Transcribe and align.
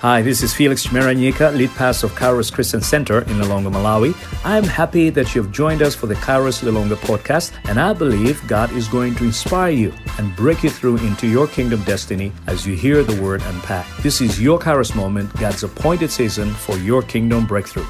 Hi, 0.00 0.22
this 0.22 0.42
is 0.42 0.54
Felix 0.54 0.86
Chimeranyika, 0.86 1.54
lead 1.54 1.68
pastor 1.72 2.06
of 2.06 2.14
Kairos 2.14 2.50
Christian 2.50 2.80
Center 2.80 3.18
in 3.18 3.36
Lilongwe, 3.36 3.70
Malawi. 3.70 4.14
I'm 4.46 4.64
happy 4.64 5.10
that 5.10 5.34
you've 5.34 5.52
joined 5.52 5.82
us 5.82 5.94
for 5.94 6.06
the 6.06 6.14
Kairos 6.14 6.62
Lilongwe 6.62 6.96
podcast, 6.96 7.52
and 7.68 7.78
I 7.78 7.92
believe 7.92 8.40
God 8.48 8.72
is 8.72 8.88
going 8.88 9.14
to 9.16 9.24
inspire 9.24 9.72
you 9.72 9.92
and 10.16 10.34
break 10.36 10.62
you 10.62 10.70
through 10.70 10.96
into 10.96 11.26
your 11.26 11.46
kingdom 11.46 11.82
destiny 11.82 12.32
as 12.46 12.66
you 12.66 12.74
hear 12.74 13.02
the 13.02 13.20
word 13.20 13.42
unpacked. 13.42 14.02
This 14.02 14.22
is 14.22 14.40
your 14.40 14.58
Kairos 14.58 14.96
moment, 14.96 15.36
God's 15.38 15.64
appointed 15.64 16.10
season 16.10 16.50
for 16.54 16.78
your 16.78 17.02
kingdom 17.02 17.44
breakthrough. 17.44 17.84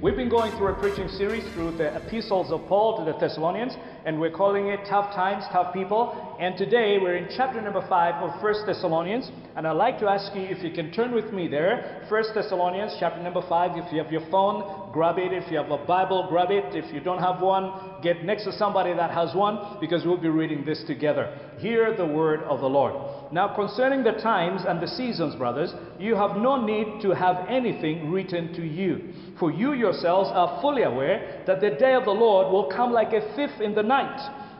We've 0.00 0.16
been 0.16 0.28
going 0.28 0.52
through 0.52 0.68
a 0.68 0.74
preaching 0.74 1.08
series 1.08 1.44
through 1.54 1.72
the 1.78 1.96
epistles 1.96 2.50
of 2.50 2.66
Paul 2.66 2.98
to 2.98 3.04
the 3.04 3.16
Thessalonians, 3.18 3.74
and 4.04 4.20
we're 4.20 4.32
calling 4.32 4.66
it 4.68 4.84
Tough 4.84 5.14
Times, 5.14 5.44
Tough 5.50 5.72
People. 5.72 6.31
And 6.42 6.58
today 6.58 6.98
we're 7.00 7.14
in 7.14 7.28
chapter 7.36 7.62
number 7.62 7.86
5 7.88 8.14
of 8.14 8.40
First 8.40 8.62
Thessalonians, 8.66 9.30
and 9.54 9.64
I'd 9.64 9.76
like 9.76 10.00
to 10.00 10.08
ask 10.08 10.34
you 10.34 10.42
if 10.42 10.60
you 10.64 10.72
can 10.72 10.90
turn 10.90 11.14
with 11.14 11.32
me 11.32 11.46
there. 11.46 12.04
First 12.08 12.30
Thessalonians, 12.34 12.96
chapter 12.98 13.22
number 13.22 13.42
5. 13.48 13.76
If 13.76 13.92
you 13.92 14.02
have 14.02 14.10
your 14.10 14.28
phone, 14.28 14.90
grab 14.92 15.18
it. 15.18 15.32
If 15.32 15.52
you 15.52 15.58
have 15.58 15.70
a 15.70 15.86
Bible, 15.86 16.26
grab 16.28 16.50
it. 16.50 16.74
If 16.74 16.92
you 16.92 16.98
don't 16.98 17.20
have 17.20 17.40
one, 17.40 17.70
get 18.02 18.24
next 18.24 18.42
to 18.46 18.52
somebody 18.54 18.92
that 18.92 19.12
has 19.12 19.36
one, 19.36 19.78
because 19.80 20.04
we'll 20.04 20.20
be 20.20 20.30
reading 20.30 20.64
this 20.64 20.82
together. 20.84 21.32
Hear 21.58 21.96
the 21.96 22.06
word 22.06 22.40
of 22.40 22.58
the 22.58 22.66
Lord. 22.66 23.32
Now, 23.32 23.54
concerning 23.54 24.02
the 24.02 24.20
times 24.20 24.62
and 24.66 24.82
the 24.82 24.88
seasons, 24.88 25.36
brothers, 25.36 25.72
you 26.00 26.16
have 26.16 26.36
no 26.36 26.60
need 26.60 27.02
to 27.02 27.10
have 27.10 27.46
anything 27.48 28.10
written 28.10 28.52
to 28.54 28.66
you. 28.66 29.12
For 29.38 29.52
you 29.52 29.74
yourselves 29.74 30.28
are 30.32 30.60
fully 30.60 30.82
aware 30.82 31.44
that 31.46 31.60
the 31.60 31.70
day 31.70 31.94
of 31.94 32.04
the 32.04 32.10
Lord 32.10 32.52
will 32.52 32.68
come 32.68 32.92
like 32.92 33.12
a 33.12 33.32
thief 33.36 33.60
in 33.60 33.76
the 33.76 33.84
night. 33.84 34.40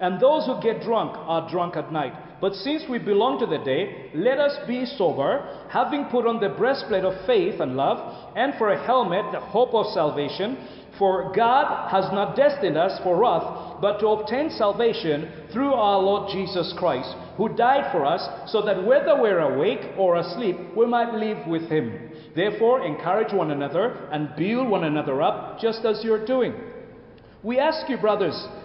and 0.00 0.20
those 0.20 0.46
who 0.46 0.60
get 0.62 0.82
drunk 0.82 1.16
are 1.16 1.48
drunk 1.50 1.76
at 1.76 1.92
night. 1.92 2.12
But 2.40 2.54
since 2.54 2.84
we 2.88 2.98
belong 2.98 3.40
to 3.40 3.46
the 3.46 3.64
day, 3.64 4.10
let 4.14 4.38
us 4.38 4.56
be 4.66 4.86
sober, 4.86 5.66
having 5.70 6.04
put 6.04 6.26
on 6.26 6.38
the 6.38 6.50
breastplate 6.50 7.04
of 7.04 7.26
faith 7.26 7.60
and 7.60 7.76
love, 7.76 8.32
and 8.36 8.54
for 8.58 8.70
a 8.70 8.86
helmet, 8.86 9.32
the 9.32 9.40
hope 9.40 9.74
of 9.74 9.92
salvation. 9.92 10.56
For 10.98 11.32
God 11.34 11.90
has 11.90 12.10
not 12.12 12.36
destined 12.36 12.76
us 12.76 13.00
for 13.02 13.16
wrath, 13.18 13.80
but 13.80 13.98
to 13.98 14.08
obtain 14.08 14.50
salvation 14.50 15.30
through 15.52 15.72
our 15.72 15.98
Lord 15.98 16.30
Jesus 16.32 16.74
Christ, 16.78 17.14
who 17.36 17.54
died 17.56 17.90
for 17.92 18.04
us, 18.04 18.22
so 18.50 18.62
that 18.62 18.84
whether 18.84 19.20
we're 19.20 19.40
awake 19.40 19.94
or 19.96 20.16
asleep, 20.16 20.56
we 20.76 20.86
might 20.86 21.14
live 21.14 21.46
with 21.46 21.68
him. 21.68 22.10
Therefore, 22.34 22.84
encourage 22.84 23.32
one 23.32 23.50
another 23.50 24.08
and 24.12 24.34
build 24.36 24.68
one 24.68 24.84
another 24.84 25.22
up, 25.22 25.60
just 25.60 25.84
as 25.84 26.02
you're 26.04 26.24
doing. 26.24 26.54
We 27.42 27.60
ask 27.60 27.88
you, 27.88 27.96
brothers, 27.96 28.36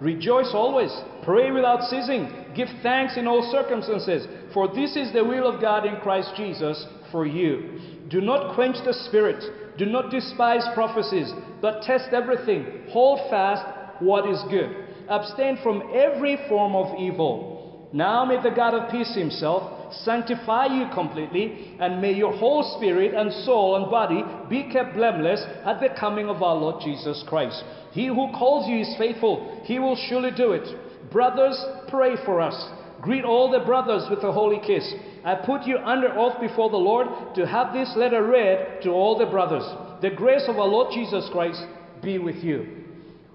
Rejoice 0.00 0.50
always, 0.54 0.90
pray 1.22 1.50
without 1.50 1.82
ceasing, 1.90 2.32
give 2.54 2.68
thanks 2.82 3.18
in 3.18 3.26
all 3.26 3.48
circumstances, 3.52 4.26
for 4.54 4.68
this 4.68 4.96
is 4.96 5.12
the 5.12 5.24
will 5.24 5.46
of 5.46 5.60
God 5.60 5.84
in 5.84 5.96
Christ 5.96 6.30
Jesus 6.36 6.86
for 7.12 7.26
you. 7.26 8.06
Do 8.08 8.20
not 8.20 8.54
quench 8.54 8.76
the 8.84 8.94
spirit. 8.94 9.76
Do 9.76 9.86
not 9.86 10.10
despise 10.10 10.66
prophecies, 10.74 11.32
but 11.60 11.82
test 11.82 12.12
everything. 12.12 12.84
Hold 12.90 13.30
fast 13.30 13.64
what 14.00 14.28
is 14.28 14.42
good. 14.50 14.74
Abstain 15.08 15.58
from 15.62 15.90
every 15.94 16.38
form 16.48 16.74
of 16.74 16.98
evil. 16.98 17.88
Now 17.92 18.24
may 18.24 18.42
the 18.42 18.54
God 18.54 18.74
of 18.74 18.90
peace 18.90 19.14
himself 19.14 19.79
sanctify 20.04 20.66
you 20.66 20.86
completely, 20.94 21.76
and 21.78 22.00
may 22.00 22.12
your 22.12 22.32
whole 22.36 22.76
spirit 22.76 23.14
and 23.14 23.32
soul 23.44 23.76
and 23.76 23.90
body 23.90 24.22
be 24.48 24.70
kept 24.72 24.94
blameless 24.94 25.44
at 25.64 25.80
the 25.80 25.88
coming 25.98 26.28
of 26.28 26.42
our 26.42 26.56
Lord 26.56 26.82
Jesus 26.82 27.24
Christ. 27.28 27.62
He 27.92 28.06
who 28.06 28.32
calls 28.32 28.68
you 28.68 28.78
is 28.78 28.94
faithful, 28.98 29.60
he 29.64 29.78
will 29.78 29.96
surely 30.08 30.30
do 30.30 30.52
it. 30.52 31.10
Brothers, 31.10 31.62
pray 31.88 32.16
for 32.24 32.40
us. 32.40 32.54
Greet 33.00 33.24
all 33.24 33.50
the 33.50 33.64
brothers 33.64 34.06
with 34.10 34.22
a 34.24 34.32
holy 34.32 34.60
kiss. 34.64 34.92
I 35.24 35.34
put 35.34 35.64
you 35.64 35.78
under 35.78 36.12
oath 36.16 36.40
before 36.40 36.70
the 36.70 36.76
Lord 36.76 37.06
to 37.34 37.46
have 37.46 37.72
this 37.72 37.92
letter 37.96 38.22
read 38.24 38.82
to 38.82 38.90
all 38.90 39.18
the 39.18 39.26
brothers. 39.26 39.64
The 40.02 40.10
grace 40.10 40.44
of 40.48 40.58
our 40.58 40.68
Lord 40.68 40.92
Jesus 40.92 41.28
Christ 41.32 41.62
be 42.02 42.18
with 42.18 42.36
you. 42.36 42.84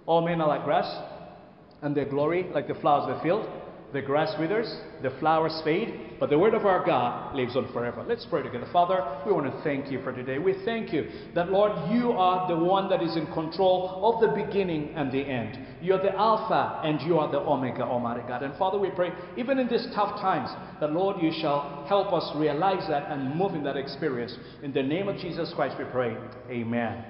All 0.05 0.23
men 0.23 0.39
are 0.39 0.47
like 0.47 0.65
grass, 0.65 0.87
and 1.81 1.95
their 1.95 2.05
glory 2.05 2.45
like 2.53 2.67
the 2.67 2.75
flowers 2.75 3.09
of 3.09 3.17
the 3.17 3.23
field. 3.23 3.47
The 3.95 4.01
grass 4.01 4.37
withers, 4.37 4.75
the 5.01 5.11
flowers 5.21 5.57
fade, 5.63 6.17
but 6.19 6.29
the 6.29 6.37
word 6.37 6.53
of 6.53 6.65
our 6.65 6.85
God 6.85 7.33
lives 7.33 7.55
on 7.55 7.71
forever. 7.71 8.03
Let's 8.05 8.25
pray 8.25 8.43
together. 8.43 8.67
Father, 8.73 9.21
we 9.25 9.31
want 9.31 9.45
to 9.45 9.63
thank 9.63 9.89
you 9.89 10.03
for 10.03 10.11
today. 10.11 10.37
We 10.37 10.53
thank 10.65 10.91
you 10.91 11.09
that, 11.33 11.49
Lord, 11.49 11.71
you 11.89 12.11
are 12.11 12.45
the 12.45 12.61
one 12.61 12.89
that 12.89 13.01
is 13.01 13.15
in 13.15 13.25
control 13.27 14.01
of 14.03 14.19
the 14.19 14.35
beginning 14.35 14.89
and 14.95 15.09
the 15.13 15.21
end. 15.21 15.57
You're 15.81 16.03
the 16.03 16.13
Alpha 16.13 16.81
and 16.83 16.99
you 17.03 17.19
are 17.19 17.31
the 17.31 17.39
Omega, 17.39 17.83
Almighty 17.83 18.23
God. 18.27 18.43
And 18.43 18.53
Father, 18.57 18.77
we 18.77 18.89
pray, 18.89 19.11
even 19.37 19.59
in 19.59 19.69
these 19.69 19.87
tough 19.95 20.19
times, 20.19 20.49
that, 20.81 20.91
Lord, 20.91 21.21
you 21.21 21.31
shall 21.39 21.85
help 21.87 22.11
us 22.11 22.29
realize 22.35 22.85
that 22.89 23.09
and 23.09 23.33
move 23.33 23.53
in 23.53 23.63
that 23.63 23.77
experience. 23.77 24.37
In 24.61 24.73
the 24.73 24.83
name 24.83 25.07
of 25.07 25.15
Jesus 25.19 25.53
Christ, 25.55 25.77
we 25.79 25.85
pray. 25.85 26.17
Amen. 26.49 27.01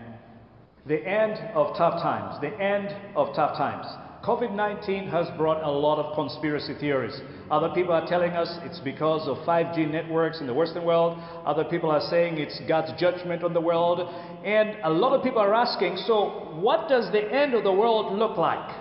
The 0.86 1.04
end 1.04 1.40
of 1.56 1.76
tough 1.78 2.00
times. 2.04 2.40
The 2.42 2.56
end 2.62 2.96
of 3.16 3.36
tough 3.36 3.58
times. 3.58 3.88
COVID 4.26 4.56
19 4.56 5.08
has 5.10 5.28
brought 5.38 5.62
a 5.64 5.70
lot 5.70 6.04
of 6.04 6.16
conspiracy 6.16 6.74
theories. 6.80 7.14
Other 7.52 7.70
people 7.76 7.94
are 7.94 8.08
telling 8.08 8.32
us 8.32 8.58
it's 8.64 8.80
because 8.80 9.28
of 9.28 9.38
5G 9.46 9.92
networks 9.92 10.42
in 10.42 10.48
the 10.48 10.54
Western 10.54 10.84
world. 10.84 11.20
Other 11.46 11.64
people 11.64 11.92
are 11.92 12.02
saying 12.10 12.40
it's 12.40 12.60
God's 12.68 13.00
judgment 13.00 13.44
on 13.44 13.54
the 13.54 13.62
world. 13.62 14.00
And 14.44 14.78
a 14.84 14.90
lot 14.90 15.16
of 15.16 15.24
people 15.24 15.38
are 15.38 15.54
asking 15.54 15.98
so, 16.08 16.58
what 16.60 16.90
does 16.90 17.12
the 17.12 17.22
end 17.32 17.54
of 17.54 17.64
the 17.64 17.72
world 17.72 18.18
look 18.18 18.36
like? 18.36 18.76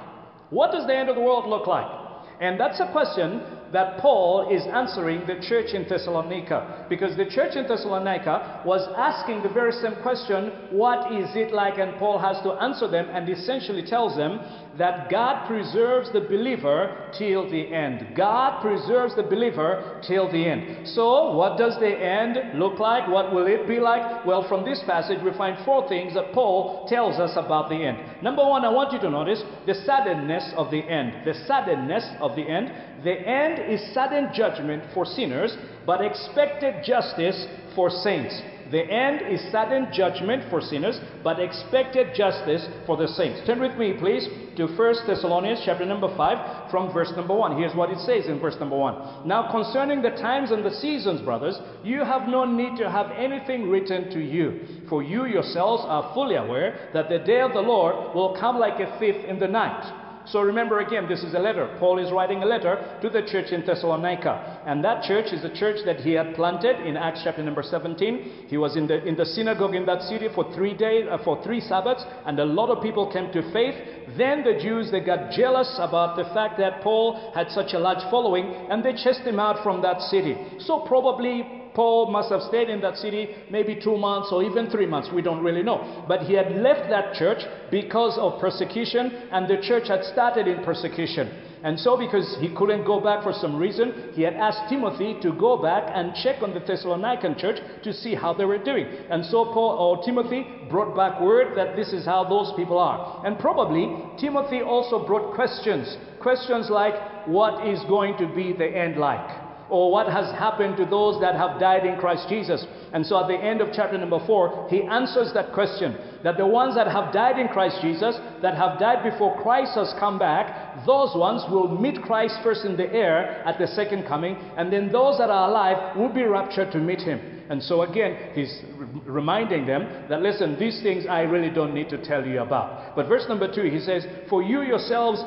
What 0.49 0.73
does 0.73 0.87
the 0.87 0.97
end 0.97 1.11
of 1.11 1.15
the 1.15 1.21
world 1.21 1.47
look 1.47 1.67
like? 1.67 1.93
And 2.41 2.59
that's 2.59 2.81
a 2.81 2.91
question 2.91 3.43
that 3.75 3.99
Paul 3.99 4.49
is 4.55 4.63
answering 4.73 5.27
the 5.27 5.45
church 5.47 5.75
in 5.75 5.87
Thessalonica. 5.89 6.87
Because 6.89 7.17
the 7.17 7.27
church 7.27 7.57
in 7.57 7.67
Thessalonica 7.67 8.63
was 8.65 8.89
asking 8.97 9.43
the 9.43 9.49
very 9.49 9.73
same 9.73 9.97
question, 10.01 10.53
What 10.71 11.13
is 11.13 11.29
it 11.37 11.53
like? 11.53 11.79
And 11.79 11.99
Paul 11.99 12.19
has 12.19 12.41
to 12.45 12.53
answer 12.63 12.89
them 12.89 13.09
and 13.11 13.29
essentially 13.29 13.85
tells 13.85 14.17
them 14.17 14.41
that 14.79 15.09
God 15.11 15.47
preserves 15.47 16.11
the 16.13 16.21
believer 16.21 17.11
till 17.17 17.49
the 17.49 17.73
end. 17.73 18.17
God 18.17 18.61
preserves 18.61 19.15
the 19.15 19.23
believer 19.23 20.01
till 20.07 20.31
the 20.31 20.45
end. 20.45 20.89
So, 20.89 21.37
what 21.37 21.57
does 21.59 21.79
the 21.79 21.89
end 21.91 22.59
look 22.59 22.79
like? 22.79 23.09
What 23.09 23.33
will 23.33 23.47
it 23.47 23.69
be 23.69 23.79
like? 23.79 24.27
Well, 24.27 24.49
from 24.49 24.65
this 24.65 24.83
passage, 24.87 25.19
we 25.23 25.33
find 25.33 25.65
four 25.65 25.89
things 25.89 26.15
that 26.15 26.33
Paul 26.33 26.87
tells 26.89 27.21
us 27.21 27.33
about 27.37 27.69
the 27.69 27.77
end. 27.77 27.99
Number 28.23 28.43
one, 28.45 28.65
I 28.65 28.71
want 28.71 28.93
you 28.93 28.99
to 29.01 29.11
notice 29.11 29.43
the 29.67 29.75
suddenness 29.75 30.53
of 30.57 30.71
the 30.71 30.83
end. 30.83 31.25
The 31.25 31.35
suddenness 31.47 32.05
of 32.21 32.35
the 32.35 32.43
end. 32.43 32.73
The 33.05 33.15
end 33.15 33.71
is 33.71 33.95
sudden 33.95 34.31
judgment 34.35 34.83
for 34.93 35.05
sinners, 35.05 35.57
but 35.87 36.01
expected 36.01 36.83
justice 36.85 37.47
for 37.75 37.91
saints. 37.91 38.41
The 38.75 38.91
end 38.91 39.33
is 39.33 39.41
sudden 39.53 39.87
judgment 39.93 40.51
for 40.51 40.61
sinners, 40.61 40.99
but 41.23 41.39
expected 41.39 42.09
justice 42.13 42.67
for 42.87 42.97
the 42.97 43.07
saints. 43.07 43.47
Turn 43.47 43.61
with 43.61 43.79
me, 43.79 43.95
please, 43.97 44.27
to 44.57 44.67
1 44.67 44.95
Thessalonians 45.07 45.63
chapter 45.65 45.87
number 45.87 46.13
5 46.17 46.73
from 46.73 46.93
verse 46.93 47.13
number 47.15 47.37
1. 47.37 47.57
Here's 47.57 47.77
what 47.77 47.91
it 47.91 48.01
says 48.01 48.27
in 48.27 48.41
verse 48.41 48.57
number 48.59 48.77
1. 48.77 49.29
Now, 49.29 49.49
concerning 49.53 50.03
the 50.03 50.11
times 50.11 50.51
and 50.51 50.65
the 50.65 50.73
seasons, 50.73 51.23
brothers, 51.23 51.57
you 51.85 52.01
have 52.01 52.27
no 52.27 52.45
need 52.45 52.77
to 52.79 52.91
have 52.91 53.13
anything 53.13 53.71
written 53.71 54.11
to 54.11 54.19
you, 54.19 54.67
for 54.89 55.05
you 55.05 55.27
yourselves 55.27 55.85
are 55.87 56.13
fully 56.13 56.35
aware 56.35 56.91
that 56.95 57.09
the 57.09 57.21
day 57.21 57.43
of 57.43 57.53
the 57.53 57.61
Lord 57.61 58.13
will 58.13 58.37
come 58.41 58.59
like 58.59 58.81
a 58.81 58.99
thief 58.99 59.25
in 59.25 59.39
the 59.39 59.47
night. 59.47 60.04
So 60.27 60.41
remember 60.41 60.81
again, 60.81 61.07
this 61.09 61.23
is 61.23 61.35
a 61.35 61.39
letter. 61.39 61.77
Paul 61.79 61.99
is 61.99 62.11
writing 62.11 62.43
a 62.43 62.47
letter 62.47 62.99
to 63.03 63.11
the 63.11 63.23
church 63.23 63.53
in 63.53 63.65
Thessalonica. 63.65 64.63
And 64.67 64.83
that 64.83 65.03
church 65.03 65.33
is 65.33 65.45
a 65.45 65.55
church 65.55 65.81
that 65.85 66.01
he 66.01 66.13
had 66.13 66.35
planted 66.35 66.81
in 66.87 66.97
Acts 66.97 67.21
chapter 67.25 67.43
number 67.43 67.63
17. 67.63 68.47
He 68.49 68.57
was 68.57 68.77
in 68.77 68.87
the, 68.87 69.05
in 69.05 69.17
the 69.17 69.27
synagogue 69.27 69.75
in 69.75 69.85
that 69.87 70.03
city 70.03 70.29
for 70.35 70.51
three 70.55 70.75
days, 70.75 71.07
uh, 71.11 71.19
for 71.25 71.43
three 71.45 71.61
Sabbaths, 71.61 72.05
and 72.25 72.39
a 72.39 72.45
lot 72.45 72.71
of 72.71 72.83
people 72.83 73.13
came 73.13 73.31
to 73.33 73.53
faith. 73.53 73.75
Then 74.17 74.43
the 74.45 74.59
Jews, 74.63 74.91
they 74.91 75.01
got 75.01 75.31
jealous 75.33 75.79
about 75.79 76.17
the 76.17 76.25
fact 76.33 76.59
that 76.59 76.81
Paul 76.83 77.33
had 77.35 77.51
such 77.51 77.75
a 77.75 77.79
large 77.79 78.03
following, 78.11 78.47
and 78.71 78.83
they 78.83 78.93
chased 78.93 79.21
him 79.21 79.39
out 79.39 79.63
from 79.63 79.83
that 79.83 80.01
city. 80.01 80.37
So 80.61 80.81
probably 80.87 81.64
Paul 81.75 82.11
must 82.11 82.31
have 82.31 82.43
stayed 82.43 82.69
in 82.69 82.81
that 82.83 82.97
city 82.97 83.35
maybe 83.51 83.79
two 83.83 83.97
months 83.97 84.29
or 84.31 84.43
even 84.45 84.71
three 84.71 84.87
months. 84.87 85.11
We 85.13 85.23
don't 85.23 85.43
really 85.43 85.63
know. 85.63 86.05
But 86.07 86.23
he 86.23 86.35
had 86.35 86.53
left 86.53 86.89
that 86.91 87.15
church 87.15 87.43
because 87.71 88.17
of 88.19 88.41
persecution, 88.41 89.11
and 89.33 89.49
the 89.49 89.61
church 89.61 89.89
had 89.89 90.05
started 90.05 90.47
in 90.47 90.65
persecution. 90.65 91.29
And 91.65 91.81
so, 91.81 91.97
because 91.97 92.37
he 92.41 92.55
couldn't 92.55 92.85
go 92.85 93.01
back 93.01 93.23
for 93.23 93.33
some 93.33 93.57
reason, 93.57 94.11
he 94.13 94.21
had 94.21 94.35
asked 94.35 94.69
Timothy 94.69 95.17
to 95.23 95.33
go 95.33 95.57
back 95.57 95.91
and 95.95 96.15
check 96.23 96.43
on 96.43 96.53
the 96.53 96.61
Thessalonican 96.61 97.39
church 97.41 97.59
to 97.83 97.93
see 97.93 98.15
how 98.15 98.35
they 98.35 98.45
were 98.45 98.63
doing. 98.63 98.87
And 99.11 99.25
so, 99.25 99.47
Paul 99.47 99.79
or 99.81 100.05
Timothy 100.05 100.47
brought 100.69 100.95
back 100.95 101.21
word 101.23 101.57
that 101.57 101.75
this 101.75 101.93
is 101.95 102.05
how 102.05 102.29
those 102.29 102.53
people 102.55 102.79
are. 102.79 103.25
And 103.27 103.39
probably 103.39 103.89
Timothy 104.21 104.61
also 104.61 105.07
brought 105.07 105.35
questions. 105.35 105.97
Questions 106.21 106.69
like, 106.69 107.27
what 107.27 107.67
is 107.67 107.81
going 107.89 108.19
to 108.19 108.27
be 108.35 108.53
the 108.53 108.69
end 108.69 108.99
like? 108.99 109.44
Or 109.71 109.91
what 109.91 110.07
has 110.07 110.31
happened 110.39 110.77
to 110.77 110.85
those 110.85 111.21
that 111.21 111.35
have 111.35 111.59
died 111.59 111.87
in 111.87 111.99
Christ 111.99 112.29
Jesus. 112.29 112.65
And 112.93 113.05
so 113.05 113.21
at 113.21 113.29
the 113.29 113.37
end 113.37 113.61
of 113.61 113.69
chapter 113.73 113.99
number 113.99 114.25
4, 114.27 114.69
he 114.71 114.83
answers 114.83 115.33
that 115.35 115.53
question 115.53 115.97
that 116.23 116.37
the 116.37 116.47
ones 116.47 116.75
that 116.75 116.87
have 116.87 117.13
died 117.13 117.39
in 117.39 117.49
Christ 117.49 117.79
Jesus, 117.83 118.17
that 118.43 118.57
have 118.57 118.79
died 118.79 119.03
before 119.09 119.41
Christ 119.43 119.75
has 119.75 119.95
come 119.99 120.19
back, 120.19 120.85
those 120.87 121.15
ones 121.15 121.43
will 121.51 121.69
meet 121.69 122.03
Christ 122.03 122.39
first 122.43 122.65
in 122.65 122.77
the 122.77 122.93
air 122.93 123.43
at 123.47 123.59
the 123.59 123.67
second 123.67 124.07
coming, 124.07 124.37
and 124.57 124.73
then 124.73 124.93
those 124.93 125.19
that 125.19 125.31
are 125.31 125.49
alive 125.49 125.97
will 125.97 126.13
be 126.13 126.25
raptured 126.25 126.73
to 126.73 126.79
meet 126.79 127.01
him. 127.01 127.35
And 127.51 127.63
so 127.63 127.83
again, 127.83 128.31
he's 128.35 128.63
reminding 129.05 129.67
them 129.67 130.07
that 130.09 130.23
listen, 130.23 130.59
these 130.59 130.83
things 130.83 131.05
I 131.07 131.23
really 131.23 131.51
don't 131.51 131.75
need 131.75 131.91
to 131.91 132.03
tell 132.03 132.27
you 132.27 132.41
about. 132.41 132.97
But 132.97 133.07
verse 133.07 133.25
number 133.29 133.53
2, 133.53 133.63
he 133.65 133.81
says, 133.81 134.07
For 134.31 134.43
you 134.43 134.63
yourselves 134.63 135.23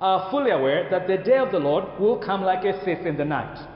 are 0.00 0.30
fully 0.30 0.50
aware 0.50 0.88
that 0.90 1.06
the 1.06 1.18
day 1.18 1.38
of 1.38 1.52
the 1.52 1.58
Lord 1.58 1.84
will 2.00 2.18
come 2.18 2.42
like 2.42 2.64
a 2.64 2.84
thief 2.84 3.06
in 3.06 3.16
the 3.16 3.24
night. 3.24 3.66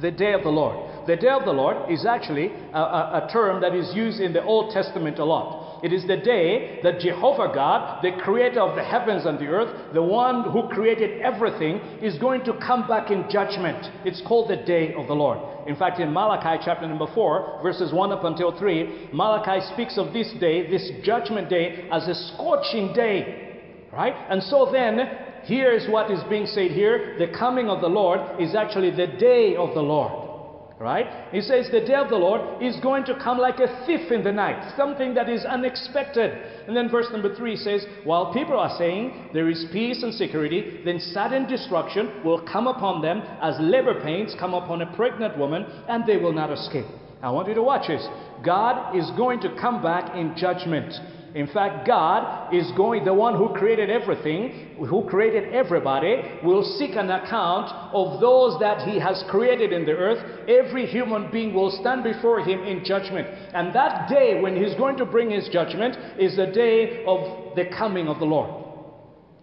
The 0.00 0.10
day 0.10 0.32
of 0.32 0.42
the 0.42 0.48
Lord. 0.48 1.06
The 1.06 1.16
day 1.16 1.28
of 1.28 1.44
the 1.44 1.52
Lord 1.52 1.92
is 1.92 2.06
actually 2.06 2.46
a, 2.46 2.78
a, 2.78 3.26
a, 3.26 3.30
term 3.30 3.60
that 3.60 3.74
is 3.74 3.94
used 3.94 4.20
in 4.20 4.32
the 4.32 4.42
Old 4.42 4.72
Testament 4.72 5.18
a 5.18 5.24
lot. 5.24 5.84
It 5.84 5.92
is 5.92 6.06
the 6.06 6.16
day 6.16 6.80
that 6.82 7.00
Jehovah 7.00 7.52
God, 7.52 8.02
the 8.02 8.12
creator 8.22 8.60
of 8.60 8.74
the 8.74 8.84
heavens 8.84 9.26
and 9.26 9.38
the 9.38 9.48
earth, 9.48 9.92
the 9.92 10.02
one 10.02 10.50
who 10.50 10.68
created 10.68 11.20
everything, 11.20 11.76
is 12.00 12.16
going 12.18 12.44
to 12.44 12.54
come 12.54 12.88
back 12.88 13.10
in 13.10 13.28
judgment. 13.28 13.84
It's 14.06 14.22
called 14.26 14.48
the 14.48 14.64
day 14.64 14.94
of 14.94 15.08
the 15.08 15.14
Lord. 15.14 15.38
In 15.68 15.76
fact, 15.76 16.00
in 16.00 16.10
Malachi 16.10 16.62
chapter 16.64 16.86
number 16.86 17.08
4, 17.12 17.60
verses 17.62 17.92
1 17.92 18.12
up 18.12 18.24
until 18.24 18.56
3, 18.56 19.10
Malachi 19.12 19.60
speaks 19.74 19.98
of 19.98 20.14
this 20.14 20.32
day, 20.40 20.70
this 20.70 20.90
judgment 21.02 21.50
day, 21.50 21.88
as 21.92 22.08
a 22.08 22.14
scorching 22.14 22.94
day. 22.94 23.50
Right? 23.92 24.14
And 24.30 24.42
so 24.42 24.70
then, 24.72 25.00
here 25.44 25.72
is 25.72 25.88
what 25.88 26.10
is 26.10 26.22
being 26.30 26.46
said 26.46 26.70
here. 26.70 27.16
The 27.18 27.36
coming 27.36 27.68
of 27.68 27.80
the 27.80 27.88
Lord 27.88 28.40
is 28.40 28.54
actually 28.54 28.90
the 28.90 29.06
day 29.18 29.56
of 29.56 29.74
the 29.74 29.82
Lord. 29.82 30.30
Right? 30.78 31.28
He 31.30 31.40
says 31.40 31.68
the 31.70 31.80
day 31.80 31.94
of 31.94 32.08
the 32.08 32.16
Lord 32.16 32.60
is 32.60 32.74
going 32.80 33.04
to 33.04 33.14
come 33.14 33.38
like 33.38 33.60
a 33.60 33.84
thief 33.86 34.10
in 34.10 34.24
the 34.24 34.32
night, 34.32 34.74
something 34.76 35.14
that 35.14 35.28
is 35.28 35.44
unexpected. 35.44 36.32
And 36.66 36.76
then 36.76 36.90
verse 36.90 37.06
number 37.12 37.36
three 37.36 37.54
says, 37.54 37.86
While 38.02 38.34
people 38.34 38.58
are 38.58 38.76
saying 38.76 39.30
there 39.32 39.48
is 39.48 39.64
peace 39.70 40.02
and 40.02 40.12
security, 40.12 40.80
then 40.84 40.98
sudden 40.98 41.46
destruction 41.46 42.24
will 42.24 42.44
come 42.44 42.66
upon 42.66 43.00
them 43.00 43.22
as 43.40 43.54
labor 43.60 44.02
pains 44.02 44.34
come 44.40 44.54
upon 44.54 44.82
a 44.82 44.96
pregnant 44.96 45.38
woman, 45.38 45.66
and 45.88 46.04
they 46.04 46.16
will 46.16 46.32
not 46.32 46.50
escape. 46.50 46.86
I 47.22 47.30
want 47.30 47.46
you 47.46 47.54
to 47.54 47.62
watch 47.62 47.86
this. 47.86 48.04
God 48.44 48.96
is 48.96 49.08
going 49.16 49.38
to 49.42 49.54
come 49.60 49.80
back 49.84 50.16
in 50.16 50.34
judgment. 50.36 50.92
In 51.34 51.46
fact, 51.46 51.86
God 51.86 52.52
is 52.52 52.70
going, 52.76 53.04
the 53.04 53.14
one 53.14 53.36
who 53.36 53.54
created 53.54 53.88
everything, 53.88 54.76
who 54.86 55.08
created 55.08 55.54
everybody, 55.54 56.20
will 56.44 56.62
seek 56.62 56.94
an 56.94 57.10
account 57.10 57.70
of 57.94 58.20
those 58.20 58.60
that 58.60 58.86
He 58.86 58.98
has 58.98 59.24
created 59.30 59.72
in 59.72 59.86
the 59.86 59.92
earth. 59.92 60.46
Every 60.46 60.84
human 60.86 61.30
being 61.30 61.54
will 61.54 61.70
stand 61.70 62.04
before 62.04 62.40
Him 62.40 62.62
in 62.64 62.84
judgment. 62.84 63.26
And 63.54 63.74
that 63.74 64.10
day 64.10 64.42
when 64.42 64.62
He's 64.62 64.74
going 64.74 64.98
to 64.98 65.06
bring 65.06 65.30
His 65.30 65.48
judgment 65.48 65.96
is 66.20 66.36
the 66.36 66.48
day 66.48 67.02
of 67.06 67.56
the 67.56 67.64
coming 67.78 68.08
of 68.08 68.18
the 68.18 68.26
Lord. 68.26 68.66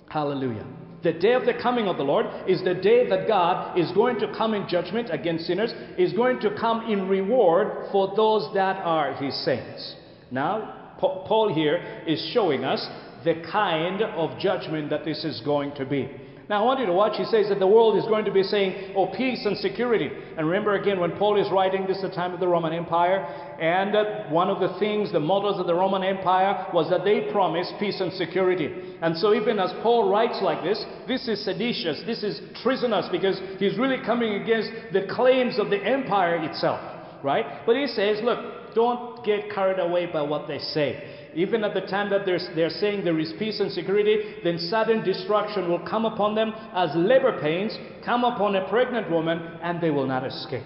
Hallelujah. 0.10 0.68
The 1.02 1.14
day 1.14 1.34
of 1.34 1.46
the 1.46 1.54
coming 1.54 1.88
of 1.88 1.98
the 1.98 2.04
Lord 2.04 2.28
is 2.48 2.64
the 2.64 2.76
day 2.76 3.10
that 3.10 3.28
God 3.28 3.80
is 3.80 3.92
going 3.94 4.20
to 4.20 4.32
come 4.38 4.54
in 4.54 4.68
judgment 4.68 5.10
against 5.12 5.48
sinners, 5.48 5.74
is 5.98 6.14
going 6.14 6.40
to 6.42 6.56
come 6.60 6.92
in 6.92 7.08
reward 7.08 7.88
for 7.92 8.14
those 8.16 8.54
that 8.54 8.76
are 8.84 9.14
His 9.14 9.34
saints. 9.44 9.96
Now, 10.30 10.76
Paul 11.00 11.54
here 11.54 12.04
is 12.06 12.32
showing 12.34 12.64
us 12.64 12.86
the 13.24 13.42
kind 13.52 14.02
of 14.02 14.38
judgment 14.40 14.90
that 14.90 15.06
this 15.06 15.24
is 15.24 15.42
going 15.42 15.76
to 15.76 15.86
be. 15.86 16.10
Now, 16.50 16.64
I 16.64 16.66
want 16.66 16.80
you 16.80 16.88
to 16.88 16.94
watch. 16.94 17.16
He 17.16 17.26
says 17.26 17.48
that 17.50 17.60
the 17.60 17.68
world 17.68 17.96
is 17.96 18.06
going 18.06 18.26
to 18.26 18.32
be 18.32 18.42
saying, 18.42 18.96
Oh, 18.98 19.06
peace 19.16 19.46
and 19.46 19.56
security. 19.56 20.10
And 20.36 20.48
remember 20.48 20.74
again, 20.82 21.00
when 21.00 21.12
Paul 21.12 21.40
is 21.40 21.52
writing 21.52 21.86
this 21.86 21.98
is 21.98 22.04
the 22.04 22.10
time 22.10 22.34
of 22.34 22.40
the 22.40 22.48
Roman 22.48 22.74
Empire, 22.74 23.22
and 23.62 23.94
one 24.34 24.50
of 24.50 24.60
the 24.60 24.80
things, 24.80 25.12
the 25.12 25.20
mottos 25.20 25.60
of 25.60 25.68
the 25.68 25.76
Roman 25.76 26.02
Empire 26.02 26.66
was 26.74 26.90
that 26.90 27.06
they 27.06 27.32
promised 27.32 27.74
peace 27.80 28.02
and 28.02 28.12
security. 28.14 28.98
And 29.04 29.16
so, 29.16 29.36
even 29.36 29.60
as 29.60 29.72
Paul 29.84 30.10
writes 30.10 30.40
like 30.42 30.64
this, 30.64 30.84
this 31.08 31.28
is 31.28 31.46
seditious, 31.46 32.02
this 32.08 32.24
is 32.24 32.42
treasonous, 32.64 33.08
because 33.12 33.40
he's 33.60 33.78
really 33.78 34.04
coming 34.04 34.42
against 34.42 34.72
the 34.92 35.06
claims 35.08 35.60
of 35.60 35.70
the 35.70 35.78
empire 35.78 36.44
itself, 36.44 36.82
right? 37.24 37.64
But 37.68 37.76
he 37.76 37.86
says, 37.86 38.22
Look, 38.24 38.59
don't 38.76 39.24
get 39.26 39.52
carried 39.52 39.80
away 39.80 40.06
by 40.06 40.22
what 40.22 40.48
they 40.48 40.60
say 40.60 41.20
even 41.36 41.64
at 41.64 41.74
the 41.74 41.82
time 41.82 42.10
that 42.10 42.26
they're, 42.26 42.40
they're 42.56 42.70
saying 42.70 43.04
there 43.04 43.20
is 43.20 43.34
peace 43.38 43.60
and 43.60 43.72
security, 43.72 44.36
then 44.44 44.58
sudden 44.58 45.04
destruction 45.04 45.70
will 45.70 45.86
come 45.88 46.06
upon 46.06 46.36
them 46.36 46.54
as 46.74 46.90
labor 46.96 47.40
pains 47.40 47.78
come 48.04 48.24
upon 48.24 48.56
a 48.56 48.68
pregnant 48.70 49.10
woman, 49.12 49.38
and 49.62 49.80
they 49.80 49.92
will 49.92 50.08
not 50.08 50.26
escape. 50.26 50.64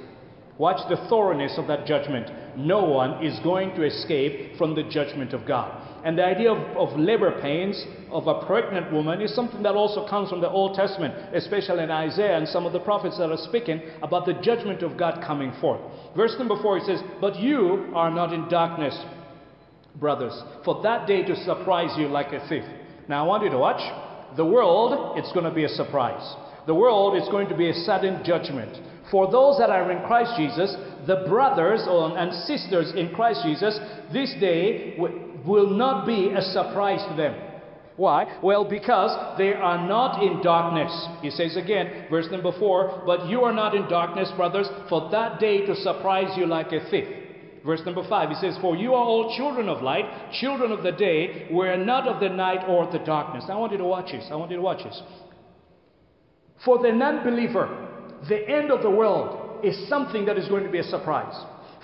Watch 0.58 0.80
the 0.90 1.08
thoroughness 1.10 1.58
of 1.58 1.68
that 1.68 1.86
judgment. 1.86 2.30
No 2.58 2.86
one 2.86 3.26
is 3.26 3.40
going 3.40 3.76
to 3.76 3.84
escape 3.84 4.58
from 4.58 4.76
the 4.76 4.84
judgment 4.84 5.34
of 5.34 5.48
God. 5.48 5.93
And 6.04 6.18
the 6.18 6.26
idea 6.26 6.52
of, 6.52 6.60
of, 6.76 7.00
labor 7.00 7.40
pains 7.42 7.82
of 8.12 8.28
a 8.28 8.46
pregnant 8.46 8.92
woman 8.92 9.22
is 9.22 9.34
something 9.34 9.64
that 9.64 9.74
also 9.74 10.06
comes 10.08 10.30
from 10.30 10.42
the 10.42 10.50
Old 10.50 10.76
Testament, 10.76 11.14
especially 11.34 11.84
in 11.84 11.92
Isaiah 11.92 12.38
and 12.38 12.48
some 12.48 12.66
of 12.66 12.74
the 12.74 12.80
prophets 12.82 13.18
that 13.20 13.32
are 13.32 13.38
speaking 13.38 13.82
about 14.02 14.26
the 14.26 14.34
judgment 14.34 14.84
of 14.84 14.98
God 14.98 15.24
coming 15.26 15.54
forth. 15.62 15.80
Verse 16.16 16.36
number 16.38 16.62
4 16.62 16.78
it 16.80 16.84
says, 16.86 17.00
But 17.22 17.40
you 17.40 17.92
are 17.96 18.12
not 18.12 18.34
in 18.34 18.50
darkness 18.50 18.98
brothers, 19.96 20.34
for 20.66 20.82
that 20.84 21.08
day 21.08 21.24
to 21.24 21.36
surprise 21.46 21.98
you 21.98 22.08
like 22.08 22.34
a 22.34 22.46
thief. 22.50 22.64
Now 23.08 23.24
I 23.24 23.28
want 23.28 23.44
you 23.44 23.50
to 23.52 23.58
watch. 23.58 23.82
The 24.36 24.46
world, 24.46 25.18
it's 25.18 25.32
going 25.32 25.46
to 25.46 25.54
be 25.54 25.64
a 25.64 25.70
surprise. 25.70 26.36
The 26.66 26.76
world 26.76 27.22
is 27.22 27.28
going 27.30 27.50
to 27.50 27.58
be 27.58 27.70
a 27.70 27.74
sudden 27.74 28.24
judgment. 28.24 28.78
For 29.12 29.32
those 29.32 29.58
that 29.60 29.70
are 29.70 29.92
in 29.92 30.06
Christ 30.08 30.34
Jesus, 30.38 30.76
the 31.06 31.26
brothers 31.28 31.82
and 31.86 32.34
sisters 32.46 32.94
in 32.96 33.14
Christ 33.14 33.42
Jesus, 33.44 33.78
this 34.12 34.34
day 34.40 34.96
will 34.98 35.70
not 35.70 36.08
be 36.08 36.30
a 36.30 36.42
surprise 36.42 37.04
to 37.10 37.16
them. 37.16 37.36
Why? 37.96 38.40
Well, 38.42 38.68
because 38.68 39.38
they 39.38 39.54
are 39.54 39.88
not 39.88 40.24
in 40.24 40.42
darkness. 40.42 41.08
He 41.22 41.30
says 41.30 41.56
again, 41.56 42.08
verse 42.10 42.26
number 42.32 42.52
4 42.58 43.04
But 43.06 43.28
you 43.28 43.42
are 43.42 43.54
not 43.54 43.76
in 43.76 43.88
darkness, 43.88 44.32
brothers, 44.36 44.68
for 44.90 45.12
that 45.12 45.40
day 45.40 45.66
to 45.68 45.76
surprise 45.76 46.36
you 46.38 46.48
like 46.48 46.72
a 46.72 46.90
thief. 46.90 47.08
Verse 47.64 47.82
number 47.86 48.06
5, 48.08 48.30
he 48.30 48.36
says, 48.36 48.58
For 48.62 48.76
you 48.76 48.94
are 48.94 49.04
all 49.04 49.38
children 49.38 49.70
of 49.70 49.82
light, 49.82 50.06
children 50.42 50.72
of 50.72 50.84
the 50.84 50.92
day, 50.92 51.48
we're 51.50 51.78
not 51.78 52.08
of 52.08 52.20
the 52.20 52.30
night 52.30 52.68
or 52.68 52.92
the 52.92 53.00
darkness. 53.00 53.46
I 53.48 53.56
want 53.56 53.72
you 53.72 53.78
to 53.78 53.86
watch 53.86 54.12
this. 54.12 54.28
I 54.30 54.36
want 54.36 54.52
you 54.52 54.58
to 54.58 54.64
watch 54.64 54.84
this. 54.84 55.02
For 56.66 56.82
the 56.82 56.92
non 56.92 57.24
believer, 57.24 57.68
the 58.30 58.48
end 58.48 58.72
of 58.72 58.82
the 58.82 58.90
world 58.90 59.64
is 59.64 59.88
something 59.88 60.26
that 60.26 60.38
is 60.38 60.48
going 60.48 60.64
to 60.64 60.72
be 60.72 60.80
a 60.80 60.84
surprise. 60.84 61.36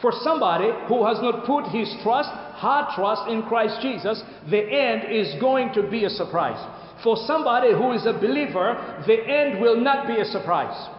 For 0.02 0.12
somebody 0.24 0.70
who 0.88 1.06
has 1.06 1.18
not 1.22 1.46
put 1.46 1.68
his 1.68 1.94
trust, 2.04 2.30
hard 2.30 2.94
trust 2.96 3.30
in 3.30 3.44
Christ 3.44 3.82
Jesus, 3.82 4.24
the 4.50 4.62
end 4.62 5.12
is 5.12 5.36
going 5.42 5.74
to 5.74 5.84
be 5.90 6.06
a 6.06 6.10
surprise. 6.10 6.60
For 7.04 7.18
somebody 7.28 7.74
who 7.74 7.92
is 7.92 8.06
a 8.06 8.14
believer, 8.14 9.04
the 9.06 9.20
end 9.20 9.62
will 9.62 9.80
not 9.80 10.08
be 10.08 10.20
a 10.20 10.26
surprise. 10.26 10.90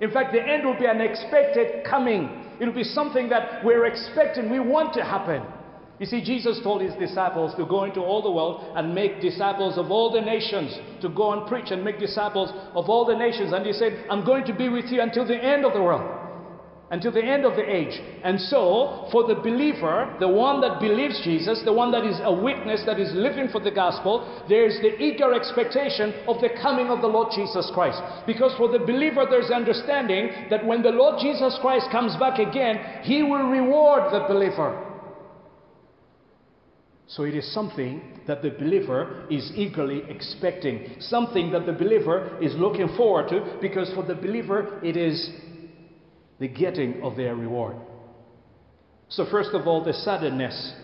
In 0.00 0.10
fact, 0.10 0.32
the 0.32 0.42
end 0.42 0.64
will 0.64 0.78
be 0.78 0.86
an 0.86 1.00
expected 1.00 1.84
coming. 1.84 2.44
It'll 2.60 2.74
be 2.74 2.84
something 2.84 3.28
that 3.28 3.64
we're 3.64 3.86
expecting, 3.86 4.50
we 4.50 4.60
want 4.60 4.94
to 4.94 5.04
happen. 5.04 5.42
You 5.98 6.06
see, 6.06 6.22
Jesus 6.22 6.60
told 6.62 6.80
his 6.80 6.94
disciples 6.94 7.54
to 7.56 7.66
go 7.66 7.84
into 7.84 8.00
all 8.00 8.22
the 8.22 8.30
world 8.30 8.72
and 8.76 8.94
make 8.94 9.20
disciples 9.20 9.76
of 9.76 9.90
all 9.90 10.12
the 10.12 10.20
nations, 10.20 10.78
to 11.02 11.08
go 11.08 11.32
and 11.32 11.46
preach 11.48 11.72
and 11.72 11.82
make 11.82 11.98
disciples 11.98 12.50
of 12.74 12.88
all 12.88 13.04
the 13.04 13.16
nations. 13.16 13.52
And 13.52 13.66
he 13.66 13.72
said, 13.72 14.06
I'm 14.08 14.24
going 14.24 14.44
to 14.44 14.54
be 14.54 14.68
with 14.68 14.86
you 14.86 15.00
until 15.00 15.26
the 15.26 15.36
end 15.36 15.64
of 15.64 15.72
the 15.72 15.82
world. 15.82 16.18
until 16.90 17.12
the 17.12 17.22
end 17.22 17.44
of 17.44 17.54
the 17.54 17.68
age. 17.68 18.00
And 18.24 18.40
so, 18.40 19.08
for 19.12 19.26
the 19.26 19.34
believer, 19.34 20.16
the 20.20 20.28
one 20.28 20.60
that 20.62 20.80
believes 20.80 21.20
Jesus, 21.22 21.60
the 21.64 21.72
one 21.72 21.92
that 21.92 22.04
is 22.04 22.18
a 22.22 22.32
witness, 22.32 22.82
that 22.86 22.98
is 22.98 23.12
living 23.12 23.48
for 23.48 23.60
the 23.60 23.70
gospel, 23.70 24.24
there's 24.48 24.80
the 24.80 24.96
eager 24.96 25.34
expectation 25.34 26.14
of 26.26 26.40
the 26.40 26.48
coming 26.62 26.88
of 26.88 27.02
the 27.02 27.06
Lord 27.06 27.28
Jesus 27.34 27.70
Christ. 27.74 28.00
Because 28.26 28.54
for 28.56 28.68
the 28.68 28.78
believer, 28.78 29.26
there's 29.28 29.50
understanding 29.50 30.48
that 30.48 30.64
when 30.64 30.82
the 30.82 30.90
Lord 30.90 31.20
Jesus 31.20 31.58
Christ 31.60 31.88
comes 31.92 32.16
back 32.16 32.38
again, 32.38 33.02
he 33.02 33.22
will 33.22 33.48
reward 33.48 34.12
the 34.12 34.24
believer. 34.26 34.87
So 37.08 37.22
it 37.22 37.34
is 37.34 37.52
something 37.54 38.20
that 38.26 38.42
the 38.42 38.50
believer 38.50 39.26
is 39.30 39.50
eagerly 39.54 40.02
expecting, 40.10 40.96
something 41.00 41.50
that 41.52 41.64
the 41.64 41.72
believer 41.72 42.38
is 42.40 42.54
looking 42.56 42.88
forward 42.96 43.30
to, 43.30 43.56
because 43.62 43.90
for 43.94 44.04
the 44.04 44.14
believer, 44.14 44.78
it 44.84 44.94
is 44.94 45.30
the 46.38 46.48
getting 46.48 47.02
of 47.02 47.16
their 47.16 47.34
reward. 47.34 47.76
So, 49.08 49.24
first 49.30 49.50
of 49.54 49.66
all, 49.66 49.82
the 49.82 49.94
suddenness 49.94 50.74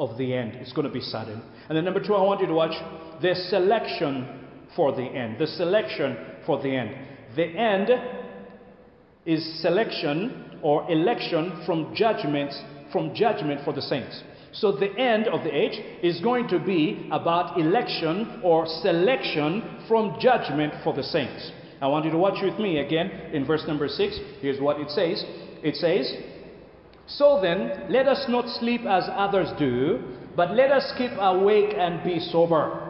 of 0.00 0.18
the 0.18 0.34
end 0.34 0.56
is 0.56 0.72
going 0.72 0.88
to 0.88 0.92
be 0.92 1.00
sudden. 1.00 1.40
And 1.68 1.76
then, 1.78 1.84
number 1.84 2.04
two, 2.04 2.14
I 2.14 2.22
want 2.22 2.40
you 2.40 2.48
to 2.48 2.52
watch 2.52 2.74
the 3.22 3.36
selection 3.48 4.40
for 4.74 4.90
the 4.90 5.04
end. 5.04 5.38
The 5.38 5.46
selection 5.46 6.16
for 6.44 6.60
the 6.60 6.74
end. 6.74 6.90
The 7.36 7.46
end 7.46 7.90
is 9.24 9.62
selection 9.62 10.58
or 10.60 10.90
election 10.90 11.62
from 11.64 11.94
judgment 11.94 12.52
from 12.92 13.14
judgment 13.14 13.60
for 13.64 13.72
the 13.72 13.82
saints. 13.82 14.22
So 14.60 14.72
the 14.72 14.90
end 14.96 15.28
of 15.28 15.44
the 15.44 15.54
age 15.54 15.78
is 16.02 16.20
going 16.20 16.48
to 16.48 16.58
be 16.58 17.08
about 17.12 17.58
election 17.58 18.40
or 18.42 18.66
selection 18.66 19.82
from 19.86 20.16
judgment 20.18 20.72
for 20.82 20.94
the 20.94 21.02
saints. 21.02 21.50
I 21.80 21.88
want 21.88 22.06
you 22.06 22.10
to 22.10 22.18
watch 22.18 22.42
with 22.42 22.58
me 22.58 22.78
again 22.78 23.10
in 23.34 23.44
verse 23.44 23.64
number 23.66 23.86
6. 23.86 24.18
Here's 24.40 24.60
what 24.60 24.80
it 24.80 24.88
says 24.90 25.22
It 25.62 25.76
says, 25.76 26.10
So 27.06 27.38
then, 27.42 27.90
let 27.90 28.08
us 28.08 28.24
not 28.28 28.48
sleep 28.58 28.80
as 28.86 29.04
others 29.12 29.48
do, 29.58 30.02
but 30.34 30.52
let 30.52 30.72
us 30.72 30.90
keep 30.96 31.10
awake 31.18 31.74
and 31.76 32.02
be 32.02 32.18
sober. 32.18 32.82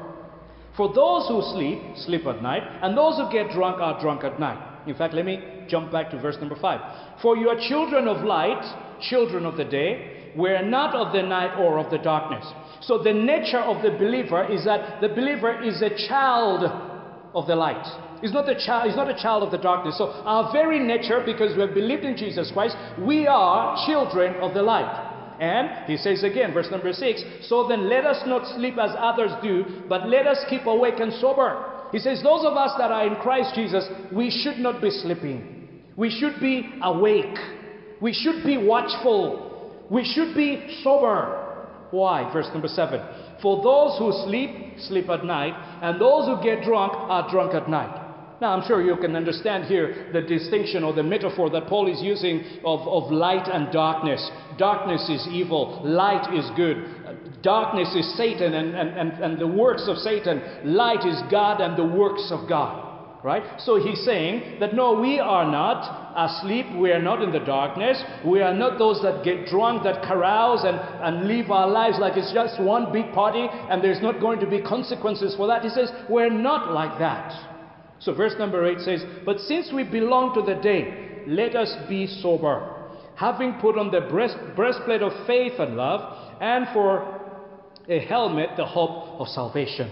For 0.76 0.92
those 0.94 1.26
who 1.26 1.42
sleep, 1.52 1.80
sleep 1.96 2.26
at 2.26 2.42
night, 2.42 2.62
and 2.82 2.96
those 2.96 3.16
who 3.16 3.32
get 3.32 3.50
drunk 3.50 3.80
are 3.80 4.00
drunk 4.00 4.22
at 4.22 4.38
night. 4.38 4.86
In 4.86 4.94
fact, 4.94 5.14
let 5.14 5.24
me 5.24 5.64
jump 5.68 5.90
back 5.90 6.10
to 6.10 6.20
verse 6.20 6.36
number 6.38 6.54
5. 6.60 7.20
For 7.22 7.36
you 7.36 7.48
are 7.48 7.58
children 7.68 8.06
of 8.06 8.24
light, 8.24 8.62
children 9.00 9.46
of 9.46 9.56
the 9.56 9.64
day, 9.64 10.15
we 10.36 10.50
are 10.50 10.64
not 10.64 10.94
of 10.94 11.12
the 11.12 11.22
night 11.22 11.56
or 11.58 11.78
of 11.78 11.90
the 11.90 11.98
darkness. 11.98 12.46
So 12.80 12.98
the 13.02 13.12
nature 13.12 13.60
of 13.60 13.82
the 13.82 13.90
believer 13.90 14.50
is 14.50 14.64
that 14.64 15.00
the 15.00 15.08
believer 15.08 15.62
is 15.62 15.82
a 15.82 15.90
child 16.08 16.64
of 17.34 17.46
the 17.46 17.56
light. 17.56 17.84
He's 18.20 18.32
not, 18.32 18.48
a 18.48 18.54
child, 18.54 18.86
he's 18.86 18.96
not 18.96 19.10
a 19.10 19.22
child 19.22 19.42
of 19.42 19.50
the 19.50 19.58
darkness. 19.58 19.98
So, 19.98 20.06
our 20.24 20.50
very 20.52 20.78
nature, 20.78 21.22
because 21.24 21.54
we 21.54 21.60
have 21.60 21.74
believed 21.74 22.02
in 22.04 22.16
Jesus 22.16 22.50
Christ, 22.50 22.74
we 22.98 23.26
are 23.26 23.86
children 23.86 24.36
of 24.36 24.54
the 24.54 24.62
light. 24.62 25.12
And 25.38 25.84
he 25.86 25.98
says 25.98 26.24
again, 26.24 26.54
verse 26.54 26.68
number 26.70 26.92
6 26.92 27.22
So 27.42 27.68
then 27.68 27.90
let 27.90 28.06
us 28.06 28.22
not 28.26 28.56
sleep 28.56 28.78
as 28.78 28.90
others 28.96 29.32
do, 29.42 29.82
but 29.88 30.08
let 30.08 30.26
us 30.26 30.38
keep 30.48 30.64
awake 30.64 30.98
and 30.98 31.12
sober. 31.12 31.88
He 31.92 31.98
says, 31.98 32.22
Those 32.22 32.44
of 32.44 32.54
us 32.54 32.72
that 32.78 32.90
are 32.90 33.06
in 33.06 33.16
Christ 33.16 33.54
Jesus, 33.54 33.86
we 34.12 34.30
should 34.30 34.58
not 34.58 34.80
be 34.80 34.90
sleeping. 34.90 35.68
We 35.96 36.10
should 36.10 36.40
be 36.40 36.70
awake. 36.82 37.36
We 38.00 38.12
should 38.12 38.44
be 38.44 38.56
watchful. 38.56 39.55
We 39.90 40.04
should 40.04 40.34
be 40.34 40.80
sober. 40.82 41.42
Why? 41.90 42.30
Verse 42.32 42.48
number 42.52 42.68
7 42.68 43.00
For 43.40 43.62
those 43.62 43.98
who 43.98 44.12
sleep, 44.26 44.80
sleep 44.80 45.08
at 45.08 45.24
night, 45.24 45.54
and 45.82 46.00
those 46.00 46.26
who 46.26 46.42
get 46.42 46.64
drunk 46.64 46.92
are 46.94 47.30
drunk 47.30 47.54
at 47.54 47.68
night. 47.68 48.02
Now, 48.38 48.52
I'm 48.54 48.66
sure 48.66 48.82
you 48.82 48.96
can 48.96 49.16
understand 49.16 49.64
here 49.64 50.10
the 50.12 50.20
distinction 50.20 50.84
or 50.84 50.92
the 50.92 51.02
metaphor 51.02 51.48
that 51.50 51.68
Paul 51.68 51.90
is 51.90 52.02
using 52.02 52.44
of, 52.66 52.80
of 52.86 53.10
light 53.10 53.48
and 53.50 53.72
darkness. 53.72 54.30
Darkness 54.58 55.08
is 55.08 55.26
evil, 55.32 55.80
light 55.82 56.34
is 56.34 56.44
good. 56.54 57.42
Darkness 57.42 57.94
is 57.94 58.16
Satan 58.16 58.52
and, 58.52 58.74
and, 58.74 58.90
and, 58.90 59.24
and 59.24 59.38
the 59.38 59.46
works 59.46 59.84
of 59.88 59.96
Satan. 59.98 60.42
Light 60.64 61.06
is 61.06 61.22
God 61.30 61.62
and 61.62 61.78
the 61.78 61.96
works 61.96 62.28
of 62.30 62.46
God. 62.46 62.85
Right? 63.22 63.42
So 63.58 63.82
he's 63.82 64.04
saying 64.04 64.60
that 64.60 64.74
no, 64.74 65.00
we 65.00 65.18
are 65.18 65.50
not 65.50 66.12
asleep. 66.16 66.66
We 66.76 66.92
are 66.92 67.02
not 67.02 67.22
in 67.22 67.32
the 67.32 67.40
darkness. 67.40 68.00
We 68.24 68.40
are 68.40 68.54
not 68.54 68.78
those 68.78 69.02
that 69.02 69.24
get 69.24 69.46
drunk, 69.46 69.82
that 69.82 70.02
carouse 70.04 70.64
and, 70.64 70.76
and 70.76 71.26
live 71.26 71.50
our 71.50 71.68
lives 71.68 71.98
like 71.98 72.16
it's 72.16 72.32
just 72.32 72.60
one 72.60 72.92
big 72.92 73.12
party 73.12 73.48
and 73.50 73.82
there's 73.82 74.00
not 74.00 74.20
going 74.20 74.38
to 74.40 74.46
be 74.46 74.62
consequences 74.62 75.34
for 75.34 75.48
that. 75.48 75.62
He 75.62 75.70
says, 75.70 75.90
we're 76.08 76.30
not 76.30 76.72
like 76.72 76.98
that. 77.00 77.56
So, 77.98 78.14
verse 78.14 78.34
number 78.38 78.64
8 78.66 78.80
says, 78.80 79.04
But 79.24 79.40
since 79.40 79.72
we 79.72 79.82
belong 79.82 80.34
to 80.34 80.42
the 80.42 80.60
day, 80.60 81.22
let 81.26 81.56
us 81.56 81.74
be 81.88 82.06
sober, 82.06 82.90
having 83.16 83.54
put 83.54 83.78
on 83.78 83.90
the 83.90 84.02
breast, 84.02 84.36
breastplate 84.54 85.02
of 85.02 85.26
faith 85.26 85.54
and 85.58 85.76
love, 85.76 86.40
and 86.40 86.66
for 86.72 87.16
a 87.88 88.00
helmet, 88.00 88.50
the 88.56 88.66
hope 88.66 89.20
of 89.20 89.28
salvation. 89.28 89.90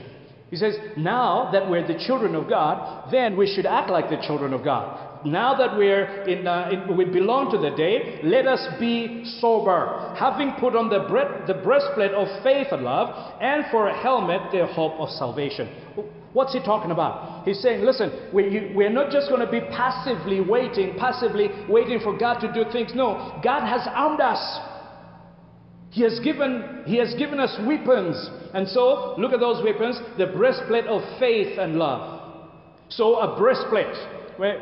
He 0.50 0.56
says, 0.56 0.76
Now 0.96 1.50
that 1.52 1.68
we're 1.68 1.86
the 1.86 1.98
children 2.06 2.34
of 2.34 2.48
God, 2.48 3.10
then 3.10 3.36
we 3.36 3.52
should 3.52 3.66
act 3.66 3.90
like 3.90 4.10
the 4.10 4.22
children 4.26 4.52
of 4.52 4.62
God. 4.62 5.24
Now 5.24 5.54
that 5.56 5.78
we're 5.78 6.24
in, 6.24 6.46
uh, 6.46 6.68
in 6.70 6.96
we 6.96 7.06
belong 7.06 7.50
to 7.52 7.58
the 7.58 7.74
day, 7.74 8.20
let 8.22 8.46
us 8.46 8.60
be 8.78 9.24
sober, 9.40 10.14
having 10.18 10.52
put 10.60 10.76
on 10.76 10.90
the, 10.90 11.00
the 11.46 11.60
breastplate 11.62 12.12
of 12.12 12.28
faith 12.42 12.68
and 12.72 12.82
love, 12.82 13.40
and 13.40 13.64
for 13.70 13.88
a 13.88 14.02
helmet, 14.02 14.52
the 14.52 14.66
hope 14.66 15.00
of 15.00 15.08
salvation. 15.08 15.68
What's 16.34 16.52
he 16.52 16.60
talking 16.60 16.90
about? 16.90 17.46
He's 17.46 17.60
saying, 17.62 17.84
listen, 17.84 18.10
we, 18.34 18.72
we're 18.74 18.90
not 18.90 19.10
just 19.10 19.28
going 19.30 19.40
to 19.40 19.50
be 19.50 19.60
passively 19.70 20.40
waiting, 20.40 20.98
passively 20.98 21.48
waiting 21.68 22.00
for 22.00 22.18
God 22.18 22.40
to 22.40 22.52
do 22.52 22.70
things. 22.70 22.92
No, 22.94 23.40
God 23.42 23.64
has 23.64 23.88
armed 23.94 24.20
us. 24.20 24.38
He 25.94 26.02
has 26.02 26.18
given, 26.18 26.82
he 26.86 26.96
has 26.96 27.14
given 27.14 27.38
us 27.38 27.56
weapons. 27.64 28.28
And 28.52 28.66
so, 28.68 29.14
look 29.16 29.32
at 29.32 29.38
those 29.38 29.62
weapons 29.62 29.96
the 30.18 30.26
breastplate 30.26 30.86
of 30.86 31.00
faith 31.20 31.56
and 31.56 31.76
love. 31.76 32.42
So, 32.88 33.20
a 33.20 33.38
breastplate. 33.38 33.94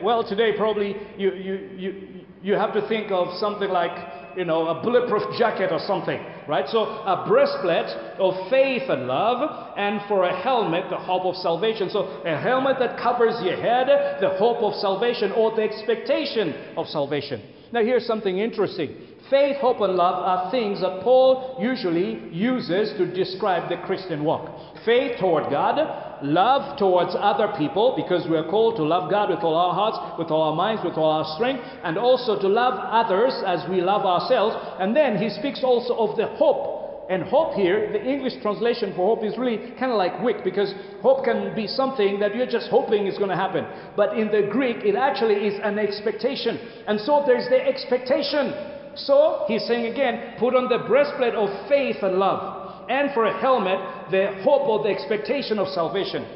Well, 0.04 0.28
today 0.28 0.52
probably 0.58 0.94
you, 1.16 1.32
you, 1.32 1.70
you, 1.74 2.20
you 2.42 2.52
have 2.52 2.74
to 2.74 2.86
think 2.86 3.10
of 3.10 3.32
something 3.38 3.70
like 3.70 3.96
you 4.36 4.44
know, 4.44 4.68
a 4.68 4.82
bulletproof 4.82 5.22
jacket 5.38 5.72
or 5.72 5.78
something, 5.86 6.22
right? 6.46 6.68
So 6.68 6.80
a 6.80 7.24
breastplate 7.26 7.88
of 8.18 8.50
faith 8.50 8.82
and 8.90 9.06
love, 9.06 9.72
and 9.78 10.02
for 10.08 10.24
a 10.24 10.42
helmet, 10.42 10.90
the 10.90 10.98
hope 10.98 11.24
of 11.24 11.36
salvation. 11.36 11.88
So 11.88 12.22
a 12.24 12.38
helmet 12.38 12.76
that 12.78 12.98
covers 12.98 13.36
your 13.42 13.56
head, 13.56 13.88
the 14.20 14.36
hope 14.36 14.58
of 14.58 14.74
salvation, 14.80 15.32
or 15.32 15.56
the 15.56 15.62
expectation 15.62 16.52
of 16.76 16.86
salvation. 16.88 17.42
Now 17.72 17.82
here's 17.82 18.06
something 18.06 18.38
interesting. 18.38 18.94
Faith, 19.30 19.56
hope, 19.56 19.80
and 19.80 19.94
love 19.94 20.16
are 20.16 20.50
things 20.50 20.82
that 20.82 21.00
Paul 21.02 21.56
usually 21.58 22.28
uses 22.30 22.92
to 22.98 23.06
describe 23.06 23.70
the 23.70 23.78
Christian 23.86 24.24
walk. 24.24 24.50
Faith 24.84 25.18
toward 25.18 25.50
God, 25.50 26.22
love 26.22 26.76
towards 26.76 27.16
other 27.18 27.48
people, 27.56 27.94
because 27.96 28.28
we 28.28 28.36
are 28.36 28.50
called 28.50 28.76
to 28.76 28.82
love 28.82 29.10
God 29.10 29.30
with 29.30 29.38
all 29.38 29.56
our 29.56 29.74
hearts, 29.74 30.18
with 30.18 30.30
all 30.30 30.42
our 30.50 30.54
minds, 30.54 30.82
with 30.84 30.98
all 30.98 31.10
our 31.10 31.34
strength, 31.36 31.64
and 31.82 31.96
also 31.96 32.38
to 32.38 32.46
love 32.46 32.74
others 32.74 33.32
as 33.46 33.66
we 33.70 33.80
love 33.80 34.04
ourselves. 34.04 34.54
And 34.78 34.94
then 34.94 35.16
he 35.16 35.30
speaks 35.30 35.64
also 35.64 35.96
of 35.96 36.16
the 36.18 36.26
hope 36.36 36.81
and 37.10 37.22
hope 37.22 37.54
here, 37.54 37.92
the 37.92 38.02
English 38.02 38.34
translation 38.42 38.92
for 38.94 39.14
hope 39.14 39.24
is 39.24 39.36
really 39.36 39.72
kind 39.78 39.90
of 39.92 39.98
like 39.98 40.22
wick 40.22 40.44
because 40.44 40.72
hope 41.02 41.24
can 41.24 41.54
be 41.54 41.66
something 41.66 42.20
that 42.20 42.34
you're 42.34 42.46
just 42.46 42.68
hoping 42.68 43.06
is 43.06 43.18
going 43.18 43.30
to 43.30 43.36
happen. 43.36 43.66
But 43.96 44.18
in 44.18 44.28
the 44.28 44.48
Greek, 44.50 44.78
it 44.84 44.94
actually 44.94 45.46
is 45.46 45.60
an 45.62 45.78
expectation. 45.78 46.56
And 46.86 47.00
so 47.00 47.24
there's 47.26 47.48
the 47.48 47.60
expectation. 47.60 48.54
So 48.94 49.44
he's 49.48 49.64
saying 49.66 49.92
again, 49.92 50.34
put 50.38 50.54
on 50.54 50.68
the 50.68 50.86
breastplate 50.86 51.34
of 51.34 51.68
faith 51.68 51.96
and 52.02 52.16
love 52.16 52.88
and 52.88 53.12
for 53.12 53.24
a 53.24 53.40
helmet, 53.40 54.10
the 54.10 54.42
hope 54.42 54.68
or 54.68 54.82
the 54.82 54.90
expectation 54.90 55.58
of 55.58 55.68
salvation. 55.68 56.26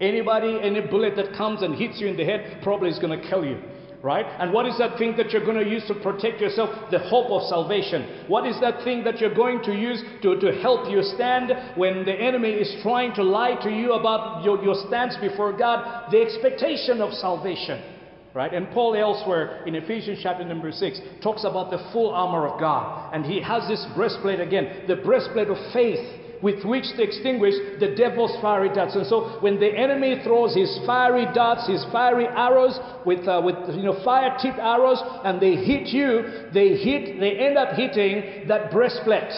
Anybody, 0.00 0.58
any 0.62 0.80
bullet 0.80 1.16
that 1.16 1.36
comes 1.36 1.62
and 1.62 1.74
hits 1.74 2.00
you 2.00 2.06
in 2.06 2.16
the 2.16 2.24
head 2.24 2.62
probably 2.62 2.90
is 2.90 2.98
going 2.98 3.20
to 3.20 3.28
kill 3.28 3.44
you. 3.44 3.60
Right? 4.00 4.26
And 4.38 4.52
what 4.52 4.66
is 4.66 4.78
that 4.78 4.96
thing 4.96 5.16
that 5.16 5.32
you're 5.32 5.44
going 5.44 5.58
to 5.58 5.68
use 5.68 5.84
to 5.88 5.94
protect 5.94 6.40
yourself? 6.40 6.70
The 6.92 7.00
hope 7.00 7.32
of 7.32 7.48
salvation. 7.48 8.26
What 8.28 8.46
is 8.46 8.60
that 8.60 8.84
thing 8.84 9.02
that 9.02 9.18
you're 9.18 9.34
going 9.34 9.60
to 9.64 9.74
use 9.74 10.00
to, 10.22 10.38
to 10.38 10.52
help 10.60 10.88
you 10.88 11.02
stand 11.02 11.50
when 11.76 12.04
the 12.04 12.14
enemy 12.14 12.50
is 12.50 12.80
trying 12.80 13.12
to 13.14 13.24
lie 13.24 13.56
to 13.62 13.70
you 13.70 13.94
about 13.94 14.44
your, 14.44 14.62
your 14.62 14.76
stance 14.86 15.16
before 15.16 15.52
God? 15.52 16.12
The 16.12 16.20
expectation 16.20 17.00
of 17.00 17.12
salvation. 17.12 17.96
Right? 18.34 18.54
And 18.54 18.70
Paul 18.70 18.94
elsewhere 18.94 19.64
in 19.66 19.74
Ephesians 19.74 20.20
chapter 20.22 20.44
number 20.44 20.70
6 20.70 21.00
talks 21.20 21.42
about 21.42 21.72
the 21.72 21.90
full 21.92 22.10
armor 22.10 22.46
of 22.46 22.60
God. 22.60 23.12
And 23.12 23.24
he 23.26 23.40
has 23.42 23.66
this 23.66 23.84
breastplate 23.96 24.38
again, 24.38 24.84
the 24.86 24.96
breastplate 24.96 25.48
of 25.48 25.56
faith 25.72 25.98
with 26.42 26.64
which 26.64 26.84
to 26.96 27.02
extinguish 27.02 27.54
the 27.80 27.94
devil's 27.96 28.40
fiery 28.40 28.68
darts. 28.68 28.94
And 28.94 29.06
so 29.06 29.38
when 29.40 29.58
the 29.58 29.68
enemy 29.68 30.20
throws 30.24 30.54
his 30.54 30.78
fiery 30.86 31.26
darts, 31.34 31.66
his 31.68 31.84
fiery 31.90 32.26
arrows 32.26 32.78
with, 33.04 33.26
uh, 33.26 33.42
with 33.44 33.56
you 33.76 33.82
know, 33.82 34.02
fire-tipped 34.04 34.58
arrows, 34.58 35.02
and 35.24 35.40
they 35.40 35.56
hit 35.56 35.88
you, 35.88 36.50
they 36.52 36.76
hit, 36.76 37.18
they 37.20 37.38
end 37.38 37.58
up 37.58 37.74
hitting 37.74 38.48
that 38.48 38.70
breastplate, 38.70 39.32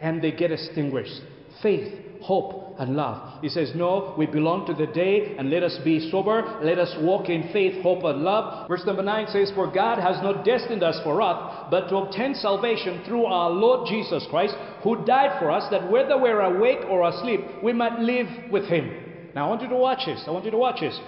and 0.00 0.22
they 0.22 0.32
get 0.32 0.52
extinguished. 0.52 1.22
Faith, 1.62 1.92
hope, 2.20 2.61
and 2.78 2.96
love. 2.96 3.42
He 3.42 3.48
says, 3.48 3.72
No, 3.74 4.14
we 4.16 4.26
belong 4.26 4.66
to 4.66 4.74
the 4.74 4.90
day 4.92 5.36
and 5.38 5.50
let 5.50 5.62
us 5.62 5.78
be 5.84 6.10
sober. 6.10 6.60
Let 6.62 6.78
us 6.78 6.94
walk 7.00 7.28
in 7.28 7.52
faith, 7.52 7.82
hope, 7.82 8.04
and 8.04 8.22
love. 8.22 8.68
Verse 8.68 8.82
number 8.86 9.02
9 9.02 9.26
says, 9.28 9.52
For 9.54 9.70
God 9.70 9.98
has 9.98 10.22
not 10.22 10.44
destined 10.44 10.82
us 10.82 10.98
for 11.04 11.16
wrath, 11.16 11.70
but 11.70 11.88
to 11.88 11.96
obtain 11.96 12.34
salvation 12.34 13.02
through 13.06 13.26
our 13.26 13.50
Lord 13.50 13.86
Jesus 13.88 14.26
Christ, 14.30 14.54
who 14.82 15.04
died 15.04 15.38
for 15.38 15.50
us, 15.50 15.70
that 15.70 15.90
whether 15.90 16.20
we're 16.20 16.40
awake 16.40 16.84
or 16.88 17.08
asleep, 17.08 17.40
we 17.62 17.72
might 17.72 17.98
live 18.00 18.26
with 18.50 18.64
him. 18.64 19.30
Now 19.34 19.46
I 19.46 19.48
want 19.48 19.62
you 19.62 19.68
to 19.68 19.76
watch 19.76 20.06
this. 20.06 20.24
I 20.26 20.30
want 20.30 20.44
you 20.44 20.50
to 20.50 20.58
watch 20.58 20.80
this. 20.80 20.98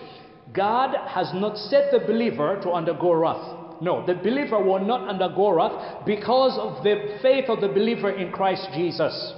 God 0.52 0.94
has 1.08 1.30
not 1.34 1.56
set 1.56 1.90
the 1.90 2.00
believer 2.00 2.60
to 2.62 2.70
undergo 2.70 3.12
wrath. 3.12 3.80
No, 3.80 4.06
the 4.06 4.14
believer 4.14 4.62
will 4.62 4.84
not 4.84 5.08
undergo 5.08 5.50
wrath 5.50 6.06
because 6.06 6.56
of 6.58 6.84
the 6.84 7.18
faith 7.22 7.46
of 7.48 7.60
the 7.60 7.68
believer 7.68 8.10
in 8.10 8.30
Christ 8.30 8.68
Jesus. 8.72 9.34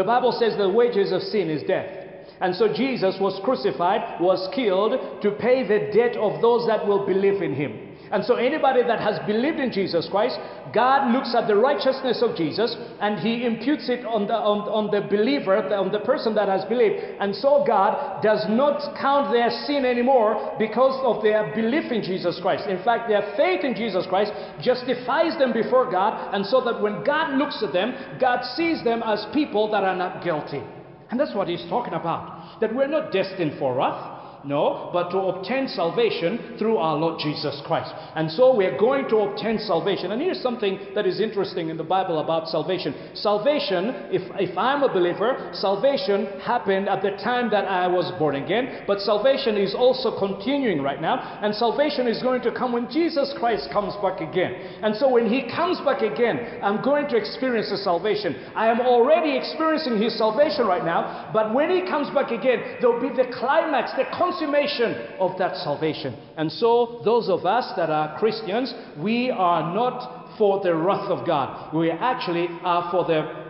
The 0.00 0.04
Bible 0.04 0.32
says 0.32 0.56
the 0.56 0.66
wages 0.66 1.12
of 1.12 1.20
sin 1.20 1.50
is 1.50 1.62
death. 1.64 1.99
And 2.40 2.54
so 2.54 2.72
Jesus 2.72 3.16
was 3.20 3.38
crucified, 3.44 4.20
was 4.20 4.48
killed 4.54 5.20
to 5.22 5.30
pay 5.32 5.62
the 5.62 5.90
debt 5.92 6.16
of 6.16 6.40
those 6.40 6.66
that 6.66 6.86
will 6.86 7.06
believe 7.06 7.42
in 7.42 7.54
him. 7.54 7.90
And 8.12 8.24
so, 8.24 8.34
anybody 8.34 8.82
that 8.82 8.98
has 8.98 9.20
believed 9.24 9.60
in 9.60 9.70
Jesus 9.70 10.08
Christ, 10.10 10.36
God 10.74 11.14
looks 11.14 11.32
at 11.32 11.46
the 11.46 11.54
righteousness 11.54 12.22
of 12.26 12.36
Jesus 12.36 12.74
and 13.00 13.20
He 13.20 13.46
imputes 13.46 13.88
it 13.88 14.04
on 14.04 14.26
the, 14.26 14.34
on, 14.34 14.66
on 14.66 14.90
the 14.90 15.06
believer, 15.06 15.54
on 15.54 15.92
the 15.92 16.00
person 16.00 16.34
that 16.34 16.48
has 16.48 16.64
believed. 16.64 16.98
And 17.20 17.30
so, 17.34 17.62
God 17.64 18.20
does 18.20 18.44
not 18.48 18.98
count 18.98 19.30
their 19.30 19.50
sin 19.64 19.84
anymore 19.84 20.56
because 20.58 20.98
of 21.06 21.22
their 21.22 21.54
belief 21.54 21.92
in 21.92 22.02
Jesus 22.02 22.40
Christ. 22.42 22.66
In 22.66 22.82
fact, 22.82 23.06
their 23.06 23.22
faith 23.36 23.62
in 23.62 23.76
Jesus 23.76 24.06
Christ 24.10 24.32
justifies 24.60 25.38
them 25.38 25.52
before 25.52 25.88
God, 25.88 26.34
and 26.34 26.44
so 26.44 26.60
that 26.66 26.82
when 26.82 27.04
God 27.04 27.38
looks 27.38 27.62
at 27.62 27.72
them, 27.72 27.94
God 28.18 28.42
sees 28.56 28.82
them 28.82 29.04
as 29.06 29.24
people 29.32 29.70
that 29.70 29.84
are 29.84 29.96
not 29.96 30.24
guilty. 30.24 30.62
And 31.10 31.18
that's 31.18 31.34
what 31.34 31.48
He's 31.48 31.64
talking 31.68 31.94
about. 31.94 32.60
That 32.60 32.74
we're 32.74 32.86
not 32.86 33.12
destined 33.12 33.58
for 33.58 33.74
wrath. 33.74 34.19
No, 34.44 34.90
but 34.92 35.10
to 35.10 35.18
obtain 35.18 35.68
salvation 35.68 36.56
through 36.58 36.78
our 36.78 36.96
Lord 36.96 37.20
Jesus 37.20 37.60
Christ. 37.66 37.92
And 38.16 38.30
so 38.30 38.54
we're 38.56 38.78
going 38.78 39.08
to 39.10 39.18
obtain 39.18 39.58
salvation. 39.58 40.12
And 40.12 40.22
here's 40.22 40.40
something 40.40 40.78
that 40.94 41.06
is 41.06 41.20
interesting 41.20 41.68
in 41.68 41.76
the 41.76 41.84
Bible 41.84 42.20
about 42.20 42.48
salvation. 42.48 42.94
Salvation, 43.14 44.08
if, 44.10 44.22
if 44.40 44.56
I'm 44.56 44.82
a 44.82 44.92
believer, 44.92 45.50
salvation 45.52 46.40
happened 46.40 46.88
at 46.88 47.02
the 47.02 47.10
time 47.22 47.50
that 47.50 47.66
I 47.66 47.86
was 47.86 48.10
born 48.18 48.36
again, 48.36 48.84
but 48.86 49.00
salvation 49.00 49.56
is 49.56 49.74
also 49.74 50.18
continuing 50.18 50.80
right 50.80 51.00
now. 51.00 51.38
And 51.42 51.54
salvation 51.54 52.06
is 52.06 52.22
going 52.22 52.40
to 52.42 52.52
come 52.52 52.72
when 52.72 52.90
Jesus 52.90 53.34
Christ 53.38 53.68
comes 53.72 53.94
back 54.00 54.20
again. 54.20 54.80
And 54.82 54.96
so 54.96 55.10
when 55.10 55.28
He 55.28 55.50
comes 55.54 55.78
back 55.84 56.00
again, 56.00 56.60
I'm 56.62 56.82
going 56.82 57.08
to 57.08 57.16
experience 57.16 57.70
the 57.70 57.78
salvation. 57.78 58.36
I 58.54 58.68
am 58.68 58.80
already 58.80 59.36
experiencing 59.36 60.00
His 60.00 60.16
salvation 60.16 60.66
right 60.66 60.84
now, 60.84 61.30
but 61.32 61.52
when 61.52 61.70
He 61.70 61.82
comes 61.82 62.08
back 62.10 62.30
again, 62.30 62.80
there'll 62.80 63.00
be 63.00 63.14
the 63.14 63.28
climax, 63.36 63.92
the 63.92 64.08
consummation 64.30 65.18
of 65.18 65.38
that 65.38 65.56
salvation. 65.56 66.16
And 66.36 66.50
so, 66.50 67.02
those 67.04 67.28
of 67.28 67.46
us 67.46 67.72
that 67.76 67.90
are 67.90 68.18
Christians, 68.18 68.72
we 68.98 69.30
are 69.30 69.74
not 69.74 70.36
for 70.38 70.62
the 70.62 70.74
wrath 70.74 71.10
of 71.10 71.26
God. 71.26 71.74
We 71.74 71.90
actually 71.90 72.48
are 72.62 72.90
for 72.90 73.04
the 73.04 73.40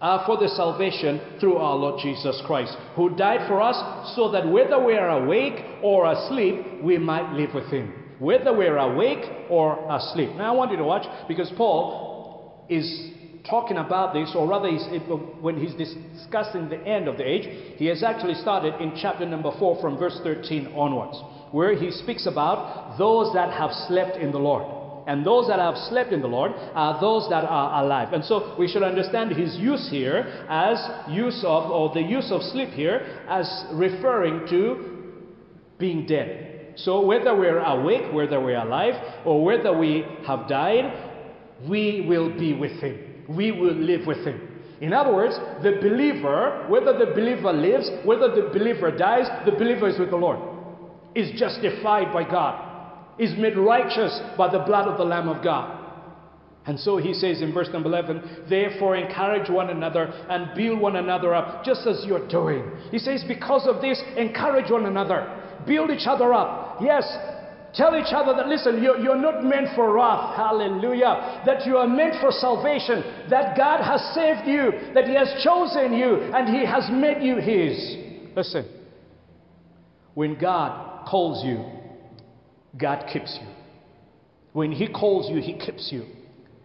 are 0.00 0.26
for 0.26 0.36
the 0.36 0.48
salvation 0.48 1.20
through 1.38 1.58
our 1.58 1.76
Lord 1.76 2.00
Jesus 2.02 2.42
Christ, 2.44 2.76
who 2.96 3.14
died 3.14 3.46
for 3.46 3.62
us 3.62 4.16
so 4.16 4.32
that 4.32 4.48
whether 4.48 4.84
we 4.84 4.94
are 4.94 5.22
awake 5.22 5.64
or 5.80 6.10
asleep, 6.10 6.82
we 6.82 6.98
might 6.98 7.32
live 7.34 7.54
with 7.54 7.66
Him. 7.66 7.94
Whether 8.18 8.52
we're 8.52 8.78
awake 8.78 9.24
or 9.48 9.78
asleep. 9.92 10.30
Now, 10.30 10.54
I 10.54 10.56
want 10.56 10.72
you 10.72 10.76
to 10.78 10.84
watch 10.84 11.06
because 11.28 11.52
Paul 11.56 12.66
is 12.68 13.12
talking 13.48 13.76
about 13.76 14.14
this, 14.14 14.32
or 14.34 14.46
rather, 14.46 14.68
he's, 14.68 14.86
when 15.40 15.58
he's 15.58 15.74
discussing 15.74 16.68
the 16.68 16.78
end 16.86 17.08
of 17.08 17.16
the 17.16 17.28
age, 17.28 17.76
he 17.76 17.86
has 17.86 18.02
actually 18.02 18.34
started 18.34 18.80
in 18.80 18.92
chapter 19.00 19.26
number 19.26 19.50
4 19.58 19.80
from 19.80 19.98
verse 19.98 20.18
13 20.22 20.68
onwards, 20.76 21.20
where 21.50 21.76
he 21.76 21.90
speaks 21.90 22.26
about 22.26 22.96
those 22.98 23.32
that 23.34 23.52
have 23.52 23.70
slept 23.88 24.16
in 24.16 24.32
the 24.32 24.38
Lord. 24.38 24.80
And 25.04 25.26
those 25.26 25.48
that 25.48 25.58
have 25.58 25.76
slept 25.88 26.12
in 26.12 26.20
the 26.20 26.28
Lord 26.28 26.52
are 26.74 27.00
those 27.00 27.28
that 27.28 27.44
are 27.44 27.82
alive. 27.82 28.12
And 28.12 28.24
so 28.24 28.54
we 28.56 28.68
should 28.68 28.84
understand 28.84 29.32
his 29.32 29.56
use 29.56 29.88
here 29.90 30.46
as 30.48 30.78
use 31.10 31.42
of, 31.44 31.72
or 31.72 31.92
the 31.92 32.02
use 32.02 32.30
of 32.30 32.40
sleep 32.42 32.68
here 32.68 33.24
as 33.28 33.64
referring 33.72 34.46
to 34.50 35.12
being 35.80 36.06
dead. 36.06 36.74
So 36.76 37.04
whether 37.04 37.36
we're 37.36 37.58
awake, 37.58 38.12
whether 38.12 38.40
we're 38.40 38.60
alive, 38.60 38.94
or 39.26 39.44
whether 39.44 39.76
we 39.76 40.04
have 40.24 40.48
died, 40.48 41.10
we 41.68 42.06
will 42.08 42.30
be 42.38 42.54
with 42.54 42.80
him 42.80 43.11
we 43.28 43.52
will 43.52 43.74
live 43.74 44.06
with 44.06 44.26
him. 44.26 44.48
In 44.80 44.92
other 44.92 45.14
words, 45.14 45.36
the 45.62 45.78
believer, 45.80 46.66
whether 46.68 46.98
the 46.98 47.12
believer 47.14 47.52
lives, 47.52 47.88
whether 48.04 48.34
the 48.34 48.50
believer 48.52 48.90
dies, 48.90 49.28
the 49.46 49.52
believer 49.52 49.88
is 49.88 49.98
with 49.98 50.10
the 50.10 50.16
Lord, 50.16 50.40
is 51.14 51.38
justified 51.38 52.12
by 52.12 52.24
God, 52.24 53.16
is 53.18 53.32
made 53.38 53.56
righteous 53.56 54.20
by 54.36 54.50
the 54.50 54.58
blood 54.58 54.88
of 54.88 54.98
the 54.98 55.04
Lamb 55.04 55.28
of 55.28 55.44
God. 55.44 55.78
And 56.64 56.78
so 56.78 56.96
he 56.96 57.12
says 57.12 57.42
in 57.42 57.52
verse 57.52 57.68
number 57.72 57.88
11, 57.88 58.46
therefore 58.48 58.96
encourage 58.96 59.50
one 59.50 59.70
another 59.70 60.04
and 60.28 60.54
build 60.56 60.80
one 60.80 60.96
another 60.96 61.34
up, 61.34 61.64
just 61.64 61.86
as 61.86 62.04
you're 62.06 62.26
doing. 62.28 62.64
He 62.90 62.98
says, 62.98 63.24
because 63.26 63.66
of 63.66 63.82
this, 63.82 64.00
encourage 64.16 64.70
one 64.70 64.86
another, 64.86 65.26
build 65.66 65.90
each 65.90 66.06
other 66.06 66.32
up. 66.32 66.78
Yes, 66.80 67.04
Tell 67.74 67.96
each 67.96 68.12
other 68.12 68.34
that, 68.36 68.48
listen, 68.48 68.82
you're, 68.82 68.98
you're 68.98 69.16
not 69.16 69.44
meant 69.44 69.68
for 69.74 69.94
wrath. 69.94 70.36
Hallelujah. 70.36 71.42
That 71.46 71.64
you 71.64 71.78
are 71.78 71.86
meant 71.86 72.16
for 72.20 72.30
salvation. 72.30 73.02
That 73.30 73.56
God 73.56 73.82
has 73.82 74.14
saved 74.14 74.46
you. 74.46 74.92
That 74.94 75.06
He 75.06 75.14
has 75.14 75.42
chosen 75.42 75.94
you. 75.94 76.16
And 76.34 76.54
He 76.54 76.66
has 76.66 76.90
made 76.90 77.22
you 77.22 77.36
His. 77.36 78.34
Listen. 78.36 78.68
When 80.14 80.38
God 80.38 81.06
calls 81.06 81.44
you, 81.44 81.64
God 82.78 83.06
keeps 83.10 83.38
you. 83.40 83.48
When 84.52 84.72
He 84.72 84.88
calls 84.88 85.30
you, 85.30 85.40
He 85.40 85.54
keeps 85.54 85.90
you. 85.90 86.04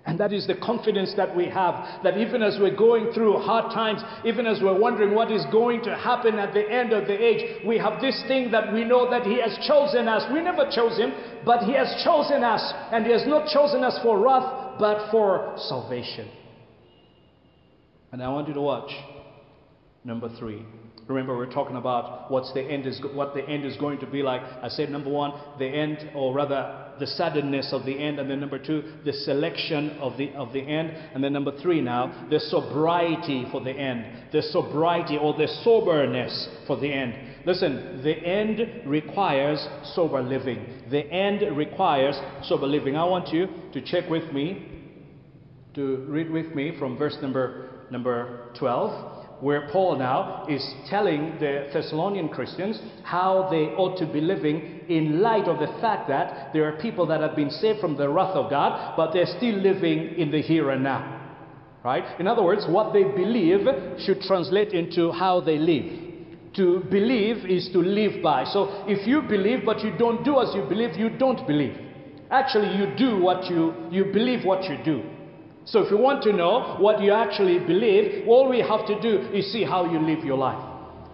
And 0.07 0.17
that 0.21 0.31
is 0.31 0.47
the 0.47 0.55
confidence 0.55 1.13
that 1.17 1.35
we 1.35 1.47
have 1.47 2.01
that 2.01 2.17
even 2.17 2.41
as 2.41 2.57
we're 2.61 2.75
going 2.75 3.11
through 3.11 3.39
hard 3.39 3.73
times, 3.73 4.01
even 4.23 4.47
as 4.47 4.61
we're 4.63 4.79
wondering 4.79 5.13
what 5.13 5.29
is 5.29 5.45
going 5.51 5.83
to 5.83 5.95
happen 5.97 6.39
at 6.39 6.53
the 6.53 6.63
end 6.71 6.93
of 6.93 7.07
the 7.07 7.21
age, 7.21 7.65
we 7.67 7.77
have 7.77 7.99
this 7.99 8.23
thing 8.25 8.49
that 8.51 8.71
we 8.73 8.85
know 8.85 9.09
that 9.09 9.23
He 9.23 9.41
has 9.41 9.57
chosen 9.67 10.07
us. 10.07 10.23
We 10.31 10.41
never 10.41 10.71
chose 10.71 10.97
Him, 10.97 11.11
but 11.43 11.63
He 11.63 11.73
has 11.73 12.01
chosen 12.05 12.41
us. 12.41 12.73
And 12.93 13.05
He 13.05 13.11
has 13.11 13.27
not 13.27 13.49
chosen 13.49 13.83
us 13.83 13.99
for 14.01 14.17
wrath, 14.17 14.79
but 14.79 15.11
for 15.11 15.55
salvation. 15.67 16.29
And 18.13 18.23
I 18.23 18.29
want 18.29 18.47
you 18.47 18.53
to 18.53 18.61
watch 18.61 18.91
number 20.05 20.29
three. 20.39 20.65
Remember, 21.07 21.37
we're 21.37 21.51
talking 21.51 21.77
about 21.77 22.29
what's 22.29 22.51
the 22.53 22.61
end 22.61 22.85
is, 22.85 22.99
what 23.13 23.33
the 23.33 23.47
end 23.47 23.63
is 23.63 23.77
going 23.77 23.97
to 23.99 24.05
be 24.05 24.21
like. 24.21 24.41
I 24.61 24.67
said 24.67 24.89
number 24.89 25.09
one, 25.09 25.31
the 25.57 25.65
end, 25.65 26.09
or 26.13 26.33
rather, 26.33 26.91
the 26.99 27.07
suddenness 27.07 27.71
of 27.71 27.85
the 27.85 27.97
end, 27.97 28.19
and 28.19 28.29
then 28.29 28.41
number 28.41 28.59
two, 28.59 28.83
the 29.05 29.13
selection 29.13 29.91
of 30.01 30.17
the 30.17 30.31
of 30.33 30.51
the 30.51 30.59
end, 30.59 30.89
and 31.13 31.23
then 31.23 31.31
number 31.31 31.57
three 31.61 31.79
now, 31.79 32.27
the 32.29 32.39
sobriety 32.39 33.47
for 33.51 33.61
the 33.61 33.71
end, 33.71 34.31
the 34.33 34.41
sobriety 34.41 35.17
or 35.17 35.33
the 35.33 35.47
soberness 35.63 36.49
for 36.65 36.77
the 36.77 36.91
end. 36.91 37.13
Listen, 37.45 38.01
the 38.03 38.15
end 38.15 38.85
requires 38.85 39.65
sober 39.95 40.21
living. 40.21 40.83
The 40.91 41.05
end 41.05 41.55
requires 41.55 42.19
sober 42.43 42.67
living. 42.67 42.97
I 42.97 43.05
want 43.05 43.29
you 43.29 43.47
to 43.71 43.81
check 43.81 44.09
with 44.09 44.33
me, 44.33 44.83
to 45.75 46.05
read 46.09 46.29
with 46.29 46.53
me 46.53 46.77
from 46.77 46.97
verse 46.97 47.15
number 47.21 47.69
number 47.89 48.51
12 48.59 49.16
where 49.39 49.69
Paul 49.71 49.97
now 49.97 50.45
is 50.49 50.65
telling 50.89 51.37
the 51.39 51.69
Thessalonian 51.71 52.29
Christians 52.29 52.79
how 53.03 53.47
they 53.51 53.65
ought 53.75 53.97
to 53.99 54.11
be 54.11 54.19
living 54.19 54.81
in 54.89 55.21
light 55.21 55.47
of 55.47 55.59
the 55.59 55.79
fact 55.79 56.07
that 56.07 56.51
there 56.53 56.65
are 56.67 56.81
people 56.81 57.05
that 57.07 57.21
have 57.21 57.35
been 57.35 57.51
saved 57.51 57.79
from 57.79 57.95
the 57.97 58.09
wrath 58.09 58.35
of 58.35 58.49
God, 58.49 58.95
but 58.97 59.13
they're 59.13 59.27
still 59.37 59.55
living 59.55 60.15
in 60.17 60.31
the 60.31 60.41
here 60.41 60.71
and 60.71 60.83
now. 60.83 61.13
Right? 61.83 62.19
In 62.19 62.27
other 62.27 62.43
words, 62.43 62.65
what 62.67 62.93
they 62.93 63.03
believe 63.03 63.61
should 63.99 64.21
translate 64.21 64.73
into 64.73 65.11
how 65.11 65.41
they 65.41 65.57
live. 65.57 66.05
To 66.55 66.79
believe 66.89 67.45
is 67.45 67.69
to 67.73 67.79
live 67.79 68.23
by. 68.23 68.43
So 68.45 68.85
if 68.87 69.07
you 69.07 69.21
believe 69.21 69.59
but 69.63 69.83
you 69.83 69.93
don't 69.97 70.25
do 70.25 70.39
as 70.39 70.55
you 70.55 70.63
believe, 70.63 70.97
you 70.97 71.09
don't 71.09 71.45
believe. 71.45 71.77
Actually, 72.31 72.75
you 72.75 72.95
do 72.97 73.21
what 73.21 73.45
you, 73.45 73.73
you 73.91 74.05
believe 74.05 74.43
what 74.43 74.63
you 74.63 74.77
do. 74.83 75.03
So 75.67 75.83
if 75.83 75.91
you 75.91 75.97
want 75.97 76.23
to 76.23 76.31
know 76.31 76.77
what 76.79 77.01
you 77.01 77.11
actually 77.11 77.59
believe, 77.59 78.25
all 78.25 78.49
we 78.49 78.59
have 78.59 78.87
to 78.87 79.01
do 79.01 79.29
is 79.35 79.51
see 79.51 79.65
how 79.65 79.91
you 79.91 79.99
live 79.99 80.23
your 80.23 80.37
life. 80.37 80.63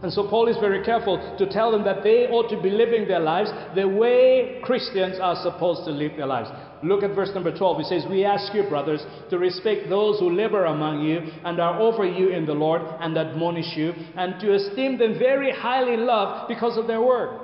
And 0.04 0.12
so 0.12 0.28
Paul 0.28 0.48
is 0.48 0.58
very 0.58 0.84
careful 0.84 1.18
to 1.40 1.50
tell 1.50 1.72
them 1.72 1.84
that 1.86 2.04
they 2.04 2.28
ought 2.28 2.50
to 2.50 2.62
be 2.62 2.70
living 2.70 3.08
their 3.08 3.22
lives 3.22 3.50
the 3.74 3.88
way 3.88 4.60
Christians 4.62 5.18
are 5.20 5.42
supposed 5.42 5.86
to 5.86 5.92
live 5.92 6.18
their 6.18 6.28
lives. 6.28 6.50
Look 6.84 7.02
at 7.04 7.16
verse 7.16 7.32
number 7.34 7.58
12. 7.58 7.78
He 7.78 7.84
says, 7.86 8.06
We 8.08 8.26
ask 8.26 8.54
you, 8.54 8.64
brothers, 8.64 9.04
to 9.32 9.40
respect 9.40 9.90
those 9.90 10.20
who 10.20 10.30
labor 10.30 10.66
among 10.66 11.02
you 11.02 11.20
and 11.46 11.60
are 11.60 11.80
over 11.80 12.06
you 12.06 12.30
in 12.30 12.46
the 12.46 12.54
Lord 12.54 12.82
and 13.00 13.18
admonish 13.18 13.76
you, 13.76 13.94
and 14.18 14.40
to 14.42 14.54
esteem 14.54 15.00
them 15.00 15.18
very 15.18 15.52
highly 15.52 15.94
in 15.94 16.06
love 16.06 16.48
because 16.50 16.78
of 16.78 16.86
their 16.86 17.02
work. 17.02 17.40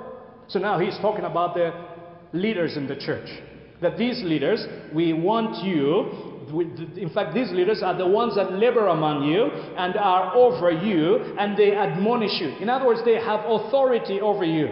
So 0.46 0.58
now 0.58 0.78
he's 0.78 0.98
talking 0.98 1.24
about 1.24 1.54
the 1.54 1.72
leaders 2.34 2.76
in 2.76 2.86
the 2.86 2.96
church. 2.96 3.28
That 3.80 3.96
these 3.96 4.22
leaders, 4.22 4.64
we 4.94 5.14
want 5.14 5.64
you 5.64 6.29
in 6.50 7.10
fact, 7.14 7.34
these 7.34 7.50
leaders 7.52 7.82
are 7.82 7.96
the 7.96 8.06
ones 8.06 8.34
that 8.36 8.52
labor 8.52 8.88
among 8.88 9.24
you 9.24 9.44
and 9.76 9.96
are 9.96 10.34
over 10.34 10.70
you, 10.70 11.16
and 11.38 11.56
they 11.56 11.74
admonish 11.74 12.40
you. 12.40 12.48
In 12.60 12.68
other 12.68 12.86
words, 12.86 13.00
they 13.04 13.14
have 13.14 13.40
authority 13.46 14.20
over 14.20 14.44
you. 14.44 14.68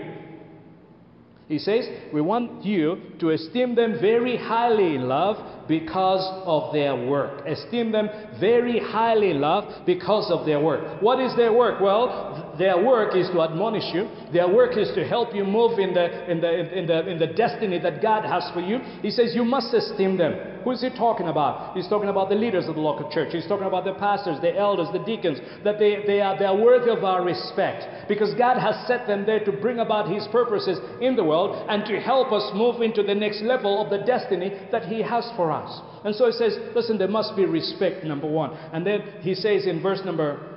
He 1.49 1.59
says, 1.59 1.89
We 2.13 2.21
want 2.21 2.65
you 2.65 3.01
to 3.21 3.31
esteem 3.31 3.75
them 3.75 3.99
very 4.01 4.37
highly 4.37 4.97
in 4.97 5.09
love 5.09 5.37
because 5.69 6.25
of 6.45 6.73
their 6.73 6.97
work. 6.97 7.47
Esteem 7.47 7.93
them 7.93 8.09
very 8.41 8.81
highly 8.81 9.31
in 9.31 9.41
love 9.41 9.87
because 9.87 10.31
of 10.31 10.47
their 10.47 10.61
work. 10.61 11.01
What 11.03 11.21
is 11.21 11.37
their 11.37 11.53
work? 11.53 11.81
Well, 11.81 12.55
their 12.59 12.83
work 12.83 13.15
is 13.15 13.29
to 13.31 13.43
admonish 13.43 13.95
you. 13.95 14.09
Their 14.33 14.49
work 14.49 14.77
is 14.77 14.91
to 14.95 15.07
help 15.07 15.35
you 15.35 15.45
move 15.45 15.79
in 15.79 15.95
the, 15.95 16.31
in 16.31 16.41
the, 16.41 16.79
in 16.79 16.87
the, 16.87 17.09
in 17.09 17.19
the 17.19 17.27
destiny 17.29 17.79
that 17.79 18.03
God 18.03 18.25
has 18.25 18.51
for 18.53 18.61
you. 18.61 18.79
He 19.03 19.11
says 19.11 19.33
you 19.35 19.45
must 19.45 19.73
esteem 19.73 20.17
them. 20.17 20.59
Who 20.65 20.73
is 20.73 20.83
he 20.83 20.91
talking 20.91 21.29
about? 21.29 21.77
He's 21.77 21.89
talking 21.89 22.09
about 22.09 22.29
the 22.29 22.35
leaders 22.35 22.67
of 22.67 22.75
the 22.75 22.81
local 22.81 23.11
church. 23.11 23.33
He's 23.33 23.47
talking 23.47 23.67
about 23.67 23.85
the 23.85 23.95
pastors, 23.95 24.41
the 24.41 24.55
elders, 24.55 24.89
the 24.93 24.99
deacons, 24.99 25.39
that 25.65 25.79
they, 25.79 26.05
they, 26.07 26.21
are, 26.21 26.39
they 26.39 26.45
are 26.45 26.57
worthy 26.57 26.91
of 26.91 27.05
our 27.05 27.25
respect 27.25 28.09
because 28.09 28.35
God 28.35 28.59
has 28.59 28.87
set 28.87 29.07
them 29.07 29.25
there 29.25 29.43
to 29.45 29.53
bring 29.53 29.79
about 29.79 30.11
his 30.13 30.27
purposes 30.29 30.79
in 31.01 31.17
the 31.17 31.25
world 31.25 31.65
and 31.71 31.85
to 31.87 32.01
help 32.01 32.33
us 32.33 32.51
move 32.55 32.83
into 32.83 33.03
the 33.03 33.15
next 33.15 33.41
level 33.43 33.83
of 33.83 33.91
the 33.91 34.05
destiny 34.05 34.53
that 34.73 34.85
he 34.87 35.01
has 35.01 35.31
for 35.37 35.53
us. 35.53 35.58
And 36.05 36.15
so 36.15 36.27
he 36.27 36.33
says, 36.33 36.57
listen, 36.75 36.99
there 36.99 37.09
must 37.09 37.37
be 37.37 37.45
respect, 37.45 38.05
number 38.05 38.27
one. 38.27 38.57
And 38.73 38.87
then 38.87 39.03
he 39.21 39.35
says 39.35 39.67
in 39.67 39.83
verse 39.83 40.01
number, 40.05 40.57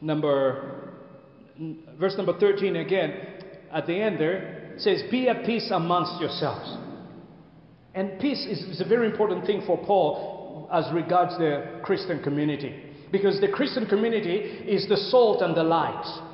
number, 0.00 0.92
verse 1.98 2.14
number 2.16 2.38
13 2.38 2.76
again, 2.76 3.14
at 3.72 3.86
the 3.86 3.94
end 3.94 4.20
there, 4.20 4.74
says, 4.78 5.02
be 5.10 5.28
at 5.28 5.44
peace 5.44 5.70
amongst 5.72 6.20
yourselves. 6.20 6.76
And 7.94 8.20
peace 8.20 8.46
is, 8.46 8.58
is 8.64 8.80
a 8.80 8.84
very 8.84 9.06
important 9.06 9.46
thing 9.46 9.62
for 9.66 9.76
Paul 9.78 10.68
as 10.72 10.84
regards 10.92 11.36
the 11.38 11.80
Christian 11.82 12.22
community. 12.22 12.84
Because 13.10 13.40
the 13.40 13.48
Christian 13.48 13.86
community 13.86 14.36
is 14.36 14.88
the 14.88 14.96
salt 14.96 15.42
and 15.42 15.56
the 15.56 15.64
light. 15.64 16.29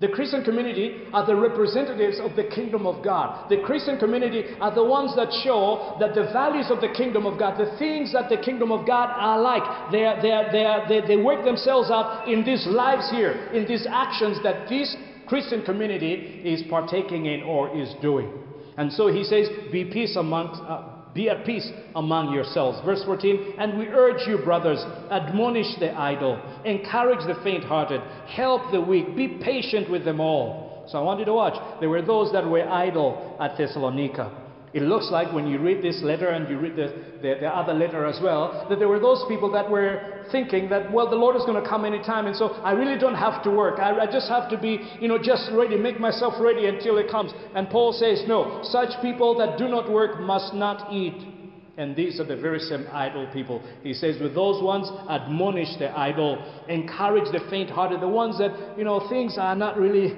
The 0.00 0.08
Christian 0.08 0.44
community 0.44 1.08
are 1.12 1.26
the 1.26 1.34
representatives 1.34 2.20
of 2.20 2.36
the 2.36 2.44
kingdom 2.44 2.86
of 2.86 3.02
God. 3.04 3.50
The 3.50 3.62
Christian 3.66 3.98
community 3.98 4.44
are 4.60 4.72
the 4.72 4.84
ones 4.84 5.16
that 5.16 5.28
show 5.42 5.96
that 5.98 6.14
the 6.14 6.30
values 6.32 6.70
of 6.70 6.80
the 6.80 6.94
kingdom 6.96 7.26
of 7.26 7.36
God, 7.36 7.58
the 7.58 7.76
things 7.78 8.12
that 8.12 8.28
the 8.28 8.36
kingdom 8.36 8.70
of 8.70 8.86
God 8.86 9.10
are 9.10 9.40
like, 9.40 9.90
they, 9.90 10.04
are, 10.04 10.22
they, 10.22 10.30
are, 10.30 10.52
they, 10.52 10.64
are, 10.64 10.88
they, 10.88 11.00
they 11.04 11.16
work 11.16 11.44
themselves 11.44 11.90
out 11.90 12.28
in 12.28 12.44
these 12.44 12.64
lives 12.68 13.10
here, 13.10 13.50
in 13.52 13.66
these 13.66 13.88
actions 13.90 14.38
that 14.44 14.68
this 14.68 14.96
Christian 15.26 15.64
community 15.64 16.42
is 16.44 16.62
partaking 16.70 17.26
in 17.26 17.42
or 17.42 17.76
is 17.76 17.92
doing. 18.00 18.30
And 18.76 18.92
so 18.92 19.08
he 19.08 19.24
says, 19.24 19.48
Be 19.72 19.84
peace 19.84 20.14
amongst. 20.14 20.62
Uh, 20.62 20.97
be 21.14 21.28
at 21.28 21.44
peace 21.44 21.70
among 21.94 22.32
yourselves. 22.32 22.78
Verse 22.84 23.02
14, 23.04 23.54
and 23.58 23.78
we 23.78 23.86
urge 23.88 24.26
you, 24.26 24.38
brothers, 24.38 24.84
admonish 25.10 25.78
the 25.78 25.92
idle, 25.92 26.40
encourage 26.64 27.26
the 27.26 27.40
faint 27.42 27.64
hearted, 27.64 28.00
help 28.26 28.70
the 28.72 28.80
weak, 28.80 29.16
be 29.16 29.38
patient 29.42 29.90
with 29.90 30.04
them 30.04 30.20
all. 30.20 30.86
So 30.88 30.98
I 30.98 31.02
want 31.02 31.20
you 31.20 31.26
to 31.26 31.34
watch. 31.34 31.54
There 31.80 31.90
were 31.90 32.02
those 32.02 32.32
that 32.32 32.46
were 32.46 32.66
idle 32.68 33.36
at 33.40 33.58
Thessalonica. 33.58 34.47
It 34.74 34.82
looks 34.82 35.10
like 35.10 35.32
when 35.32 35.46
you 35.46 35.58
read 35.58 35.82
this 35.82 36.02
letter 36.02 36.28
and 36.28 36.48
you 36.48 36.58
read 36.58 36.76
the, 36.76 36.92
the, 37.22 37.36
the, 37.40 37.48
other 37.48 37.72
letter 37.72 38.04
as 38.04 38.20
well, 38.22 38.66
that 38.68 38.78
there 38.78 38.88
were 38.88 39.00
those 39.00 39.24
people 39.26 39.50
that 39.52 39.70
were 39.70 40.26
thinking 40.30 40.68
that, 40.68 40.92
well, 40.92 41.08
the 41.08 41.16
Lord 41.16 41.36
is 41.36 41.42
going 41.44 41.62
to 41.62 41.66
come 41.66 41.84
anytime, 41.84 42.26
and 42.26 42.36
so 42.36 42.48
I 42.62 42.72
really 42.72 42.98
don't 42.98 43.14
have 43.14 43.42
to 43.44 43.50
work. 43.50 43.78
I, 43.78 43.98
I 44.00 44.06
just 44.06 44.28
have 44.28 44.50
to 44.50 44.58
be, 44.58 44.80
you 45.00 45.08
know, 45.08 45.18
just 45.18 45.50
ready, 45.52 45.76
make 45.78 45.98
myself 45.98 46.34
ready 46.38 46.66
until 46.66 46.98
it 46.98 47.10
comes. 47.10 47.32
And 47.54 47.70
Paul 47.70 47.92
says, 47.92 48.24
no, 48.28 48.60
such 48.62 49.00
people 49.00 49.38
that 49.38 49.56
do 49.58 49.68
not 49.68 49.90
work 49.90 50.20
must 50.20 50.52
not 50.52 50.92
eat. 50.92 51.38
And 51.78 51.94
these 51.94 52.18
are 52.18 52.24
the 52.24 52.36
very 52.36 52.58
same 52.58 52.86
idle 52.92 53.28
people. 53.32 53.62
He 53.84 53.94
says, 53.94 54.20
with 54.20 54.34
those 54.34 54.62
ones, 54.62 54.90
admonish 55.08 55.78
the 55.78 55.96
idle, 55.96 56.44
encourage 56.68 57.30
the 57.30 57.40
faint 57.48 57.70
hearted, 57.70 58.00
the 58.00 58.08
ones 58.08 58.36
that, 58.38 58.76
you 58.76 58.82
know, 58.84 59.08
things 59.08 59.38
are 59.38 59.54
not 59.54 59.78
really 59.78 60.12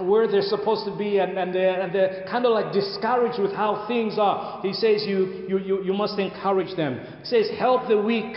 where 0.00 0.28
they're 0.28 0.42
supposed 0.42 0.84
to 0.84 0.96
be 0.96 1.18
and, 1.18 1.38
and, 1.38 1.54
they're, 1.54 1.80
and 1.80 1.94
they're 1.94 2.26
kind 2.30 2.44
of 2.44 2.52
like 2.52 2.72
discouraged 2.72 3.40
with 3.40 3.52
how 3.52 3.86
things 3.88 4.16
are. 4.18 4.60
He 4.62 4.72
says 4.72 5.04
you, 5.06 5.46
you, 5.48 5.58
you, 5.58 5.84
you 5.84 5.92
must 5.94 6.18
encourage 6.18 6.76
them. 6.76 7.00
He 7.20 7.24
says 7.24 7.50
help 7.58 7.88
the 7.88 8.00
weak. 8.00 8.36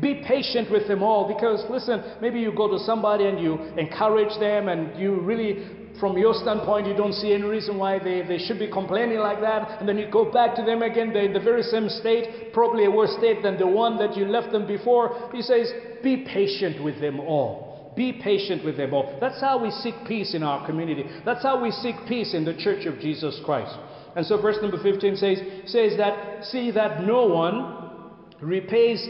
Be 0.00 0.22
patient 0.24 0.70
with 0.70 0.86
them 0.86 1.02
all 1.02 1.26
because, 1.26 1.64
listen, 1.68 2.00
maybe 2.22 2.38
you 2.38 2.52
go 2.54 2.70
to 2.70 2.78
somebody 2.84 3.26
and 3.26 3.40
you 3.40 3.54
encourage 3.76 4.38
them 4.38 4.68
and 4.68 4.96
you 4.96 5.20
really, 5.20 5.66
from 5.98 6.16
your 6.16 6.34
standpoint, 6.34 6.86
you 6.86 6.94
don't 6.94 7.14
see 7.14 7.34
any 7.34 7.42
reason 7.42 7.76
why 7.78 7.98
they, 7.98 8.22
they 8.22 8.38
should 8.38 8.60
be 8.60 8.70
complaining 8.70 9.18
like 9.18 9.40
that. 9.40 9.80
And 9.80 9.88
then 9.88 9.98
you 9.98 10.08
go 10.08 10.30
back 10.30 10.54
to 10.54 10.62
them 10.62 10.82
again, 10.82 11.12
they're 11.12 11.24
in 11.24 11.32
the 11.32 11.40
very 11.40 11.64
same 11.64 11.88
state, 11.88 12.52
probably 12.52 12.84
a 12.84 12.90
worse 12.90 13.12
state 13.18 13.42
than 13.42 13.58
the 13.58 13.66
one 13.66 13.98
that 13.98 14.16
you 14.16 14.24
left 14.26 14.52
them 14.52 14.68
before. 14.68 15.30
He 15.32 15.42
says, 15.42 15.72
be 16.00 16.18
patient 16.18 16.80
with 16.80 17.00
them 17.00 17.18
all. 17.18 17.67
Be 17.98 18.12
patient 18.12 18.64
with 18.64 18.76
them 18.76 18.94
all. 18.94 19.18
That's 19.20 19.40
how 19.40 19.60
we 19.60 19.72
seek 19.72 19.94
peace 20.06 20.32
in 20.32 20.44
our 20.44 20.64
community. 20.64 21.04
That's 21.24 21.42
how 21.42 21.60
we 21.60 21.72
seek 21.72 21.96
peace 22.06 22.32
in 22.32 22.44
the 22.44 22.54
church 22.54 22.86
of 22.86 23.00
Jesus 23.00 23.40
Christ. 23.44 23.76
And 24.14 24.24
so 24.24 24.40
verse 24.40 24.56
number 24.62 24.80
15 24.80 25.16
says, 25.16 25.38
says 25.66 25.96
that, 25.98 26.44
see 26.44 26.70
that 26.70 27.02
no 27.02 27.26
one 27.26 28.12
repays 28.40 29.04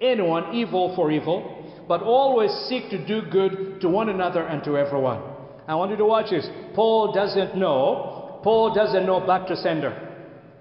anyone 0.00 0.54
evil 0.54 0.94
for 0.94 1.10
evil, 1.10 1.84
but 1.88 2.00
always 2.00 2.52
seek 2.68 2.90
to 2.90 3.04
do 3.04 3.22
good 3.28 3.80
to 3.80 3.88
one 3.88 4.08
another 4.08 4.46
and 4.46 4.62
to 4.62 4.78
everyone. 4.78 5.20
I 5.66 5.74
want 5.74 5.90
you 5.90 5.96
to 5.96 6.04
watch 6.04 6.30
this. 6.30 6.46
Paul 6.76 7.12
doesn't 7.12 7.56
know. 7.56 8.38
Paul 8.44 8.72
doesn't 8.72 9.04
know 9.04 9.18
back 9.26 9.48
to 9.48 9.56
sender. 9.56 10.10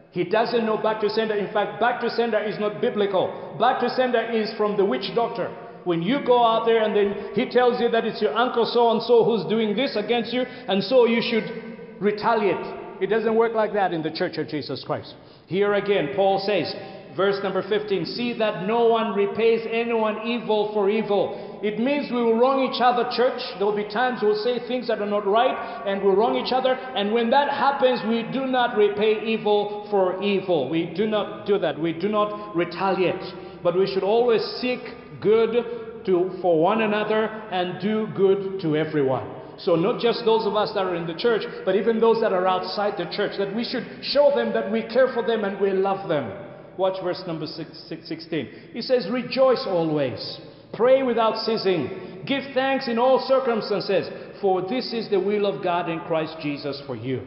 He 0.10 0.24
doesn't 0.24 0.66
know 0.66 0.78
back 0.78 1.00
to 1.02 1.12
sender. 1.12 1.36
In 1.36 1.54
fact, 1.54 1.80
back 1.80 2.02
to 2.02 2.10
sender 2.10 2.40
is 2.40 2.60
not 2.60 2.82
biblical. 2.82 3.56
Back 3.60 3.82
to 3.82 3.90
sender 3.92 4.32
is 4.32 4.52
from 4.58 4.78
the 4.78 4.84
witch 4.84 5.12
doctor. 5.14 5.56
When 5.84 6.02
you 6.02 6.24
go 6.26 6.44
out 6.44 6.66
there 6.66 6.84
and 6.84 6.96
then 6.96 7.34
he 7.34 7.50
tells 7.50 7.82
you 7.82 7.90
that 7.90 8.06
it's 8.06 8.22
your 8.22 8.36
uncle 8.36 8.66
so 8.66 8.92
and 8.92 9.02
so 9.02 9.24
who's 9.24 9.46
doing 9.50 9.76
this 9.76 9.96
against 9.96 10.34
you, 10.34 10.42
and 10.42 10.84
so 10.84 11.06
you 11.06 11.22
should 11.22 12.00
retaliate. 12.00 13.02
It 13.02 13.08
doesn't 13.08 13.36
work 13.36 13.54
like 13.54 13.74
that 13.74 13.94
in 13.94 14.04
the 14.04 14.12
church 14.12 14.38
of 14.38 14.48
Jesus 14.48 14.84
Christ. 14.86 15.16
Here 15.48 15.74
again, 15.74 16.10
Paul 16.16 16.40
says, 16.46 16.74
verse 17.16 17.42
number 17.44 17.64
15, 17.68 18.06
see 18.06 18.38
that 18.38 18.68
no 18.68 18.88
one 18.88 19.16
repays 19.16 19.68
anyone 19.70 20.28
evil 20.28 20.72
for 20.74 20.90
evil. 20.90 21.60
It 21.64 21.80
means 21.80 22.12
we 22.12 22.24
will 22.24 22.40
wrong 22.40 22.72
each 22.72 22.82
other, 22.82 23.10
church. 23.16 23.42
There 23.58 23.66
will 23.66 23.76
be 23.76 23.90
times 23.90 24.20
we'll 24.22 24.42
say 24.44 24.60
things 24.68 24.88
that 24.88 25.00
are 25.00 25.10
not 25.10 25.28
right 25.28 25.84
and 25.86 26.02
we'll 26.02 26.16
wrong 26.16 26.36
each 26.36 26.54
other. 26.54 26.74
And 26.74 27.12
when 27.12 27.30
that 27.32 27.50
happens, 27.50 28.02
we 28.08 28.24
do 28.32 28.48
not 28.48 28.78
repay 28.78 29.26
evil 29.26 29.88
for 29.92 30.22
evil. 30.24 30.70
We 30.70 30.94
do 30.96 31.06
not 31.06 31.46
do 31.46 31.60
that. 31.60 31.80
We 31.80 31.94
do 31.94 32.10
not 32.10 32.56
retaliate. 32.56 33.22
But 33.64 33.78
we 33.78 33.86
should 33.86 34.04
always 34.04 34.42
seek 34.60 34.80
good 35.22 36.06
to, 36.06 36.38
for 36.42 36.62
one 36.62 36.82
another 36.82 37.26
and 37.26 37.82
do 37.82 38.08
good 38.16 38.62
to 38.62 38.76
everyone. 38.76 39.42
So, 39.60 39.76
not 39.76 40.02
just 40.02 40.26
those 40.26 40.48
of 40.48 40.56
us 40.56 40.72
that 40.74 40.86
are 40.86 40.96
in 40.96 41.06
the 41.06 41.14
church, 41.14 41.44
but 41.66 41.76
even 41.76 42.00
those 42.00 42.20
that 42.22 42.34
are 42.34 42.48
outside 42.48 42.94
the 42.98 43.12
church, 43.16 43.34
that 43.38 43.56
we 43.56 43.64
should 43.64 43.86
show 44.02 44.32
them 44.36 44.54
that 44.54 44.72
we 44.72 44.82
care 44.82 45.14
for 45.14 45.26
them 45.26 45.44
and 45.44 45.60
we 45.62 45.72
love 45.72 46.10
them. 46.10 46.32
Watch 46.78 47.04
verse 47.04 47.22
number 47.28 47.46
16. 47.46 48.50
He 48.74 48.82
says, 48.82 49.08
Rejoice 49.12 49.64
always, 49.68 50.40
pray 50.74 51.04
without 51.04 51.46
ceasing, 51.46 52.24
give 52.26 52.44
thanks 52.56 52.88
in 52.88 52.98
all 52.98 53.20
circumstances, 53.28 54.10
for 54.42 54.64
this 54.68 54.94
is 54.94 55.10
the 55.10 55.20
will 55.20 55.46
of 55.46 55.64
God 55.64 55.90
in 55.90 56.00
Christ 56.02 56.38
Jesus 56.42 56.82
for 56.88 56.96
you. 56.96 57.22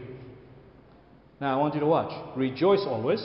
Now, 1.41 1.59
I 1.59 1.61
want 1.61 1.75
you 1.75 1.81
to 1.81 1.87
watch. 1.87 2.13
Rejoice 2.37 2.83
always, 2.87 3.25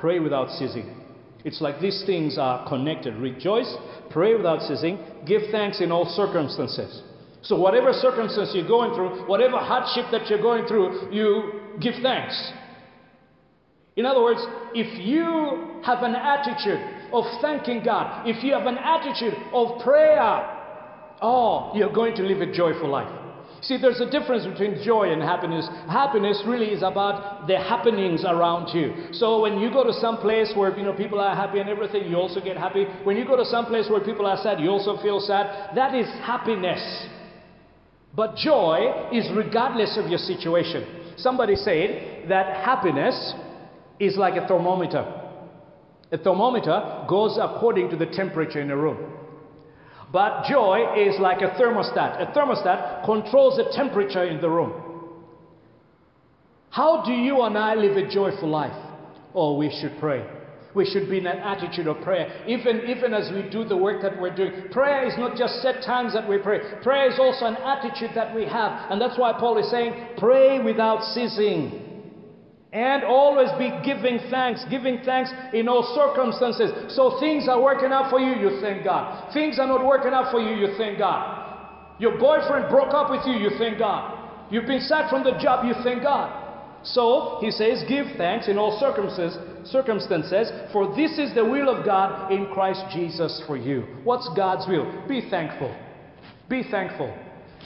pray 0.00 0.18
without 0.18 0.50
ceasing. 0.50 0.97
It's 1.44 1.60
like 1.60 1.80
these 1.80 2.02
things 2.04 2.36
are 2.38 2.68
connected. 2.68 3.14
Rejoice, 3.16 3.72
pray 4.10 4.34
without 4.34 4.62
ceasing, 4.62 4.98
give 5.26 5.42
thanks 5.50 5.80
in 5.80 5.92
all 5.92 6.04
circumstances. 6.04 7.02
So, 7.42 7.58
whatever 7.58 7.92
circumstance 7.92 8.50
you're 8.52 8.66
going 8.66 8.94
through, 8.94 9.26
whatever 9.28 9.58
hardship 9.58 10.06
that 10.10 10.28
you're 10.28 10.42
going 10.42 10.66
through, 10.66 11.12
you 11.12 11.60
give 11.80 11.94
thanks. 12.02 12.52
In 13.96 14.06
other 14.06 14.22
words, 14.22 14.40
if 14.74 15.00
you 15.00 15.80
have 15.84 16.02
an 16.02 16.14
attitude 16.14 16.80
of 17.12 17.24
thanking 17.40 17.82
God, 17.84 18.28
if 18.28 18.42
you 18.44 18.52
have 18.52 18.66
an 18.66 18.78
attitude 18.78 19.34
of 19.52 19.80
prayer, 19.82 20.20
oh, 21.22 21.72
you're 21.74 21.92
going 21.92 22.14
to 22.16 22.22
live 22.22 22.40
a 22.40 22.52
joyful 22.52 22.88
life. 22.88 23.27
See, 23.60 23.76
there's 23.76 24.00
a 24.00 24.10
difference 24.10 24.46
between 24.46 24.82
joy 24.84 25.10
and 25.10 25.20
happiness. 25.20 25.68
Happiness 25.88 26.42
really 26.46 26.66
is 26.66 26.82
about 26.82 27.48
the 27.48 27.58
happenings 27.58 28.24
around 28.24 28.72
you. 28.72 29.12
So 29.12 29.40
when 29.40 29.58
you 29.58 29.70
go 29.70 29.82
to 29.82 29.92
some 29.92 30.18
place 30.18 30.52
where 30.54 30.76
you 30.76 30.84
know 30.84 30.92
people 30.92 31.18
are 31.18 31.34
happy 31.34 31.58
and 31.58 31.68
everything, 31.68 32.08
you 32.08 32.16
also 32.16 32.40
get 32.40 32.56
happy. 32.56 32.84
When 33.02 33.16
you 33.16 33.26
go 33.26 33.36
to 33.36 33.44
some 33.44 33.66
place 33.66 33.88
where 33.90 34.00
people 34.00 34.26
are 34.26 34.36
sad, 34.36 34.60
you 34.60 34.70
also 34.70 34.96
feel 35.02 35.18
sad. 35.18 35.74
That 35.74 35.94
is 35.94 36.06
happiness. 36.22 37.06
But 38.14 38.36
joy 38.36 39.08
is 39.12 39.28
regardless 39.34 39.98
of 39.98 40.08
your 40.08 40.18
situation. 40.18 41.14
Somebody 41.16 41.56
said 41.56 42.28
that 42.28 42.64
happiness 42.64 43.34
is 43.98 44.16
like 44.16 44.34
a 44.40 44.46
thermometer. 44.46 45.04
A 46.12 46.18
thermometer 46.18 47.04
goes 47.08 47.38
according 47.40 47.90
to 47.90 47.96
the 47.96 48.06
temperature 48.06 48.60
in 48.60 48.70
a 48.70 48.76
room. 48.76 48.98
But 50.12 50.44
joy 50.48 50.94
is 50.96 51.18
like 51.20 51.42
a 51.42 51.50
thermostat. 51.60 52.22
A 52.22 52.32
thermostat 52.32 53.04
controls 53.04 53.56
the 53.56 53.70
temperature 53.74 54.24
in 54.24 54.40
the 54.40 54.48
room. 54.48 54.72
How 56.70 57.04
do 57.04 57.12
you 57.12 57.42
and 57.42 57.56
I 57.56 57.74
live 57.74 57.96
a 57.96 58.08
joyful 58.08 58.48
life? 58.48 58.76
Oh, 59.34 59.56
we 59.56 59.70
should 59.80 59.98
pray. 60.00 60.24
We 60.74 60.84
should 60.84 61.08
be 61.08 61.18
in 61.18 61.26
an 61.26 61.38
attitude 61.38 61.86
of 61.86 62.02
prayer. 62.02 62.44
Even, 62.46 62.82
even 62.86 63.14
as 63.14 63.32
we 63.32 63.48
do 63.50 63.64
the 63.64 63.76
work 63.76 64.02
that 64.02 64.20
we're 64.20 64.34
doing. 64.34 64.68
Prayer 64.70 65.06
is 65.06 65.14
not 65.18 65.36
just 65.36 65.62
set 65.62 65.82
times 65.82 66.12
that 66.12 66.28
we 66.28 66.38
pray. 66.38 66.60
Prayer 66.82 67.10
is 67.10 67.18
also 67.18 67.46
an 67.46 67.56
attitude 67.56 68.10
that 68.14 68.34
we 68.34 68.44
have. 68.44 68.90
And 68.90 69.00
that's 69.00 69.18
why 69.18 69.32
Paul 69.32 69.58
is 69.58 69.70
saying, 69.70 69.94
pray 70.18 70.60
without 70.62 71.02
ceasing. 71.02 71.87
And 72.72 73.02
always 73.02 73.48
be 73.58 73.72
giving 73.82 74.18
thanks, 74.30 74.62
giving 74.68 75.00
thanks 75.02 75.32
in 75.54 75.68
all 75.68 75.82
circumstances. 75.96 76.94
So 76.94 77.18
things 77.18 77.48
are 77.48 77.62
working 77.62 77.92
out 77.92 78.10
for 78.10 78.20
you, 78.20 78.36
you 78.36 78.60
thank 78.60 78.84
God. 78.84 79.32
Things 79.32 79.58
are 79.58 79.66
not 79.66 79.86
working 79.86 80.12
out 80.12 80.30
for 80.30 80.40
you, 80.40 80.54
you 80.54 80.76
thank 80.76 80.98
God. 80.98 81.96
Your 81.98 82.18
boyfriend 82.18 82.68
broke 82.68 82.92
up 82.92 83.10
with 83.10 83.26
you, 83.26 83.32
you 83.32 83.50
thank 83.58 83.78
God. 83.78 84.50
You've 84.50 84.66
been 84.66 84.82
sacked 84.82 85.10
from 85.10 85.24
the 85.24 85.38
job, 85.40 85.64
you 85.64 85.74
thank 85.82 86.02
God. 86.02 86.44
So 86.84 87.38
he 87.40 87.50
says, 87.50 87.84
Give 87.88 88.06
thanks 88.16 88.48
in 88.48 88.58
all 88.58 88.78
circumstances, 88.78 89.38
circumstances, 89.68 90.50
for 90.72 90.94
this 90.94 91.18
is 91.18 91.34
the 91.34 91.44
will 91.44 91.68
of 91.68 91.84
God 91.84 92.30
in 92.30 92.46
Christ 92.52 92.84
Jesus 92.92 93.42
for 93.46 93.56
you. 93.56 93.82
What's 94.04 94.28
God's 94.36 94.68
will? 94.68 95.06
Be 95.08 95.28
thankful. 95.28 95.74
Be 96.48 96.62
thankful. 96.70 97.12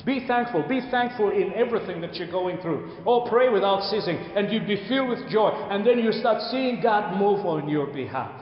Be 0.05 0.27
thankful. 0.27 0.67
Be 0.69 0.81
thankful 0.91 1.31
in 1.31 1.53
everything 1.55 2.01
that 2.01 2.15
you're 2.15 2.31
going 2.31 2.59
through. 2.59 2.99
Oh, 3.07 3.27
pray 3.29 3.49
without 3.49 3.83
ceasing, 3.91 4.17
and 4.17 4.53
you'd 4.53 4.67
be 4.67 4.88
filled 4.88 5.11
with 5.11 5.31
joy. 5.31 5.51
And 5.71 5.87
then 5.87 5.99
you 5.99 6.12
start 6.12 6.43
seeing 6.51 6.83
God 6.83 7.19
move 7.19 7.47
on 7.47 7.69
your 7.69 7.87
behalf. 7.87 8.41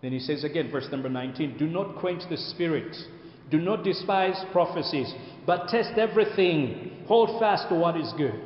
Then 0.00 0.12
he 0.12 0.18
says 0.18 0.44
again, 0.44 0.70
verse 0.70 0.86
number 0.90 1.08
19 1.08 1.58
Do 1.58 1.66
not 1.66 1.96
quench 1.96 2.22
the 2.28 2.36
spirit. 2.36 2.96
Do 3.50 3.58
not 3.58 3.84
despise 3.84 4.42
prophecies, 4.52 5.12
but 5.46 5.68
test 5.68 5.98
everything. 5.98 7.04
Hold 7.06 7.38
fast 7.38 7.68
to 7.68 7.74
what 7.74 7.98
is 7.98 8.12
good. 8.16 8.40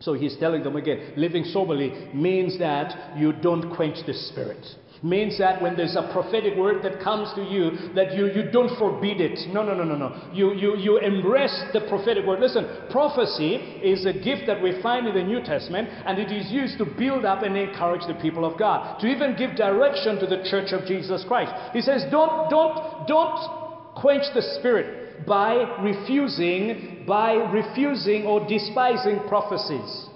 So 0.00 0.12
he's 0.12 0.36
telling 0.36 0.62
them 0.62 0.76
again, 0.76 1.14
living 1.16 1.44
soberly 1.44 1.90
means 2.12 2.58
that 2.58 3.16
you 3.16 3.32
don't 3.32 3.74
quench 3.74 4.04
the 4.06 4.12
spirit. 4.12 4.64
Means 5.04 5.36
that 5.36 5.60
when 5.60 5.76
there's 5.76 5.96
a 5.96 6.08
prophetic 6.14 6.56
word 6.56 6.82
that 6.82 6.98
comes 7.04 7.30
to 7.34 7.42
you, 7.42 7.92
that 7.94 8.14
you, 8.16 8.24
you 8.32 8.50
don't 8.50 8.74
forbid 8.78 9.20
it. 9.20 9.52
No, 9.52 9.62
no, 9.62 9.74
no, 9.74 9.84
no, 9.84 9.96
no. 9.96 10.30
You, 10.32 10.54
you, 10.54 10.78
you 10.78 10.96
embrace 10.96 11.62
the 11.74 11.82
prophetic 11.90 12.24
word. 12.24 12.40
Listen, 12.40 12.64
prophecy 12.90 13.56
is 13.84 14.06
a 14.06 14.14
gift 14.14 14.44
that 14.46 14.62
we 14.62 14.80
find 14.80 15.06
in 15.06 15.14
the 15.14 15.22
New 15.22 15.42
Testament, 15.42 15.90
and 16.06 16.18
it 16.18 16.32
is 16.32 16.50
used 16.50 16.78
to 16.78 16.86
build 16.86 17.26
up 17.26 17.42
and 17.42 17.54
encourage 17.54 18.06
the 18.06 18.14
people 18.14 18.46
of 18.46 18.58
God, 18.58 18.98
to 19.00 19.06
even 19.06 19.36
give 19.36 19.56
direction 19.56 20.18
to 20.20 20.26
the 20.26 20.42
church 20.48 20.72
of 20.72 20.86
Jesus 20.86 21.22
Christ. 21.28 21.52
He 21.74 21.82
says, 21.82 22.06
don't, 22.10 22.48
don't, 22.48 23.06
don't 23.06 23.94
quench 23.96 24.24
the 24.32 24.40
spirit 24.58 25.26
by 25.26 25.52
refusing, 25.82 27.04
by 27.06 27.34
refusing 27.34 28.24
or 28.24 28.48
despising 28.48 29.20
prophecies. 29.28 30.06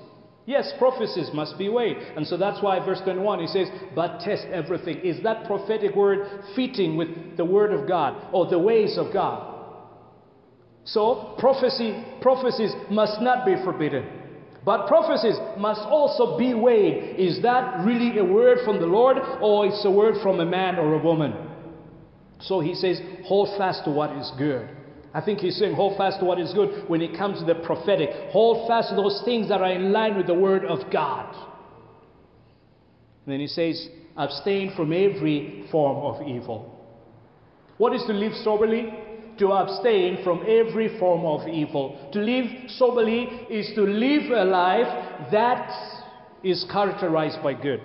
Yes, 0.48 0.72
prophecies 0.78 1.28
must 1.34 1.58
be 1.58 1.68
weighed. 1.68 1.98
And 2.16 2.26
so 2.26 2.38
that's 2.38 2.62
why 2.62 2.78
verse 2.82 3.02
21 3.04 3.40
he 3.40 3.46
says, 3.48 3.68
But 3.94 4.20
test 4.20 4.46
everything. 4.50 4.96
Is 5.00 5.22
that 5.22 5.46
prophetic 5.46 5.94
word 5.94 6.42
fitting 6.56 6.96
with 6.96 7.36
the 7.36 7.44
word 7.44 7.70
of 7.70 7.86
God 7.86 8.30
or 8.32 8.46
the 8.48 8.58
ways 8.58 8.96
of 8.96 9.12
God? 9.12 9.56
So 10.84 11.34
prophecy, 11.38 12.02
prophecies 12.22 12.72
must 12.90 13.20
not 13.20 13.44
be 13.44 13.56
forbidden. 13.62 14.08
But 14.64 14.86
prophecies 14.86 15.36
must 15.58 15.82
also 15.82 16.38
be 16.38 16.54
weighed. 16.54 17.20
Is 17.20 17.42
that 17.42 17.84
really 17.84 18.16
a 18.16 18.24
word 18.24 18.60
from 18.64 18.80
the 18.80 18.86
Lord 18.86 19.18
or 19.42 19.66
it's 19.66 19.84
a 19.84 19.90
word 19.90 20.14
from 20.22 20.40
a 20.40 20.46
man 20.46 20.76
or 20.76 20.94
a 20.94 21.04
woman? 21.04 21.34
So 22.40 22.60
he 22.60 22.74
says, 22.74 23.02
hold 23.26 23.50
fast 23.58 23.84
to 23.84 23.90
what 23.90 24.16
is 24.16 24.32
good. 24.38 24.77
I 25.14 25.20
think 25.22 25.38
he's 25.40 25.56
saying, 25.56 25.74
hold 25.74 25.96
fast 25.96 26.20
to 26.20 26.26
what 26.26 26.38
is 26.38 26.52
good 26.52 26.88
when 26.88 27.00
it 27.00 27.16
comes 27.16 27.38
to 27.40 27.44
the 27.44 27.54
prophetic. 27.54 28.10
Hold 28.30 28.68
fast 28.68 28.90
to 28.90 28.96
those 28.96 29.22
things 29.24 29.48
that 29.48 29.60
are 29.60 29.72
in 29.72 29.92
line 29.92 30.16
with 30.16 30.26
the 30.26 30.34
Word 30.34 30.64
of 30.64 30.90
God. 30.92 31.34
And 33.24 33.32
then 33.32 33.40
he 33.40 33.46
says, 33.46 33.88
abstain 34.16 34.74
from 34.76 34.92
every 34.92 35.66
form 35.70 35.98
of 35.98 36.26
evil. 36.26 36.74
What 37.78 37.94
is 37.94 38.02
to 38.06 38.12
live 38.12 38.32
soberly? 38.44 38.92
To 39.38 39.52
abstain 39.52 40.24
from 40.24 40.40
every 40.40 40.98
form 40.98 41.24
of 41.24 41.48
evil. 41.48 42.10
To 42.12 42.18
live 42.18 42.70
soberly 42.70 43.24
is 43.48 43.72
to 43.76 43.82
live 43.82 44.30
a 44.30 44.44
life 44.44 45.30
that 45.30 45.70
is 46.42 46.66
characterized 46.70 47.42
by 47.42 47.54
good. 47.54 47.80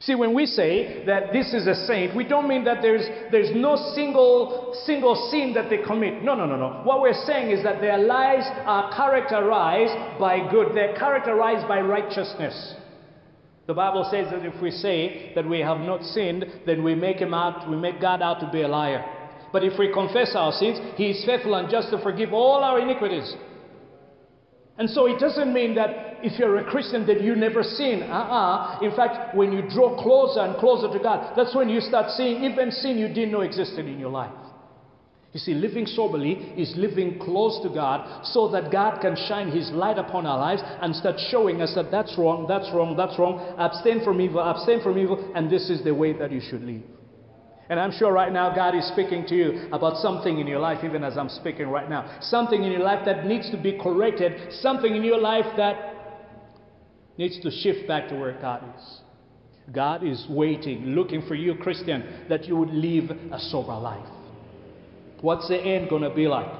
See, 0.00 0.14
when 0.14 0.34
we 0.34 0.44
say 0.44 1.04
that 1.06 1.32
this 1.32 1.54
is 1.54 1.66
a 1.66 1.74
saint, 1.86 2.14
we 2.14 2.24
don't 2.24 2.46
mean 2.46 2.64
that 2.64 2.82
there's, 2.82 3.06
there's 3.30 3.54
no 3.54 3.92
single, 3.94 4.78
single 4.84 5.28
sin 5.30 5.54
that 5.54 5.70
they 5.70 5.78
commit. 5.78 6.22
No, 6.22 6.34
no, 6.34 6.44
no, 6.44 6.56
no. 6.56 6.82
What 6.84 7.00
we're 7.00 7.24
saying 7.24 7.50
is 7.50 7.64
that 7.64 7.80
their 7.80 7.98
lives 7.98 8.44
are 8.66 8.94
characterized 8.94 10.20
by 10.20 10.50
good, 10.50 10.76
they're 10.76 10.96
characterized 10.96 11.66
by 11.66 11.80
righteousness. 11.80 12.74
The 13.66 13.74
Bible 13.74 14.06
says 14.10 14.30
that 14.30 14.44
if 14.44 14.60
we 14.62 14.70
say 14.70 15.32
that 15.34 15.48
we 15.48 15.60
have 15.60 15.80
not 15.80 16.04
sinned, 16.04 16.44
then 16.66 16.84
we 16.84 16.94
make 16.94 17.16
him 17.16 17.34
out, 17.34 17.68
we 17.68 17.76
make 17.76 18.00
God 18.00 18.22
out 18.22 18.38
to 18.40 18.50
be 18.50 18.62
a 18.62 18.68
liar. 18.68 19.04
But 19.52 19.64
if 19.64 19.78
we 19.78 19.92
confess 19.92 20.34
our 20.36 20.52
sins, 20.52 20.78
he 20.96 21.10
is 21.10 21.24
faithful 21.24 21.54
and 21.54 21.70
just 21.70 21.90
to 21.90 22.02
forgive 22.02 22.32
all 22.32 22.62
our 22.62 22.78
iniquities. 22.78 23.34
And 24.78 24.90
so 24.90 25.06
it 25.06 25.18
doesn't 25.18 25.54
mean 25.54 25.74
that 25.76 26.18
if 26.22 26.38
you're 26.38 26.58
a 26.58 26.64
Christian 26.64 27.06
that 27.06 27.22
you 27.22 27.34
never 27.34 27.62
sin. 27.62 28.02
Uh-uh. 28.02 28.80
In 28.82 28.94
fact, 28.94 29.34
when 29.34 29.52
you 29.52 29.62
draw 29.70 30.00
closer 30.02 30.40
and 30.40 30.56
closer 30.58 30.92
to 30.92 31.02
God, 31.02 31.32
that's 31.36 31.54
when 31.54 31.68
you 31.68 31.80
start 31.80 32.10
seeing 32.10 32.44
even 32.44 32.70
sin 32.70 32.98
you 32.98 33.08
didn't 33.08 33.32
know 33.32 33.40
existed 33.40 33.86
in 33.86 33.98
your 33.98 34.10
life. 34.10 34.32
You 35.32 35.40
see, 35.40 35.54
living 35.54 35.86
soberly 35.86 36.32
is 36.56 36.74
living 36.76 37.18
close 37.18 37.60
to 37.62 37.68
God 37.68 38.24
so 38.24 38.48
that 38.48 38.72
God 38.72 39.00
can 39.00 39.16
shine 39.28 39.50
His 39.50 39.70
light 39.70 39.98
upon 39.98 40.24
our 40.24 40.38
lives 40.38 40.62
and 40.64 40.96
start 40.96 41.16
showing 41.30 41.60
us 41.60 41.74
that 41.74 41.90
that's 41.90 42.16
wrong, 42.16 42.46
that's 42.48 42.70
wrong, 42.72 42.96
that's 42.96 43.18
wrong. 43.18 43.54
Abstain 43.58 44.02
from 44.02 44.20
evil, 44.20 44.40
abstain 44.40 44.82
from 44.82 44.98
evil, 44.98 45.32
and 45.34 45.50
this 45.50 45.68
is 45.68 45.84
the 45.84 45.94
way 45.94 46.14
that 46.14 46.32
you 46.32 46.40
should 46.40 46.62
live. 46.62 46.82
And 47.68 47.80
I'm 47.80 47.90
sure 47.90 48.12
right 48.12 48.32
now 48.32 48.54
God 48.54 48.76
is 48.76 48.86
speaking 48.88 49.26
to 49.26 49.34
you 49.34 49.68
about 49.72 49.96
something 49.96 50.38
in 50.38 50.46
your 50.46 50.60
life, 50.60 50.84
even 50.84 51.02
as 51.02 51.18
I'm 51.18 51.28
speaking 51.28 51.66
right 51.68 51.90
now. 51.90 52.18
Something 52.20 52.62
in 52.62 52.70
your 52.70 52.82
life 52.82 53.04
that 53.06 53.26
needs 53.26 53.50
to 53.50 53.56
be 53.56 53.78
corrected, 53.78 54.52
something 54.60 54.94
in 54.94 55.02
your 55.02 55.20
life 55.20 55.46
that 55.56 55.94
needs 57.18 57.40
to 57.40 57.50
shift 57.50 57.88
back 57.88 58.08
to 58.08 58.14
where 58.14 58.38
God 58.40 58.62
is. 58.76 59.00
God 59.72 60.04
is 60.06 60.24
waiting, 60.28 60.86
looking 60.94 61.22
for 61.26 61.34
you, 61.34 61.56
Christian, 61.56 62.26
that 62.28 62.44
you 62.44 62.56
would 62.56 62.70
live 62.70 63.10
a 63.32 63.40
sober 63.40 63.76
life. 63.76 64.08
What's 65.20 65.48
the 65.48 65.58
end 65.58 65.88
going 65.88 66.02
to 66.02 66.14
be 66.14 66.28
like? 66.28 66.52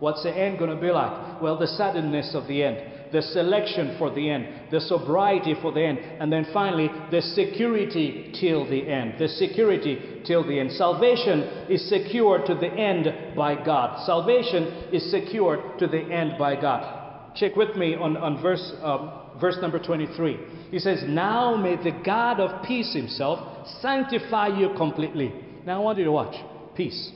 What's 0.00 0.22
the 0.22 0.30
end 0.30 0.58
going 0.58 0.74
to 0.74 0.80
be 0.80 0.90
like? 0.90 1.42
Well, 1.42 1.58
the 1.58 1.66
suddenness 1.66 2.34
of 2.34 2.46
the 2.46 2.62
end 2.62 2.93
the 3.14 3.22
selection 3.22 3.94
for 3.96 4.12
the 4.12 4.28
end, 4.28 4.72
the 4.72 4.80
sobriety 4.80 5.54
for 5.62 5.70
the 5.70 5.80
end, 5.80 5.98
and 5.98 6.32
then 6.32 6.44
finally, 6.52 6.90
the 7.12 7.22
security 7.22 8.34
till 8.40 8.68
the 8.68 8.88
end. 8.88 9.14
The 9.20 9.28
security 9.28 10.20
till 10.26 10.44
the 10.44 10.58
end. 10.58 10.72
Salvation 10.72 11.40
is 11.70 11.88
secured 11.88 12.44
to 12.46 12.56
the 12.56 12.66
end 12.66 13.36
by 13.36 13.54
God. 13.54 14.04
Salvation 14.04 14.64
is 14.92 15.08
secured 15.12 15.78
to 15.78 15.86
the 15.86 16.00
end 16.00 16.32
by 16.40 16.60
God. 16.60 17.36
Check 17.36 17.54
with 17.54 17.76
me 17.76 17.94
on, 17.94 18.16
on 18.16 18.42
verse, 18.42 18.72
um, 18.82 19.12
verse 19.40 19.58
number 19.62 19.78
23. 19.78 20.36
He 20.72 20.80
says, 20.80 21.04
Now 21.06 21.56
may 21.56 21.76
the 21.76 21.96
God 22.04 22.40
of 22.40 22.64
peace 22.64 22.92
himself 22.94 23.68
sanctify 23.80 24.58
you 24.58 24.74
completely. 24.76 25.32
Now 25.64 25.80
I 25.80 25.84
want 25.84 25.98
you 25.98 26.04
to 26.04 26.12
watch. 26.12 26.34
Peace. 26.74 27.12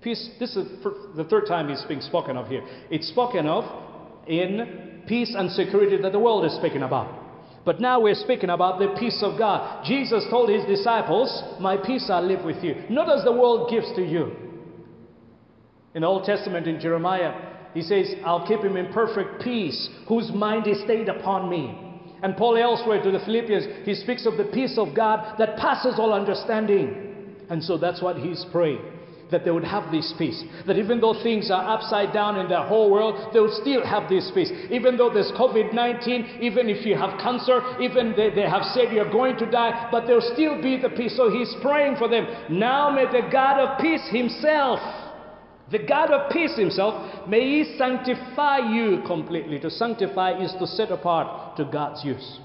Peace, 0.00 0.30
this 0.38 0.56
is 0.56 0.66
the 1.14 1.24
third 1.24 1.46
time 1.46 1.68
it's 1.68 1.84
being 1.84 2.00
spoken 2.00 2.38
of 2.38 2.48
here. 2.48 2.66
It's 2.90 3.08
spoken 3.08 3.46
of 3.46 3.64
in 4.26 4.99
peace 5.06 5.34
and 5.36 5.50
security 5.50 5.96
that 6.00 6.12
the 6.12 6.18
world 6.18 6.44
is 6.44 6.54
speaking 6.54 6.82
about. 6.82 7.16
But 7.64 7.80
now 7.80 8.00
we're 8.00 8.14
speaking 8.14 8.50
about 8.50 8.78
the 8.78 8.96
peace 8.98 9.22
of 9.22 9.38
God. 9.38 9.84
Jesus 9.84 10.24
told 10.30 10.48
his 10.48 10.64
disciples, 10.64 11.42
My 11.60 11.76
peace 11.76 12.08
I 12.10 12.20
live 12.20 12.44
with 12.44 12.64
you, 12.64 12.74
not 12.88 13.10
as 13.10 13.24
the 13.24 13.32
world 13.32 13.70
gives 13.70 13.92
to 13.96 14.02
you. 14.02 14.34
In 15.94 16.02
the 16.02 16.06
Old 16.06 16.24
Testament, 16.24 16.66
in 16.66 16.80
Jeremiah, 16.80 17.34
he 17.74 17.82
says, 17.82 18.14
I'll 18.24 18.46
keep 18.46 18.60
him 18.60 18.76
in 18.76 18.92
perfect 18.92 19.42
peace, 19.42 19.88
whose 20.08 20.30
mind 20.32 20.66
is 20.66 20.82
stayed 20.84 21.08
upon 21.08 21.50
me. 21.50 21.76
And 22.22 22.36
Paul 22.36 22.56
elsewhere 22.56 23.02
to 23.02 23.10
the 23.10 23.20
Philippians, 23.20 23.86
he 23.86 23.94
speaks 23.94 24.26
of 24.26 24.36
the 24.36 24.50
peace 24.52 24.78
of 24.78 24.94
God 24.94 25.38
that 25.38 25.56
passes 25.56 25.94
all 25.98 26.12
understanding. 26.12 27.36
And 27.50 27.62
so 27.62 27.76
that's 27.76 28.02
what 28.02 28.16
he's 28.16 28.44
praying 28.52 28.80
that 29.30 29.44
they 29.44 29.50
would 29.50 29.64
have 29.64 29.90
this 29.90 30.12
peace. 30.18 30.42
That 30.66 30.76
even 30.76 31.00
though 31.00 31.14
things 31.22 31.50
are 31.50 31.76
upside 31.76 32.12
down 32.12 32.38
in 32.38 32.48
the 32.48 32.62
whole 32.62 32.90
world, 32.90 33.32
they 33.32 33.40
would 33.40 33.52
still 33.52 33.84
have 33.84 34.08
this 34.08 34.30
peace. 34.34 34.50
Even 34.70 34.96
though 34.96 35.12
there's 35.12 35.32
COVID 35.32 35.72
19, 35.72 36.38
even 36.40 36.68
if 36.68 36.84
you 36.84 36.96
have 36.96 37.18
cancer, 37.20 37.60
even 37.80 38.14
they, 38.16 38.30
they 38.30 38.48
have 38.48 38.64
said 38.74 38.92
you're 38.92 39.10
going 39.10 39.36
to 39.38 39.50
die, 39.50 39.88
but 39.90 40.06
there'll 40.06 40.32
still 40.34 40.60
be 40.60 40.76
the 40.76 40.90
peace. 40.90 41.16
So 41.16 41.30
he's 41.30 41.54
praying 41.62 41.96
for 41.96 42.08
them. 42.08 42.26
Now 42.50 42.90
may 42.90 43.06
the 43.06 43.28
God 43.30 43.60
of 43.60 43.80
peace 43.80 44.06
himself, 44.10 44.80
the 45.70 45.78
God 45.78 46.10
of 46.10 46.32
peace 46.32 46.56
himself, 46.56 47.28
may 47.28 47.40
he 47.40 47.76
sanctify 47.78 48.58
you 48.72 49.02
completely. 49.06 49.58
To 49.60 49.70
sanctify 49.70 50.42
is 50.42 50.52
to 50.58 50.66
set 50.66 50.90
apart 50.90 51.56
to 51.56 51.64
God's 51.64 52.04
use. 52.04 52.40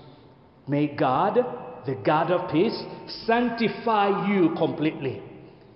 May 0.67 0.87
God, 0.87 1.37
the 1.85 1.95
God 1.95 2.31
of 2.31 2.51
peace, 2.51 2.77
sanctify 3.25 4.27
you 4.27 4.53
completely. 4.57 5.21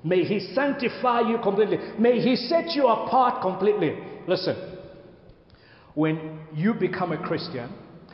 May 0.03 0.23
He 0.23 0.39
sanctify 0.53 1.21
you 1.21 1.39
completely. 1.43 1.77
May 1.97 2.21
He 2.21 2.35
set 2.35 2.71
you 2.71 2.87
apart 2.87 3.41
completely. 3.41 3.97
Listen, 4.27 4.77
when 5.95 6.39
you 6.53 6.73
become 6.73 7.11
a 7.11 7.17
Christian, 7.17 7.73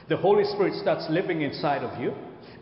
the 0.10 0.18
Holy 0.18 0.44
Spirit 0.46 0.74
starts 0.82 1.06
living 1.10 1.42
inside 1.42 1.84
of 1.84 2.00
you. 2.00 2.14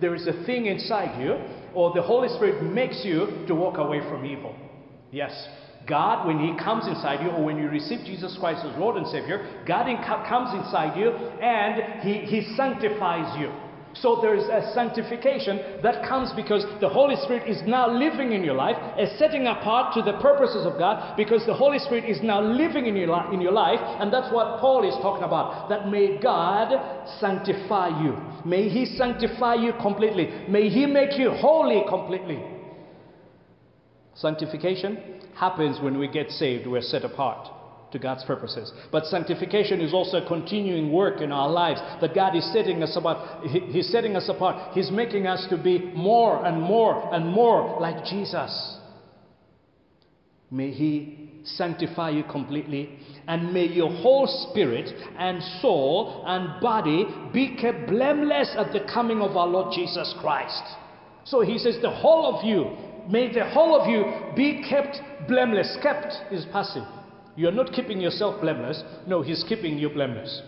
there 0.02 0.16
is 0.16 0.28
a 0.28 0.44
thing 0.46 0.66
inside 0.66 1.22
you, 1.22 1.38
or 1.74 1.94
the 1.94 2.02
Holy 2.02 2.30
Spirit 2.30 2.64
makes 2.64 3.04
you 3.04 3.46
to 3.48 3.56
walk 3.56 3.78
away 3.78 4.00
from 4.10 4.26
evil. 4.26 4.56
Yes, 5.12 5.32
God, 5.88 6.26
when 6.26 6.40
He 6.40 6.58
comes 6.62 6.88
inside 6.88 7.24
you, 7.24 7.30
or 7.32 7.44
when 7.44 7.58
you 7.58 7.70
receive 7.70 8.06
Jesus 8.06 8.38
Christ 8.40 8.66
as 8.66 8.78
Lord 8.78 8.98
and 8.98 9.08
Savior, 9.08 9.64
God 9.68 9.86
comes 10.28 10.54
inside 10.54 10.98
you 10.98 11.12
and 11.12 12.02
He, 12.02 12.20
he 12.26 12.56
sanctifies 12.56 13.38
you. 13.40 13.52
So 13.96 14.20
there 14.22 14.36
is 14.36 14.46
a 14.46 14.72
sanctification 14.74 15.82
that 15.84 16.08
comes 16.08 16.32
because 16.36 16.66
the 16.82 16.90
Holy 16.90 17.16
Spirit 17.18 17.48
is 17.48 17.62
now 17.68 17.92
living 17.92 18.32
in 18.32 18.44
your 18.44 18.56
life, 18.56 18.76
is 19.00 19.18
setting 19.20 19.46
apart 19.46 19.94
to 19.94 20.02
the 20.02 20.18
purposes 20.20 20.66
of 20.66 20.80
God 20.80 21.16
because 21.16 21.46
the 21.46 21.54
Holy 21.54 21.78
Spirit 21.78 22.06
is 22.06 22.22
now 22.24 22.42
living 22.42 22.88
in 22.88 22.96
your, 22.96 23.34
in 23.34 23.40
your 23.40 23.52
life. 23.52 23.80
And 23.80 24.12
that's 24.12 24.34
what 24.34 24.60
Paul 24.60 24.88
is 24.88 24.96
talking 25.02 25.24
about. 25.24 25.70
That 25.70 25.90
may 25.90 26.18
God 26.20 26.74
sanctify 27.20 28.02
you. 28.02 28.18
May 28.46 28.68
He 28.68 28.86
sanctify 28.86 29.56
you 29.56 29.74
completely. 29.80 30.46
May 30.50 30.70
He 30.70 30.88
make 30.88 31.20
you 31.20 31.32
holy 31.32 31.84
completely. 31.88 32.44
Sanctification 34.16 35.22
happens 35.36 35.80
when 35.82 36.00
we 36.00 36.08
get 36.08 36.30
saved, 36.30 36.68
we're 36.68 36.82
set 36.82 37.04
apart 37.04 37.50
to 37.94 38.00
God's 38.00 38.26
purposes. 38.26 38.72
But 38.92 39.06
sanctification 39.06 39.80
is 39.80 39.94
also 39.94 40.18
a 40.18 40.28
continuing 40.28 40.92
work 40.92 41.22
in 41.22 41.32
our 41.32 41.50
lives 41.50 41.80
that 42.02 42.14
God 42.14 42.36
is 42.36 42.52
setting 42.52 42.84
us 42.84 42.96
apart. 42.98 43.48
He's 43.48 43.90
setting 43.90 44.18
us 44.18 44.28
apart. 44.28 44.74
He's 44.74 44.92
making 44.92 45.26
us 45.26 45.48
to 45.50 45.58
be 45.58 45.80
more 45.96 46.46
and 46.46 46.62
more 46.62 47.14
and 47.14 47.26
more 47.26 47.80
like 47.80 48.04
Jesus. 48.06 48.78
May 50.52 50.72
He 50.72 51.30
sanctify 51.46 52.12
you 52.12 52.24
completely, 52.24 52.98
and 53.28 53.54
may 53.54 53.66
your 53.66 53.90
whole 53.90 54.28
spirit 54.50 54.90
and 55.18 55.42
soul 55.62 56.24
and 56.26 56.62
body 56.62 57.06
be 57.34 57.56
kept 57.58 57.90
blameless 57.90 58.56
at 58.58 58.72
the 58.72 58.80
coming 58.94 59.22
of 59.22 59.36
our 59.36 59.48
Lord 59.48 59.74
Jesus 59.74 60.14
Christ. 60.22 60.64
So 61.26 61.42
He 61.42 61.58
says, 61.58 61.78
the 61.82 61.90
whole 61.90 62.36
of 62.36 62.46
you, 62.46 63.10
may 63.10 63.34
the 63.34 63.50
whole 63.50 63.80
of 63.80 63.90
you 63.90 64.06
be 64.36 64.64
kept 64.70 65.02
blameless. 65.28 65.78
Kept 65.82 66.14
is 66.32 66.46
passive. 66.52 66.84
You're 67.36 67.52
not 67.52 67.74
keeping 67.74 68.00
yourself 68.00 68.41
blameless. 68.41 68.84
No, 69.08 69.22
He's 69.22 69.43
keeping 69.48 69.78
you 69.78 69.89
blameless. 69.89 70.41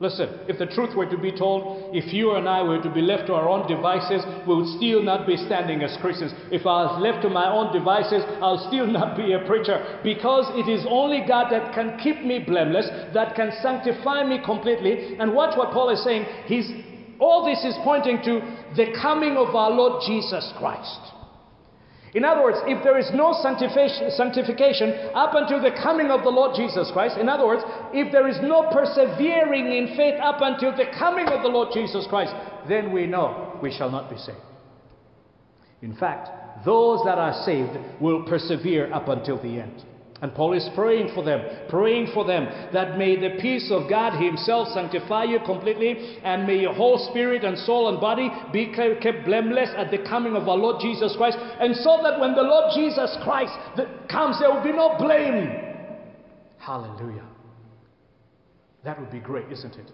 Listen, 0.00 0.28
if 0.46 0.58
the 0.60 0.66
truth 0.66 0.94
were 0.94 1.10
to 1.10 1.18
be 1.18 1.32
told, 1.32 1.92
if 1.92 2.12
you 2.14 2.36
and 2.36 2.48
I 2.48 2.62
were 2.62 2.80
to 2.80 2.90
be 2.90 3.02
left 3.02 3.26
to 3.26 3.34
our 3.34 3.48
own 3.48 3.66
devices, 3.66 4.22
we 4.46 4.54
would 4.54 4.78
still 4.78 5.02
not 5.02 5.26
be 5.26 5.36
standing 5.36 5.82
as 5.82 5.96
Christians. 6.00 6.30
If 6.52 6.66
I 6.66 6.86
was 6.86 7.02
left 7.02 7.22
to 7.22 7.28
my 7.28 7.50
own 7.50 7.72
devices, 7.74 8.22
I'll 8.38 8.62
still 8.70 8.86
not 8.98 9.16
be 9.16 9.32
a 9.32 9.40
preacher. 9.40 9.98
Because 10.04 10.46
it 10.54 10.70
is 10.70 10.86
only 10.88 11.26
God 11.26 11.50
that 11.50 11.74
can 11.74 11.98
keep 11.98 12.22
me 12.22 12.38
blameless, 12.38 12.88
that 13.12 13.34
can 13.34 13.50
sanctify 13.60 14.22
me 14.22 14.38
completely. 14.44 15.18
And 15.18 15.34
watch 15.34 15.58
what 15.58 15.72
Paul 15.72 15.90
is 15.90 16.04
saying. 16.04 16.26
He's, 16.46 16.70
all 17.18 17.44
this 17.44 17.64
is 17.64 17.74
pointing 17.82 18.22
to 18.22 18.38
the 18.76 18.94
coming 19.02 19.36
of 19.36 19.50
our 19.56 19.72
Lord 19.72 20.02
Jesus 20.06 20.52
Christ. 20.58 21.17
In 22.18 22.24
other 22.24 22.42
words, 22.42 22.58
if 22.66 22.82
there 22.82 22.98
is 22.98 23.12
no 23.14 23.32
sanctification 23.32 24.90
up 25.14 25.34
until 25.34 25.62
the 25.62 25.70
coming 25.70 26.10
of 26.10 26.24
the 26.24 26.30
Lord 26.30 26.56
Jesus 26.56 26.90
Christ, 26.90 27.16
in 27.16 27.28
other 27.28 27.46
words, 27.46 27.62
if 27.94 28.10
there 28.10 28.26
is 28.26 28.38
no 28.42 28.68
persevering 28.72 29.70
in 29.70 29.94
faith 29.96 30.18
up 30.20 30.38
until 30.40 30.76
the 30.76 30.86
coming 30.98 31.28
of 31.28 31.42
the 31.42 31.48
Lord 31.48 31.68
Jesus 31.72 32.08
Christ, 32.08 32.34
then 32.68 32.90
we 32.90 33.06
know 33.06 33.56
we 33.62 33.70
shall 33.70 33.88
not 33.88 34.10
be 34.10 34.18
saved. 34.18 34.36
In 35.80 35.94
fact, 35.94 36.64
those 36.64 37.04
that 37.04 37.18
are 37.18 37.44
saved 37.44 37.78
will 38.00 38.24
persevere 38.24 38.92
up 38.92 39.06
until 39.06 39.40
the 39.40 39.60
end. 39.60 39.84
And 40.20 40.34
Paul 40.34 40.54
is 40.54 40.68
praying 40.74 41.14
for 41.14 41.22
them, 41.22 41.40
praying 41.68 42.08
for 42.12 42.24
them 42.24 42.48
that 42.72 42.98
may 42.98 43.14
the 43.14 43.40
peace 43.40 43.70
of 43.70 43.88
God 43.88 44.20
Himself 44.20 44.68
sanctify 44.68 45.24
you 45.24 45.38
completely, 45.46 46.18
and 46.24 46.44
may 46.44 46.58
your 46.58 46.74
whole 46.74 46.98
spirit 47.10 47.44
and 47.44 47.56
soul 47.56 47.88
and 47.88 48.00
body 48.00 48.28
be 48.52 48.74
kept 48.74 49.24
blameless 49.24 49.70
at 49.76 49.92
the 49.92 49.98
coming 49.98 50.34
of 50.34 50.48
our 50.48 50.56
Lord 50.56 50.80
Jesus 50.80 51.14
Christ. 51.16 51.38
And 51.38 51.76
so 51.76 52.00
that 52.02 52.18
when 52.18 52.34
the 52.34 52.42
Lord 52.42 52.72
Jesus 52.74 53.16
Christ 53.22 53.52
comes, 54.10 54.40
there 54.40 54.52
will 54.52 54.64
be 54.64 54.72
no 54.72 54.96
blame. 54.98 55.52
Hallelujah. 56.58 57.26
That 58.84 58.98
would 58.98 59.12
be 59.12 59.20
great, 59.20 59.52
isn't 59.52 59.76
it? 59.76 59.90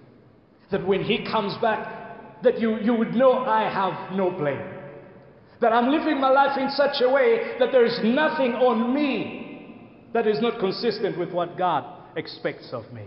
That 0.71 0.87
when 0.87 1.05
He 1.05 1.27
comes 1.31 1.55
back, 1.61 2.43
that 2.43 2.59
you, 2.59 2.79
you 2.81 2.95
would 2.95 3.13
know 3.15 3.45
I 3.45 3.71
have 3.71 4.17
no 4.17 4.31
blame. 4.31 4.63
That 5.61 5.75
I'm 5.75 5.91
living 5.91 6.19
my 6.19 6.31
life 6.31 6.59
in 6.59 6.71
such 6.71 7.03
a 7.03 7.11
way 7.11 7.57
that 7.59 7.73
there 7.73 7.85
is 7.85 7.99
nothing 8.03 8.53
on 8.53 8.95
me 8.95 9.43
that 10.15 10.27
is 10.27 10.41
not 10.41 10.59
consistent 10.61 11.19
with 11.19 11.33
what 11.33 11.59
God 11.59 11.85
expects 12.17 12.71
of 12.73 12.91
me. 12.93 13.05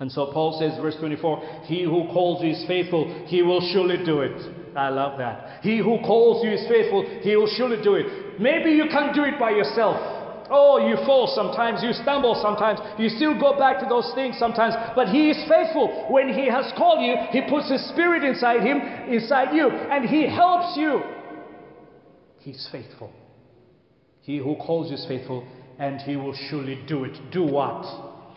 And 0.00 0.10
so 0.10 0.32
Paul 0.32 0.58
says, 0.58 0.80
verse 0.80 0.96
24, 0.98 1.64
He 1.66 1.82
who 1.82 2.06
calls 2.12 2.42
you 2.42 2.50
is 2.50 2.64
faithful, 2.66 3.26
he 3.26 3.42
will 3.42 3.60
surely 3.72 4.02
do 4.04 4.20
it. 4.20 4.76
I 4.76 4.88
love 4.88 5.18
that. 5.18 5.62
He 5.62 5.78
who 5.78 5.98
calls 5.98 6.44
you 6.44 6.50
is 6.52 6.66
faithful, 6.68 7.04
he 7.22 7.36
will 7.36 7.50
surely 7.56 7.82
do 7.82 7.94
it. 7.94 8.40
Maybe 8.40 8.70
you 8.70 8.86
can't 8.90 9.14
do 9.14 9.22
it 9.24 9.38
by 9.38 9.50
yourself. 9.50 9.96
Oh, 10.50 10.86
you 10.86 10.96
fall 11.06 11.32
sometimes, 11.34 11.82
you 11.82 11.92
stumble 11.92 12.38
sometimes, 12.42 12.78
you 12.98 13.08
still 13.08 13.38
go 13.38 13.58
back 13.58 13.80
to 13.80 13.86
those 13.88 14.10
things 14.14 14.36
sometimes, 14.38 14.74
but 14.94 15.08
He 15.08 15.30
is 15.30 15.38
faithful. 15.48 16.06
When 16.10 16.28
He 16.28 16.46
has 16.46 16.70
called 16.76 17.02
you, 17.02 17.14
He 17.30 17.48
puts 17.48 17.70
His 17.70 17.88
Spirit 17.88 18.22
inside 18.24 18.60
Him, 18.60 18.78
inside 19.08 19.54
you, 19.54 19.70
and 19.70 20.04
He 20.04 20.28
helps 20.28 20.76
you. 20.76 21.00
He's 22.40 22.68
faithful. 22.70 23.10
He 24.24 24.38
who 24.38 24.56
calls 24.56 24.88
you 24.88 24.96
is 24.96 25.04
faithful, 25.06 25.46
and 25.78 26.00
he 26.00 26.16
will 26.16 26.34
surely 26.48 26.82
do 26.86 27.04
it. 27.04 27.16
Do 27.30 27.44
what? 27.44 27.84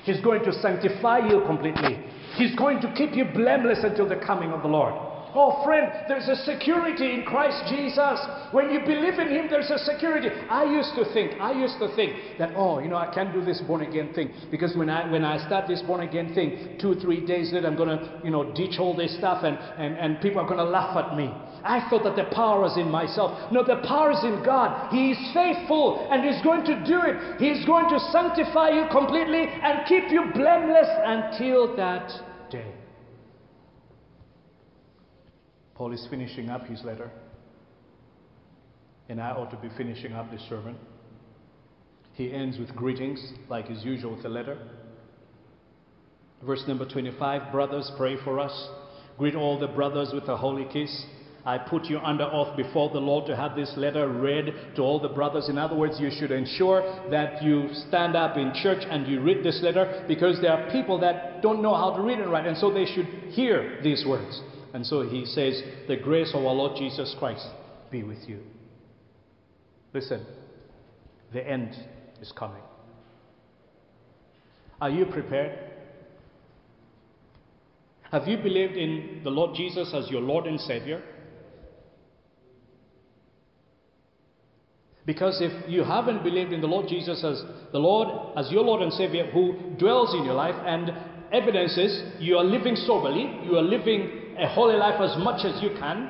He's 0.03 0.19
going 0.19 0.43
to 0.43 0.51
sanctify 0.51 1.27
you 1.29 1.41
completely. 1.47 2.03
He's 2.35 2.55
going 2.55 2.81
to 2.81 2.93
keep 2.93 3.15
you 3.15 3.25
blameless 3.33 3.79
until 3.83 4.07
the 4.07 4.17
coming 4.17 4.51
of 4.51 4.61
the 4.61 4.67
Lord. 4.67 4.93
Oh, 5.33 5.63
friend, 5.63 5.91
there's 6.07 6.27
a 6.27 6.35
security 6.35 7.13
in 7.13 7.23
Christ 7.23 7.63
Jesus. 7.69 8.19
When 8.51 8.71
you 8.71 8.79
believe 8.79 9.19
in 9.19 9.29
Him, 9.29 9.47
there's 9.49 9.69
a 9.69 9.77
security. 9.77 10.29
I 10.49 10.63
used 10.63 10.95
to 10.95 11.05
think, 11.13 11.39
I 11.39 11.51
used 11.51 11.77
to 11.79 11.93
think 11.95 12.39
that, 12.39 12.53
oh, 12.55 12.79
you 12.79 12.89
know, 12.89 12.95
I 12.95 13.13
can't 13.13 13.31
do 13.31 13.43
this 13.43 13.61
born 13.61 13.81
again 13.81 14.13
thing 14.13 14.31
because 14.49 14.75
when 14.75 14.89
I 14.89 15.09
when 15.11 15.23
I 15.23 15.45
start 15.45 15.67
this 15.67 15.81
born 15.83 16.01
again 16.01 16.33
thing, 16.33 16.77
two 16.81 16.95
three 16.95 17.25
days 17.25 17.53
later, 17.53 17.67
I'm 17.67 17.77
gonna, 17.77 18.21
you 18.23 18.31
know, 18.31 18.51
ditch 18.55 18.79
all 18.79 18.95
this 18.95 19.15
stuff, 19.17 19.43
and 19.43 19.57
and 19.57 19.97
and 19.97 20.21
people 20.21 20.41
are 20.41 20.47
gonna 20.47 20.63
laugh 20.63 20.97
at 20.97 21.15
me. 21.15 21.31
I 21.63 21.87
thought 21.89 22.03
that 22.03 22.15
the 22.15 22.33
power 22.33 22.61
was 22.61 22.77
in 22.77 22.89
myself. 22.89 23.51
No, 23.51 23.63
the 23.63 23.81
power 23.87 24.11
is 24.11 24.23
in 24.23 24.43
God. 24.43 24.91
He 24.91 25.11
is 25.11 25.33
faithful 25.33 26.07
and 26.11 26.23
He's 26.23 26.41
going 26.43 26.65
to 26.65 26.75
do 26.85 27.01
it. 27.03 27.39
He's 27.39 27.65
going 27.65 27.89
to 27.89 27.99
sanctify 28.11 28.69
you 28.69 28.87
completely 28.91 29.47
and 29.47 29.85
keep 29.87 30.09
you 30.09 30.31
blameless 30.33 30.87
until 31.05 31.75
that 31.77 32.11
day. 32.49 32.73
Paul 35.75 35.93
is 35.93 36.07
finishing 36.09 36.49
up 36.49 36.65
his 36.65 36.83
letter. 36.83 37.11
And 39.09 39.21
I 39.21 39.29
ought 39.29 39.51
to 39.51 39.57
be 39.57 39.69
finishing 39.77 40.13
up 40.13 40.31
this 40.31 40.41
sermon. 40.49 40.75
He 42.13 42.33
ends 42.33 42.57
with 42.57 42.75
greetings, 42.75 43.23
like 43.47 43.69
is 43.69 43.85
usual 43.85 44.15
with 44.15 44.23
the 44.23 44.29
letter. 44.29 44.57
Verse 46.43 46.63
number 46.67 46.87
25 46.87 47.51
Brothers, 47.51 47.91
pray 47.95 48.17
for 48.23 48.39
us. 48.39 48.69
Greet 49.17 49.35
all 49.35 49.59
the 49.59 49.67
brothers 49.67 50.11
with 50.13 50.27
a 50.27 50.35
holy 50.37 50.65
kiss. 50.71 51.05
I 51.47 51.57
put 51.57 51.85
you 51.85 51.99
under 51.99 52.25
oath 52.25 52.57
before 52.57 52.89
the 52.89 52.99
Lord 52.99 53.25
to 53.27 53.35
have 53.35 53.55
this 53.55 53.71
letter 53.77 54.09
read 54.09 54.53
to 54.75 54.81
all 54.81 54.99
the 54.99 55.07
brothers. 55.07 55.47
In 55.47 55.57
other 55.57 55.77
words, 55.77 55.97
you 55.97 56.11
should 56.11 56.29
ensure 56.29 56.81
that 57.09 57.41
you 57.41 57.69
stand 57.87 58.17
up 58.17 58.35
in 58.35 58.51
church 58.53 58.83
and 58.83 59.07
you 59.07 59.21
read 59.21 59.45
this 59.45 59.61
letter 59.63 60.03
because 60.09 60.41
there 60.41 60.51
are 60.51 60.69
people 60.73 60.99
that 60.99 61.41
don't 61.41 61.61
know 61.61 61.73
how 61.73 61.95
to 61.95 62.01
read 62.01 62.19
and 62.19 62.29
write, 62.29 62.45
and 62.45 62.57
so 62.57 62.69
they 62.69 62.85
should 62.85 63.05
hear 63.31 63.79
these 63.81 64.05
words. 64.05 64.41
And 64.73 64.85
so 64.85 65.07
he 65.07 65.23
says, 65.25 65.63
The 65.87 65.95
grace 65.95 66.31
of 66.33 66.43
our 66.43 66.53
Lord 66.53 66.75
Jesus 66.77 67.15
Christ 67.17 67.47
be 67.89 68.03
with 68.03 68.27
you. 68.27 68.43
Listen, 69.93 70.25
the 71.31 71.47
end 71.47 71.73
is 72.19 72.33
coming. 72.33 72.61
Are 74.81 74.89
you 74.89 75.05
prepared? 75.05 75.57
Have 78.11 78.27
you 78.27 78.35
believed 78.35 78.75
in 78.75 79.21
the 79.23 79.29
Lord 79.29 79.55
Jesus 79.55 79.93
as 79.93 80.11
your 80.11 80.19
Lord 80.21 80.45
and 80.45 80.59
Savior? 80.59 81.01
Because 85.07 85.41
if 85.41 85.69
you 85.69 85.85
haven't 85.85 86.21
believed 86.21 86.51
in 86.51 86.59
the 86.59 86.67
Lord 86.67 86.89
Jesus 86.89 87.23
as 87.23 87.41
the 87.71 87.79
Lord, 87.79 88.37
as 88.37 88.51
your 88.51 88.63
Lord 88.63 88.81
and 88.81 88.91
Savior 88.91 89.31
who 89.31 89.53
dwells 89.79 90.13
in 90.13 90.25
your 90.25 90.33
life 90.33 90.55
and 90.65 90.91
evidences 91.31 92.19
you 92.19 92.37
are 92.37 92.43
living 92.43 92.75
soberly, 92.75 93.39
you 93.45 93.57
are 93.57 93.61
living 93.61 94.35
a 94.37 94.49
holy 94.49 94.75
life 94.75 94.99
as 94.99 95.17
much 95.23 95.45
as 95.45 95.63
you 95.63 95.69
can. 95.79 96.09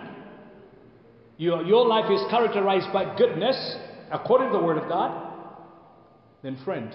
Your, 1.37 1.63
your 1.63 1.87
life 1.87 2.09
is 2.11 2.19
characterized 2.31 2.91
by 2.91 3.15
goodness 3.15 3.77
according 4.11 4.51
to 4.51 4.57
the 4.57 4.63
Word 4.63 4.79
of 4.79 4.89
God. 4.89 5.31
Then, 6.41 6.57
friend, 6.65 6.89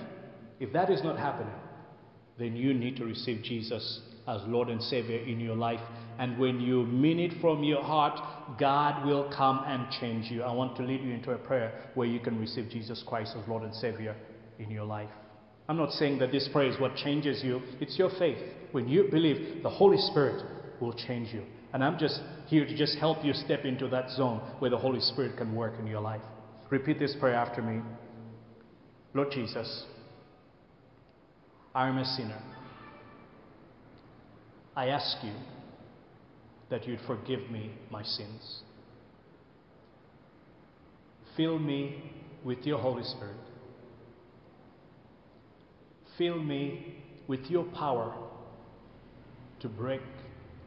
if 0.59 0.73
that 0.73 0.91
is 0.91 1.05
not 1.05 1.21
happening, 1.21 1.55
then 2.37 2.57
you 2.57 2.75
need 2.75 2.97
to 2.97 3.05
receive 3.05 3.45
Jesus 3.45 4.01
as 4.27 4.41
Lord 4.49 4.71
and 4.71 4.83
Savior 4.83 5.19
in 5.19 5.39
your 5.39 5.55
life. 5.55 5.81
And 6.23 6.39
when 6.39 6.61
you 6.61 6.85
mean 6.87 7.19
it 7.19 7.41
from 7.41 7.65
your 7.65 7.83
heart, 7.83 8.17
God 8.57 9.05
will 9.05 9.29
come 9.37 9.65
and 9.67 9.91
change 10.01 10.31
you. 10.31 10.45
I 10.45 10.53
want 10.53 10.77
to 10.77 10.85
lead 10.85 11.03
you 11.03 11.13
into 11.13 11.33
a 11.33 11.37
prayer 11.37 11.73
where 11.95 12.07
you 12.07 12.21
can 12.21 12.39
receive 12.39 12.71
Jesus 12.71 13.03
Christ 13.05 13.35
as 13.37 13.49
Lord 13.49 13.65
and 13.65 13.75
Savior 13.75 14.15
in 14.61 14.71
your 14.71 14.85
life. 14.85 15.11
I'm 15.69 15.77
not 15.77 15.91
saying 15.91 16.21
that 16.21 16.31
this 16.31 16.49
prayer 16.53 16.71
is 16.71 16.79
what 16.79 16.95
changes 16.95 17.43
you, 17.43 17.61
it's 17.81 17.99
your 17.99 18.09
faith. 18.21 18.39
When 18.71 18.89
you 18.89 19.09
believe, 19.11 19.65
the 19.65 19.69
Holy 19.69 19.97
Spirit 19.97 20.45
will 20.81 20.93
change 20.93 21.35
you. 21.35 21.43
And 21.73 21.83
I'm 21.83 21.99
just 21.99 22.21
here 22.47 22.67
to 22.67 22.77
just 22.77 22.99
help 22.99 23.25
you 23.25 23.33
step 23.33 23.65
into 23.65 23.89
that 23.89 24.09
zone 24.11 24.39
where 24.61 24.71
the 24.71 24.79
Holy 24.79 25.01
Spirit 25.01 25.37
can 25.37 25.53
work 25.57 25.75
in 25.81 25.89
your 25.89 26.01
life. 26.01 26.23
Repeat 26.71 27.01
this 27.01 27.17
prayer 27.19 27.35
after 27.35 27.63
me. 27.63 27.83
Lord 29.13 29.33
Jesus, 29.33 29.87
I 31.75 31.89
am 31.89 31.99
a 31.99 32.05
sinner. 32.05 32.41
I 34.77 34.87
ask 34.87 35.17
you 35.25 35.33
that 36.73 36.89
you'd 36.89 37.01
forgive 37.07 37.51
me 37.51 37.71
my 37.91 38.03
sins. 38.03 38.63
Fill 41.37 41.59
me 41.59 42.03
with 42.43 42.61
your 42.65 42.79
Holy 42.79 43.05
Spirit. 43.05 43.37
Fill 46.17 46.43
me 46.43 46.95
with 47.29 47.41
your 47.51 47.65
power 47.65 48.15
to 49.61 49.69
break 49.69 50.01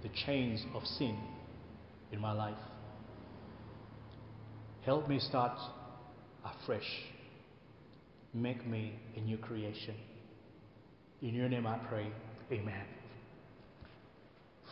the 0.04 0.10
chains 0.28 0.64
of 0.76 0.84
sin 0.86 1.18
in 2.12 2.22
my 2.22 2.34
life. 2.34 2.54
Help 4.86 5.10
me 5.10 5.20
start 5.20 5.58
afresh. 6.46 7.02
Make 8.32 8.66
me 8.68 8.94
a 9.18 9.22
new 9.22 9.40
creation. 9.40 9.96
In 11.24 11.34
your 11.34 11.50
name 11.50 11.66
I 11.66 11.80
pray. 11.80 12.06
Amen. 12.52 12.86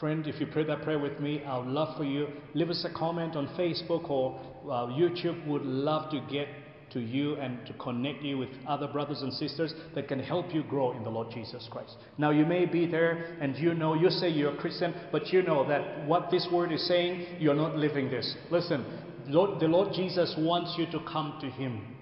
Friend, 0.04 0.28
if 0.28 0.38
you 0.42 0.48
pray 0.48 0.66
that 0.66 0.82
prayer 0.82 1.00
with 1.00 1.18
me, 1.22 1.42
I 1.46 1.58
would 1.60 1.70
love 1.70 1.96
for 1.96 2.04
you. 2.04 2.28
Leave 2.56 2.70
us 2.70 2.84
a 2.84 2.94
comment 2.94 3.38
on 3.38 3.48
Facebook 3.58 4.10
or 4.10 4.38
uh, 4.66 4.88
YouTube. 4.88 5.48
Would 5.48 5.62
love 5.62 6.12
to 6.12 6.20
get 6.30 6.50
to 6.92 7.00
you 7.00 7.36
and 7.36 7.66
to 7.68 7.74
connect 7.76 8.22
you 8.22 8.38
with 8.38 8.50
other 8.68 8.90
brothers 8.90 9.22
and 9.22 9.32
sisters 9.32 9.74
that 9.96 10.10
can 10.10 10.20
help 10.20 10.54
you 10.54 10.62
grow 10.64 10.92
in 10.92 11.06
the 11.06 11.10
Lord 11.10 11.32
Jesus 11.34 11.70
Christ. 11.72 11.96
Now, 12.18 12.32
you 12.32 12.46
may 12.46 12.66
be 12.66 12.86
there 12.86 13.38
and 13.40 13.56
you 13.56 13.74
know, 13.76 13.94
you 13.94 14.10
say 14.10 14.28
you're 14.28 14.54
a 14.54 14.58
Christian, 14.58 14.94
but 15.10 15.28
you 15.28 15.42
know 15.42 15.66
that 15.70 16.06
what 16.06 16.30
this 16.30 16.50
word 16.52 16.74
is 16.74 16.86
saying, 16.86 17.38
you're 17.40 17.56
not 17.56 17.78
living 17.78 18.10
this. 18.10 18.36
Listen, 18.52 18.84
Lord, 19.28 19.62
the 19.62 19.68
Lord 19.70 19.94
Jesus 19.94 20.36
wants 20.38 20.76
you 20.78 20.86
to 20.88 21.00
come 21.10 21.38
to 21.40 21.50
Him. 21.50 21.96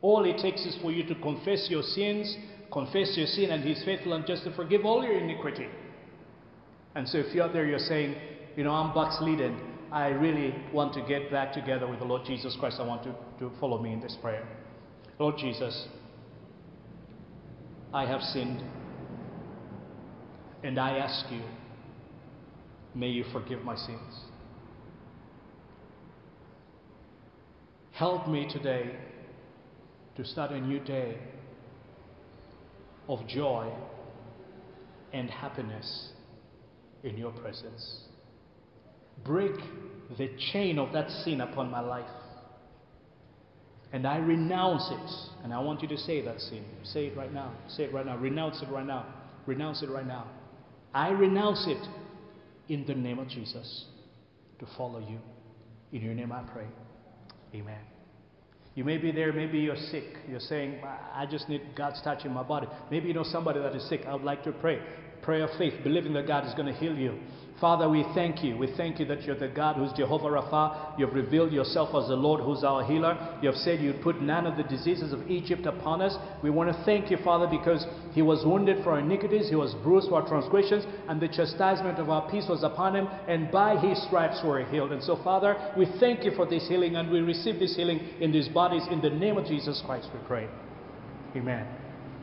All 0.00 0.24
it 0.24 0.38
takes 0.38 0.62
is 0.62 0.78
for 0.80 0.90
you 0.90 1.06
to 1.06 1.14
confess 1.16 1.66
your 1.68 1.82
sins, 1.82 2.34
confess 2.72 3.12
your 3.14 3.26
sin, 3.26 3.50
and 3.50 3.62
He's 3.62 3.84
faithful 3.84 4.14
and 4.14 4.26
just 4.26 4.44
to 4.44 4.56
forgive 4.56 4.86
all 4.86 5.04
your 5.04 5.18
iniquity. 5.18 5.66
And 6.94 7.08
so 7.08 7.18
if 7.18 7.34
you're 7.34 7.44
out 7.44 7.52
there, 7.52 7.66
you're 7.66 7.78
saying, 7.78 8.16
you 8.56 8.64
know, 8.64 8.72
I'm 8.72 8.94
backslidden. 8.94 9.58
I 9.90 10.08
really 10.08 10.54
want 10.72 10.94
to 10.94 11.02
get 11.02 11.30
back 11.30 11.52
together 11.52 11.86
with 11.86 11.98
the 11.98 12.04
Lord 12.04 12.22
Jesus 12.26 12.56
Christ. 12.58 12.76
I 12.80 12.86
want 12.86 13.02
to, 13.04 13.14
to 13.38 13.50
follow 13.60 13.80
me 13.80 13.92
in 13.92 14.00
this 14.00 14.16
prayer. 14.20 14.46
Lord 15.18 15.36
Jesus, 15.38 15.88
I 17.92 18.06
have 18.06 18.20
sinned. 18.22 18.62
And 20.62 20.78
I 20.78 20.98
ask 20.98 21.30
you, 21.30 21.42
may 22.94 23.08
you 23.08 23.24
forgive 23.32 23.62
my 23.62 23.76
sins. 23.76 24.20
Help 27.92 28.28
me 28.28 28.48
today 28.50 28.96
to 30.16 30.24
start 30.24 30.50
a 30.52 30.60
new 30.60 30.78
day 30.80 31.18
of 33.08 33.26
joy 33.26 33.70
and 35.12 35.28
happiness 35.28 36.11
in 37.04 37.16
your 37.16 37.32
presence. 37.32 38.00
Break 39.24 39.52
the 40.18 40.30
chain 40.52 40.78
of 40.78 40.92
that 40.92 41.10
sin 41.24 41.40
upon 41.40 41.70
my 41.70 41.80
life. 41.80 42.08
And 43.92 44.06
I 44.06 44.16
renounce 44.16 44.88
it. 44.90 45.44
And 45.44 45.52
I 45.52 45.60
want 45.60 45.82
you 45.82 45.88
to 45.88 45.98
say 45.98 46.22
that 46.22 46.40
sin. 46.40 46.64
Say 46.82 47.06
it 47.06 47.16
right 47.16 47.32
now. 47.32 47.52
Say 47.68 47.84
it 47.84 47.92
right 47.92 48.06
now. 48.06 48.16
Renounce 48.16 48.62
it 48.62 48.68
right 48.70 48.86
now. 48.86 49.06
Renounce 49.46 49.82
it 49.82 49.90
right 49.90 50.06
now. 50.06 50.26
I 50.94 51.10
renounce 51.10 51.66
it 51.66 51.84
in 52.68 52.86
the 52.86 52.94
name 52.94 53.18
of 53.18 53.28
Jesus 53.28 53.86
to 54.58 54.66
follow 54.76 55.00
you. 55.00 55.18
In 55.92 56.02
your 56.02 56.14
name 56.14 56.32
I 56.32 56.42
pray. 56.42 56.66
Amen. 57.54 57.80
You 58.74 58.84
may 58.84 58.96
be 58.96 59.12
there, 59.12 59.32
maybe 59.32 59.58
you're 59.58 59.76
sick. 59.76 60.04
You're 60.28 60.40
saying, 60.40 60.80
I 60.82 61.26
just 61.26 61.48
need 61.48 61.60
God's 61.76 62.00
touch 62.02 62.24
in 62.24 62.32
my 62.32 62.42
body. 62.42 62.66
Maybe 62.90 63.08
you 63.08 63.14
know 63.14 63.24
somebody 63.24 63.60
that 63.60 63.76
is 63.76 63.86
sick. 63.88 64.02
I 64.06 64.14
would 64.14 64.24
like 64.24 64.42
to 64.44 64.52
pray. 64.52 64.80
Prayer 65.22 65.44
of 65.44 65.56
faith, 65.56 65.74
believing 65.82 66.12
that 66.14 66.26
God 66.26 66.46
is 66.46 66.54
going 66.54 66.66
to 66.66 66.78
heal 66.78 66.96
you. 66.96 67.18
Father, 67.62 67.88
we 67.88 68.04
thank 68.12 68.42
you. 68.42 68.56
We 68.56 68.74
thank 68.76 68.98
you 68.98 69.06
that 69.06 69.22
you're 69.22 69.38
the 69.38 69.46
God 69.46 69.76
who's 69.76 69.92
Jehovah 69.92 70.26
Rapha. 70.26 70.98
You've 70.98 71.14
revealed 71.14 71.52
yourself 71.52 71.90
as 71.94 72.08
the 72.08 72.16
Lord 72.16 72.40
who's 72.40 72.64
our 72.64 72.84
healer. 72.84 73.38
You 73.40 73.50
have 73.50 73.56
said 73.58 73.80
you'd 73.80 74.02
put 74.02 74.20
none 74.20 74.48
of 74.48 74.56
the 74.56 74.64
diseases 74.64 75.12
of 75.12 75.30
Egypt 75.30 75.64
upon 75.66 76.02
us. 76.02 76.16
We 76.42 76.50
want 76.50 76.76
to 76.76 76.84
thank 76.84 77.08
you, 77.08 77.18
Father, 77.18 77.46
because 77.46 77.86
he 78.14 78.20
was 78.20 78.44
wounded 78.44 78.82
for 78.82 78.94
our 78.94 78.98
iniquities, 78.98 79.48
he 79.48 79.54
was 79.54 79.74
bruised 79.84 80.08
for 80.08 80.20
our 80.20 80.28
transgressions, 80.28 80.84
and 81.08 81.20
the 81.20 81.28
chastisement 81.28 82.00
of 82.00 82.10
our 82.10 82.28
peace 82.28 82.46
was 82.48 82.64
upon 82.64 82.96
him, 82.96 83.06
and 83.28 83.48
by 83.52 83.76
his 83.76 84.02
stripes 84.02 84.40
we're 84.44 84.68
healed. 84.68 84.90
And 84.90 85.00
so, 85.00 85.14
Father, 85.22 85.54
we 85.78 85.86
thank 86.00 86.24
you 86.24 86.32
for 86.34 86.46
this 86.46 86.66
healing, 86.66 86.96
and 86.96 87.12
we 87.12 87.20
receive 87.20 87.60
this 87.60 87.76
healing 87.76 88.00
in 88.20 88.32
these 88.32 88.48
bodies. 88.48 88.82
In 88.90 89.00
the 89.00 89.10
name 89.10 89.38
of 89.38 89.46
Jesus 89.46 89.80
Christ, 89.86 90.08
we 90.12 90.18
pray. 90.26 90.48
Amen. 91.36 91.81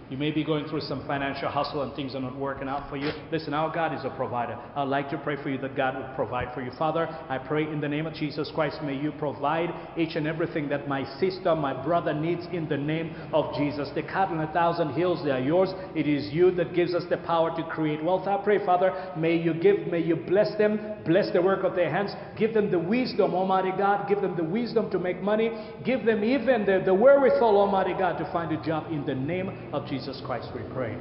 You 0.10 0.18
may 0.18 0.32
be 0.32 0.44
going 0.44 0.68
through 0.68 0.82
some 0.82 1.06
financial 1.06 1.50
hustle 1.50 1.84
and 1.84 1.94
things 1.96 2.16
are 2.16 2.20
not 2.20 2.36
working 2.36 2.68
out 2.68 2.90
for 2.90 2.98
you. 2.98 3.12
Listen, 3.32 3.54
our 3.54 3.72
God 3.72 3.94
is 3.94 4.04
a 4.04 4.10
provider. 4.10 4.58
I'd 4.76 4.88
like 4.88 5.08
to 5.12 5.20
pray 5.20 5.36
for 5.44 5.52
you 5.52 5.60
that 5.60 5.76
God 5.78 5.98
would 5.98 6.16
provide 6.16 6.52
for 6.56 6.64
you. 6.64 6.72
Father, 6.80 7.08
I 7.30 7.38
pray 7.38 7.66
in 7.66 7.80
the 7.80 7.88
name 7.88 8.08
of 8.08 8.16
Jesus 8.16 8.52
Christ, 8.56 8.82
may 8.82 8.98
you 8.98 9.12
provide 9.12 9.70
each 9.96 10.16
and 10.16 10.26
everything 10.26 10.68
that 10.70 10.88
my 10.88 11.06
sister, 11.20 11.56
my 11.56 11.74
brother 11.84 12.12
needs 12.12 12.48
in 12.52 12.68
the 12.68 12.78
name 12.78 13.14
of 13.34 13.54
Jesus. 13.56 13.90
The 13.94 14.02
cattle 14.02 14.40
on 14.40 14.50
a 14.50 14.52
thousand 14.52 14.94
hills, 14.94 15.24
they 15.24 15.30
are 15.30 15.40
yours. 15.40 15.70
It 15.96 16.08
is 16.08 16.34
you 16.34 16.50
that 16.56 16.74
gives 16.74 16.96
us 16.96 17.04
the 17.08 17.18
power 17.18 17.56
to 17.56 17.64
create 17.70 18.04
wealth. 18.04 18.28
I 18.28 18.44
pray, 18.44 18.66
Father, 18.66 19.14
may 19.16 19.36
you 19.36 19.54
give, 19.54 19.86
may 19.86 20.02
you 20.02 20.16
bless 20.16 20.58
them, 20.58 20.80
bless 21.06 21.32
the 21.34 21.42
work 21.42 21.64
of 21.64 21.76
their 21.76 21.92
hands, 21.92 22.16
give 22.36 22.56
them 22.56 22.72
the 22.72 22.80
wisdom, 22.80 23.36
Almighty 23.36 23.74
God, 23.78 24.10
give 24.10 24.22
them 24.22 24.36
the 24.36 24.44
wisdom 24.44 24.90
to 24.90 24.98
make 24.98 25.22
money, 25.22 25.52
give 25.86 26.04
them 26.04 26.24
even 26.24 26.66
the, 26.66 26.82
the 26.84 26.94
wherewithal, 26.94 27.58
Almighty 27.58 27.94
God, 27.94 28.18
to 28.18 28.26
find 28.32 28.52
a 28.52 28.66
job 28.66 28.92
in 28.92 29.06
the 29.06 29.14
name 29.14 29.50
of 29.72 29.84
Jesus. 29.86 29.99
Jesus 30.00 30.22
Christ 30.26 30.48
we 30.56 30.62
pray. 30.74 30.98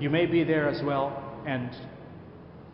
You 0.00 0.08
may 0.08 0.24
be 0.24 0.42
there 0.42 0.66
as 0.66 0.82
well, 0.82 1.42
and 1.46 1.68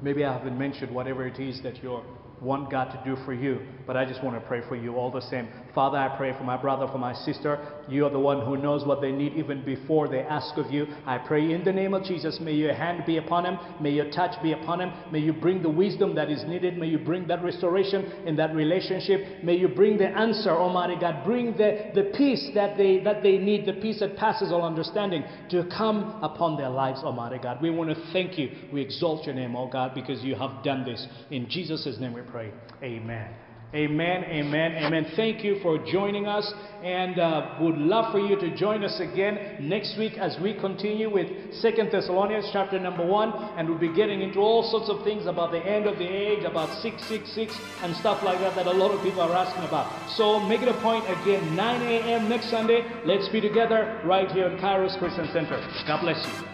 maybe 0.00 0.24
I 0.24 0.32
haven't 0.32 0.56
mentioned 0.56 0.94
whatever 0.94 1.26
it 1.26 1.40
is 1.40 1.60
that 1.64 1.82
you 1.82 2.02
want 2.40 2.70
God 2.70 2.92
to 2.92 3.02
do 3.04 3.20
for 3.24 3.34
you, 3.34 3.58
but 3.84 3.96
I 3.96 4.04
just 4.04 4.22
want 4.22 4.40
to 4.40 4.46
pray 4.46 4.60
for 4.68 4.76
you 4.76 4.94
all 4.94 5.10
the 5.10 5.22
same. 5.22 5.48
Father, 5.74 5.98
I 5.98 6.16
pray 6.16 6.32
for 6.32 6.44
my 6.44 6.56
brother, 6.56 6.86
for 6.86 6.98
my 6.98 7.12
sister. 7.12 7.58
You 7.88 8.06
are 8.06 8.10
the 8.10 8.18
one 8.18 8.46
who 8.46 8.56
knows 8.56 8.86
what 8.86 9.00
they 9.00 9.10
need 9.10 9.34
even 9.34 9.64
before 9.64 10.08
they 10.08 10.20
ask 10.20 10.56
of 10.56 10.70
you. 10.70 10.86
I 11.04 11.18
pray 11.18 11.52
in 11.52 11.64
the 11.64 11.72
name 11.72 11.94
of 11.94 12.04
Jesus, 12.04 12.38
may 12.40 12.52
your 12.52 12.74
hand 12.74 13.04
be 13.04 13.16
upon 13.16 13.44
him, 13.44 13.58
may 13.80 13.90
your 13.90 14.10
touch 14.10 14.40
be 14.42 14.52
upon 14.52 14.80
him, 14.80 14.92
may 15.10 15.18
you 15.18 15.32
bring 15.32 15.62
the 15.62 15.68
wisdom 15.68 16.14
that 16.14 16.30
is 16.30 16.44
needed, 16.44 16.78
may 16.78 16.86
you 16.86 16.98
bring 16.98 17.26
that 17.26 17.42
restoration 17.42 18.04
in 18.26 18.36
that 18.36 18.54
relationship, 18.54 19.42
may 19.42 19.56
you 19.56 19.68
bring 19.68 19.98
the 19.98 20.06
answer, 20.06 20.50
Almighty 20.50 20.96
God, 21.00 21.24
bring 21.24 21.52
the, 21.56 21.90
the 21.94 22.12
peace 22.16 22.50
that 22.54 22.76
they, 22.76 23.00
that 23.00 23.22
they 23.22 23.38
need, 23.38 23.66
the 23.66 23.80
peace 23.80 24.00
that 24.00 24.16
passes 24.16 24.52
all 24.52 24.62
understanding 24.62 25.24
to 25.50 25.64
come 25.76 26.18
upon 26.22 26.56
their 26.56 26.70
lives, 26.70 27.00
Almighty 27.02 27.38
God. 27.38 27.60
We 27.60 27.70
want 27.70 27.90
to 27.90 28.12
thank 28.12 28.38
you. 28.38 28.50
We 28.72 28.80
exalt 28.80 29.26
your 29.26 29.34
name, 29.34 29.56
oh 29.56 29.68
God, 29.68 29.94
because 29.94 30.22
you 30.22 30.36
have 30.36 30.62
done 30.62 30.84
this. 30.84 31.06
In 31.30 31.48
Jesus' 31.48 31.96
name 31.98 32.14
we 32.14 32.22
pray. 32.22 32.52
Amen. 32.82 33.43
Amen, 33.74 34.22
amen, 34.26 34.76
amen. 34.76 35.04
Thank 35.16 35.42
you 35.42 35.58
for 35.60 35.78
joining 35.78 36.28
us 36.28 36.52
and 36.84 37.18
uh, 37.18 37.56
would 37.60 37.76
love 37.76 38.12
for 38.12 38.20
you 38.20 38.38
to 38.38 38.54
join 38.54 38.84
us 38.84 39.00
again 39.00 39.56
next 39.58 39.98
week 39.98 40.16
as 40.16 40.38
we 40.40 40.54
continue 40.54 41.10
with 41.10 41.26
Second 41.54 41.90
Thessalonians 41.90 42.48
chapter 42.52 42.78
number 42.78 43.04
1 43.04 43.58
and 43.58 43.68
we'll 43.68 43.76
be 43.76 43.92
getting 43.92 44.20
into 44.20 44.38
all 44.38 44.70
sorts 44.70 44.88
of 44.88 45.02
things 45.02 45.26
about 45.26 45.50
the 45.50 45.58
end 45.58 45.86
of 45.86 45.98
the 45.98 46.06
age, 46.06 46.44
about 46.44 46.68
666 46.82 47.52
and 47.82 47.96
stuff 47.96 48.22
like 48.22 48.38
that 48.38 48.54
that 48.54 48.68
a 48.68 48.70
lot 48.70 48.92
of 48.92 49.02
people 49.02 49.22
are 49.22 49.34
asking 49.34 49.64
about. 49.64 50.08
So 50.10 50.38
make 50.38 50.62
it 50.62 50.68
a 50.68 50.80
point 50.80 51.04
again, 51.06 51.56
9 51.56 51.82
a.m. 51.82 52.28
next 52.28 52.50
Sunday. 52.50 52.86
Let's 53.04 53.28
be 53.28 53.40
together 53.40 54.00
right 54.04 54.30
here 54.30 54.46
at 54.46 54.60
Kairos 54.60 54.96
Christian 55.00 55.26
Center. 55.32 55.58
God 55.88 56.00
bless 56.00 56.24
you. 56.24 56.53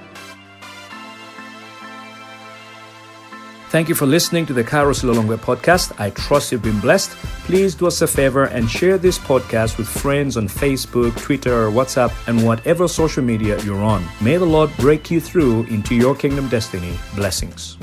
Thank 3.71 3.89
you 3.89 3.95
for 3.95 4.05
listening 4.05 4.47
to 4.47 4.53
the 4.53 4.65
Kairos 4.65 5.05
Lilongwe 5.05 5.37
podcast. 5.37 5.93
I 6.01 6.11
trust 6.11 6.51
you've 6.51 6.61
been 6.61 6.81
blessed. 6.81 7.13
Please 7.47 7.77
do 7.77 7.87
us 7.87 8.03
a 8.03 8.07
favor 8.09 8.47
and 8.47 8.69
share 8.69 8.99
this 8.99 9.17
podcast 9.17 9.79
with 9.79 9.87
friends 9.87 10.37
on 10.37 10.49
Facebook, 10.49 11.17
Twitter, 11.17 11.71
WhatsApp, 11.71 12.11
and 12.27 12.45
whatever 12.45 12.89
social 12.89 13.23
media 13.23 13.63
you're 13.63 13.85
on. 13.85 14.05
May 14.21 14.39
the 14.39 14.45
Lord 14.45 14.77
break 14.77 15.09
you 15.09 15.21
through 15.21 15.67
into 15.67 15.95
your 15.95 16.17
kingdom 16.17 16.49
destiny. 16.49 16.99
Blessings. 17.15 17.79